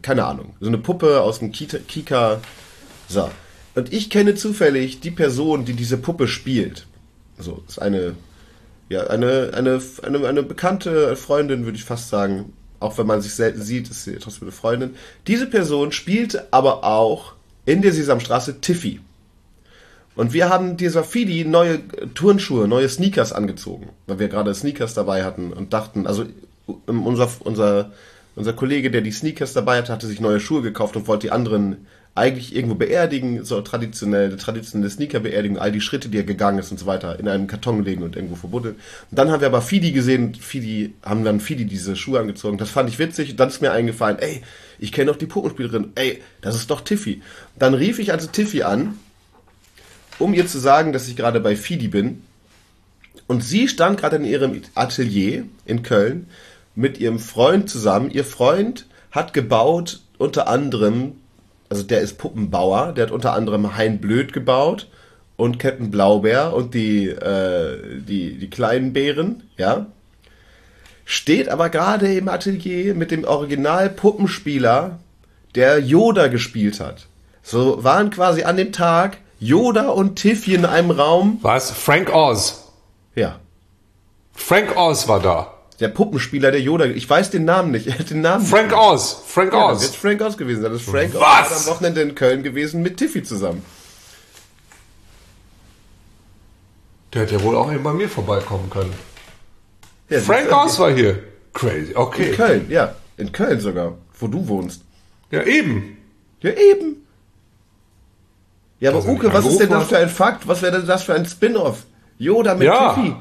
keine 0.00 0.24
Ahnung, 0.24 0.54
so 0.60 0.68
eine 0.68 0.78
Puppe 0.78 1.20
aus 1.20 1.40
dem 1.40 1.52
Kita, 1.52 1.76
Kika. 1.76 2.40
So. 3.06 3.28
Und 3.74 3.92
ich 3.92 4.10
kenne 4.10 4.34
zufällig 4.34 5.00
die 5.00 5.10
Person, 5.10 5.64
die 5.64 5.74
diese 5.74 5.96
Puppe 5.96 6.28
spielt. 6.28 6.86
Also 7.38 7.62
ist 7.68 7.80
eine, 7.80 8.14
ja, 8.88 9.06
eine, 9.06 9.52
eine, 9.54 9.80
eine, 10.02 10.26
eine 10.26 10.42
bekannte 10.42 11.16
Freundin, 11.16 11.64
würde 11.64 11.78
ich 11.78 11.84
fast 11.84 12.08
sagen. 12.08 12.52
Auch 12.80 12.96
wenn 12.96 13.06
man 13.06 13.20
sich 13.20 13.34
selten 13.34 13.62
sieht, 13.62 13.90
ist 13.90 14.04
sie 14.04 14.16
trotzdem 14.16 14.48
eine 14.48 14.52
Freundin. 14.52 14.94
Diese 15.26 15.46
Person 15.46 15.92
spielt 15.92 16.52
aber 16.52 16.82
auch 16.84 17.34
in 17.66 17.82
der 17.82 17.92
Sesamstraße 17.92 18.60
Tiffy. 18.60 19.00
Und 20.16 20.32
wir 20.32 20.48
haben 20.48 20.76
dieser 20.76 21.04
Fidi 21.04 21.44
neue 21.44 21.80
Turnschuhe, 22.14 22.66
neue 22.66 22.88
Sneakers 22.88 23.32
angezogen, 23.32 23.90
weil 24.06 24.18
wir 24.18 24.28
gerade 24.28 24.54
Sneakers 24.54 24.94
dabei 24.94 25.24
hatten 25.24 25.52
und 25.52 25.72
dachten, 25.72 26.06
also 26.06 26.24
unser, 26.86 27.28
unser, 27.40 27.92
unser 28.36 28.52
Kollege, 28.52 28.90
der 28.90 29.00
die 29.00 29.12
Sneakers 29.12 29.52
dabei 29.52 29.78
hatte, 29.78 29.92
hatte 29.92 30.06
sich 30.06 30.20
neue 30.20 30.40
Schuhe 30.40 30.62
gekauft 30.62 30.96
und 30.96 31.06
wollte 31.06 31.26
die 31.26 31.32
anderen 31.32 31.86
eigentlich 32.14 32.54
irgendwo 32.54 32.74
beerdigen, 32.74 33.44
so 33.44 33.60
traditionell, 33.60 34.36
traditionelle 34.36 34.90
Sneaker-Beerdigung, 34.90 35.58
all 35.58 35.70
die 35.70 35.80
Schritte, 35.80 36.08
die 36.08 36.18
er 36.18 36.24
gegangen 36.24 36.58
ist 36.58 36.70
und 36.70 36.78
so 36.78 36.86
weiter, 36.86 37.18
in 37.20 37.28
einem 37.28 37.46
Karton 37.46 37.84
legen 37.84 38.02
und 38.02 38.16
irgendwo 38.16 38.34
verbuddelt. 38.34 38.74
Und 39.10 39.18
dann 39.18 39.30
haben 39.30 39.40
wir 39.40 39.46
aber 39.46 39.62
Fidi 39.62 39.92
gesehen, 39.92 40.34
Fidi, 40.34 40.92
haben 41.02 41.24
dann 41.24 41.40
Fidi 41.40 41.66
diese 41.66 41.94
Schuhe 41.94 42.18
angezogen. 42.18 42.58
Das 42.58 42.70
fand 42.70 42.88
ich 42.88 42.98
witzig. 42.98 43.30
Und 43.30 43.40
dann 43.40 43.48
ist 43.48 43.62
mir 43.62 43.72
eingefallen, 43.72 44.18
ey, 44.18 44.42
ich 44.78 44.90
kenne 44.92 45.10
doch 45.10 45.18
die 45.18 45.26
Puppenspielerin, 45.26 45.92
ey, 45.94 46.20
das 46.40 46.56
ist 46.56 46.70
doch 46.70 46.80
Tiffy. 46.80 47.22
Dann 47.58 47.74
rief 47.74 47.98
ich 48.00 48.12
also 48.12 48.26
Tiffy 48.26 48.64
an, 48.64 48.98
um 50.18 50.34
ihr 50.34 50.46
zu 50.46 50.58
sagen, 50.58 50.92
dass 50.92 51.08
ich 51.08 51.16
gerade 51.16 51.38
bei 51.38 51.54
Fidi 51.54 51.88
bin. 51.88 52.22
Und 53.28 53.44
sie 53.44 53.68
stand 53.68 54.00
gerade 54.00 54.16
in 54.16 54.24
ihrem 54.24 54.60
Atelier 54.74 55.44
in 55.64 55.84
Köln 55.84 56.26
mit 56.80 56.98
ihrem 56.98 57.18
Freund 57.18 57.70
zusammen. 57.70 58.10
Ihr 58.10 58.24
Freund 58.24 58.86
hat 59.10 59.32
gebaut 59.32 60.00
unter 60.18 60.48
anderem 60.48 61.14
also 61.70 61.84
der 61.84 62.00
ist 62.00 62.18
Puppenbauer, 62.18 62.92
der 62.92 63.06
hat 63.06 63.12
unter 63.12 63.32
anderem 63.32 63.76
Hein 63.76 64.00
Blöd 64.00 64.32
gebaut 64.32 64.88
und 65.36 65.58
Captain 65.58 65.90
Blaubeer 65.90 66.52
und 66.52 66.74
die, 66.74 67.06
äh, 67.06 68.00
die, 68.00 68.36
die 68.38 68.50
kleinen 68.50 68.92
Bären, 68.92 69.44
ja. 69.56 69.86
Steht 71.04 71.48
aber 71.48 71.70
gerade 71.70 72.12
im 72.12 72.28
Atelier 72.28 72.94
mit 72.94 73.10
dem 73.10 73.24
Original-Puppenspieler, 73.24 74.98
der 75.54 75.78
Yoda 75.78 76.28
gespielt 76.28 76.80
hat. 76.80 77.06
So 77.42 77.82
waren 77.82 78.10
quasi 78.10 78.42
an 78.42 78.56
dem 78.56 78.72
Tag 78.72 79.18
Yoda 79.38 79.88
und 79.88 80.16
Tiffy 80.16 80.54
in 80.54 80.66
einem 80.66 80.90
Raum. 80.90 81.38
Was? 81.42 81.70
Frank 81.70 82.12
Oz? 82.12 82.72
Ja. 83.14 83.38
Frank 84.32 84.76
Oz 84.76 85.08
war 85.08 85.20
da. 85.20 85.54
Der 85.80 85.88
Puppenspieler, 85.88 86.50
der 86.50 86.60
Yoda. 86.60 86.84
Ich 86.84 87.08
weiß 87.08 87.30
den 87.30 87.46
Namen 87.46 87.70
nicht. 87.72 87.88
den 88.10 88.20
Namen 88.20 88.44
Frank 88.44 88.72
Oz. 88.76 89.22
Frank 89.26 89.52
ja, 89.52 89.70
Oz. 89.70 89.80
Das 89.80 89.82
wird 89.84 89.96
Frank 89.96 90.20
Oz 90.20 90.36
gewesen. 90.36 90.62
Das 90.62 90.74
ist 90.74 90.82
Frank 90.82 91.14
Was? 91.14 91.50
Oz 91.50 91.68
am 91.68 91.74
Wochenende 91.74 92.02
in 92.02 92.14
Köln 92.14 92.42
gewesen 92.42 92.82
mit 92.82 92.98
Tiffy 92.98 93.22
zusammen. 93.22 93.64
Der 97.12 97.22
hätte 97.22 97.36
ja 97.36 97.42
wohl 97.42 97.56
auch 97.56 97.72
eben 97.72 97.82
bei 97.82 97.92
mir 97.92 98.08
vorbeikommen 98.08 98.68
können. 98.70 98.92
Ja, 100.10 100.20
Frank 100.20 100.52
Oz 100.52 100.78
war 100.78 100.92
hier. 100.92 101.22
Crazy. 101.54 101.92
Okay. 101.94 102.30
In 102.30 102.36
Köln, 102.36 102.66
ja. 102.70 102.94
In 103.16 103.32
Köln 103.32 103.60
sogar. 103.60 103.96
Wo 104.18 104.28
du 104.28 104.46
wohnst. 104.46 104.82
Ja, 105.30 105.42
eben. 105.42 105.96
Ja, 106.40 106.50
eben. 106.50 107.06
Ja, 108.80 108.90
aber 108.90 109.04
Uke, 109.06 109.32
was 109.32 109.46
ist 109.46 109.60
denn 109.60 109.70
das 109.70 109.88
für 109.88 109.98
ein 109.98 110.08
Fakt? 110.08 110.46
Was 110.46 110.62
wäre 110.62 110.78
denn 110.78 110.86
das 110.86 111.02
für 111.04 111.14
ein 111.14 111.26
Spin-off? 111.26 111.84
Yoda 112.18 112.54
mit 112.54 112.66
ja. 112.66 112.94
Tiffy. 112.94 113.14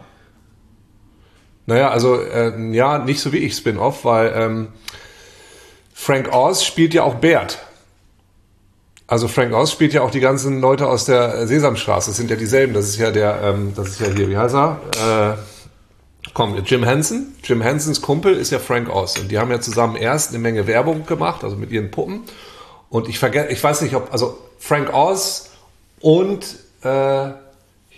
Naja, 1.70 1.92
also 1.92 2.20
äh, 2.20 2.52
ja, 2.72 2.98
nicht 2.98 3.22
so 3.22 3.32
wie 3.32 3.38
ich 3.38 3.56
Spin-off, 3.56 4.04
weil 4.04 4.34
ähm, 4.36 4.68
Frank 5.94 6.34
Oz 6.34 6.64
spielt 6.64 6.96
ja 6.96 7.04
auch 7.04 7.16
Bert. 7.16 7.60
Also 9.06 9.28
Frank 9.28 9.54
Oz 9.54 9.72
spielt 9.72 9.94
ja 9.94 10.02
auch 10.02 10.10
die 10.10 10.20
ganzen 10.20 10.62
Leute 10.62 10.88
aus 10.88 11.06
der 11.06 11.46
Sesamstraße. 11.46 12.10
Das 12.10 12.18
sind 12.18 12.32
ja 12.32 12.38
dieselben. 12.38 12.74
Das 12.74 12.86
ist 12.86 12.98
ja 12.98 13.12
der, 13.12 13.42
ähm, 13.44 13.74
das 13.76 13.90
ist 13.90 14.00
ja 14.00 14.08
hier, 14.08 14.30
wie 14.30 14.38
heißt 14.38 14.56
er? 14.56 14.80
Äh, 14.98 16.30
komm, 16.34 16.58
Jim 16.66 16.84
Henson. 16.84 17.36
Jim 17.44 17.62
Hensons 17.62 18.02
Kumpel 18.02 18.34
ist 18.34 18.52
ja 18.52 18.58
Frank 18.58 18.90
Oz. 18.90 19.20
Und 19.20 19.30
die 19.30 19.38
haben 19.38 19.52
ja 19.52 19.62
zusammen 19.62 19.96
erst 19.96 20.30
eine 20.30 20.40
Menge 20.40 20.66
Werbung 20.66 21.06
gemacht, 21.06 21.44
also 21.44 21.56
mit 21.56 21.70
ihren 21.70 21.92
Puppen. 21.92 22.22
Und 22.90 23.08
ich 23.08 23.20
vergesse, 23.20 23.50
ich 23.50 23.64
weiß 23.64 23.82
nicht, 23.82 23.94
ob, 23.94 24.12
also 24.12 24.40
Frank 24.58 24.92
Oz 24.92 25.52
und 26.02 26.48
äh, 26.82 27.30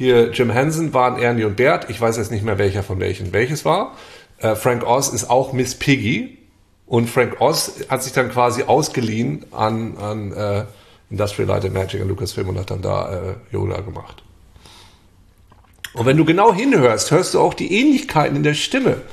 hier 0.01 0.31
Jim 0.31 0.49
Henson 0.49 0.95
waren 0.95 1.21
Ernie 1.21 1.43
und 1.43 1.57
Bert. 1.57 1.87
Ich 1.91 2.01
weiß 2.01 2.17
jetzt 2.17 2.31
nicht 2.31 2.43
mehr, 2.43 2.57
welcher 2.57 2.81
von 2.81 2.99
welchen 2.99 3.33
welches 3.33 3.65
war. 3.65 3.95
Äh, 4.39 4.55
Frank 4.55 4.83
Oz 4.83 5.09
ist 5.09 5.29
auch 5.29 5.53
Miss 5.53 5.75
Piggy. 5.75 6.39
Und 6.87 7.07
Frank 7.07 7.39
Oz 7.39 7.85
hat 7.87 8.01
sich 8.01 8.11
dann 8.11 8.31
quasi 8.31 8.63
ausgeliehen 8.63 9.45
an, 9.51 9.97
an 9.97 10.33
äh, 10.33 10.65
Industrial 11.11 11.47
Light 11.47 11.65
and 11.65 11.75
Magic 11.75 12.01
und 12.01 12.07
Lucasfilm 12.07 12.49
und 12.49 12.57
hat 12.57 12.71
dann 12.71 12.81
da 12.81 13.13
äh, 13.13 13.35
Yoda 13.51 13.81
gemacht. 13.81 14.23
Und 15.93 16.07
wenn 16.07 16.17
du 16.17 16.25
genau 16.25 16.51
hinhörst, 16.51 17.11
hörst 17.11 17.35
du 17.35 17.39
auch 17.39 17.53
die 17.53 17.71
Ähnlichkeiten 17.71 18.35
in 18.35 18.41
der 18.41 18.55
Stimme 18.55 19.03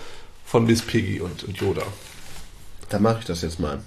von 0.46 0.64
Miss 0.64 0.80
Piggy 0.80 1.20
und, 1.20 1.44
und 1.44 1.58
Yoda. 1.58 1.82
Dann 2.88 3.02
mache 3.02 3.18
ich 3.20 3.26
das 3.26 3.42
jetzt 3.42 3.60
mal. 3.60 3.80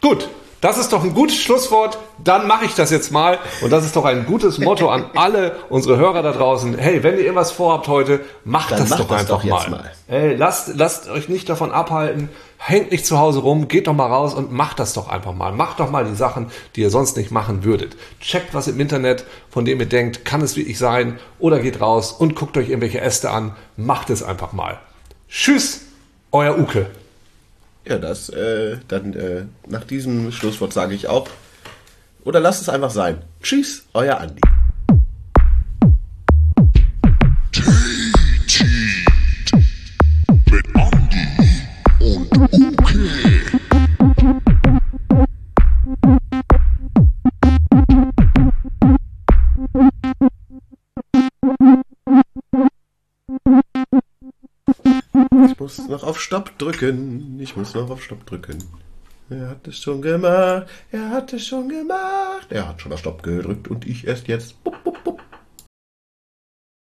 Gut, 0.00 0.28
das 0.60 0.76
ist 0.76 0.92
doch 0.92 1.02
ein 1.02 1.14
gutes 1.14 1.36
Schlusswort. 1.36 1.98
Dann 2.22 2.46
mache 2.46 2.66
ich 2.66 2.74
das 2.74 2.90
jetzt 2.90 3.10
mal. 3.10 3.38
Und 3.62 3.70
das 3.70 3.84
ist 3.84 3.96
doch 3.96 4.04
ein 4.04 4.26
gutes 4.26 4.58
Motto 4.58 4.90
an 4.90 5.06
alle 5.14 5.56
unsere 5.70 5.96
Hörer 5.96 6.22
da 6.22 6.32
draußen. 6.32 6.76
Hey, 6.76 7.02
wenn 7.02 7.14
ihr 7.14 7.22
irgendwas 7.22 7.50
vorhabt 7.50 7.88
heute, 7.88 8.20
macht 8.44 8.72
Dann 8.72 8.80
das 8.80 8.90
macht 8.90 9.00
doch 9.00 9.08
das 9.08 9.20
einfach 9.20 9.42
doch 9.42 9.44
mal. 9.44 9.70
mal. 9.70 9.90
Hey, 10.06 10.34
lasst, 10.34 10.72
lasst 10.76 11.08
euch 11.08 11.28
nicht 11.28 11.48
davon 11.48 11.72
abhalten. 11.72 12.28
Hängt 12.58 12.90
nicht 12.90 13.06
zu 13.06 13.18
Hause 13.18 13.38
rum, 13.40 13.68
geht 13.68 13.86
doch 13.86 13.94
mal 13.94 14.08
raus 14.08 14.34
und 14.34 14.52
macht 14.52 14.80
das 14.80 14.92
doch 14.92 15.08
einfach 15.08 15.32
mal. 15.32 15.50
Macht 15.52 15.80
doch 15.80 15.90
mal 15.90 16.04
die 16.04 16.14
Sachen, 16.14 16.50
die 16.76 16.82
ihr 16.82 16.90
sonst 16.90 17.16
nicht 17.16 17.30
machen 17.30 17.64
würdet. 17.64 17.96
Checkt 18.20 18.52
was 18.52 18.68
im 18.68 18.78
Internet, 18.78 19.24
von 19.48 19.64
dem 19.64 19.80
ihr 19.80 19.86
denkt, 19.86 20.26
kann 20.26 20.42
es 20.42 20.56
wirklich 20.56 20.78
sein? 20.78 21.18
Oder 21.38 21.60
geht 21.60 21.80
raus 21.80 22.12
und 22.12 22.36
guckt 22.36 22.58
euch 22.58 22.68
irgendwelche 22.68 23.00
Äste 23.00 23.30
an. 23.30 23.56
Macht 23.78 24.10
es 24.10 24.22
einfach 24.22 24.52
mal. 24.52 24.78
Tschüss, 25.30 25.86
euer 26.32 26.58
Uke. 26.58 26.90
Ja, 27.90 27.98
das, 27.98 28.28
äh, 28.28 28.76
dann 28.86 29.14
äh, 29.14 29.46
nach 29.66 29.82
diesem 29.82 30.30
Schlusswort 30.30 30.72
sage 30.72 30.94
ich 30.94 31.08
auch. 31.08 31.26
Oder 32.22 32.38
lasst 32.38 32.62
es 32.62 32.68
einfach 32.68 32.90
sein. 32.90 33.18
Tschüss, 33.42 33.84
euer 33.94 34.18
Andi. 34.18 34.40
Noch 55.90 56.04
auf 56.04 56.20
Stopp 56.20 56.56
drücken. 56.58 57.38
Ich 57.40 57.56
muss 57.56 57.74
noch 57.74 57.90
auf 57.90 58.02
Stopp 58.02 58.24
drücken. 58.24 58.58
Er 59.28 59.50
hat 59.50 59.68
es 59.68 59.78
schon 59.78 60.00
gemacht. 60.00 60.66
Er 60.90 61.10
hat 61.10 61.32
es 61.32 61.46
schon 61.46 61.68
gemacht. 61.68 62.46
Er 62.48 62.68
hat 62.68 62.80
schon 62.80 62.92
auf 62.92 63.00
Stopp 63.00 63.22
gedrückt 63.22 63.68
und 63.68 63.86
ich 63.86 64.06
erst 64.06 64.28
jetzt. 64.28 64.56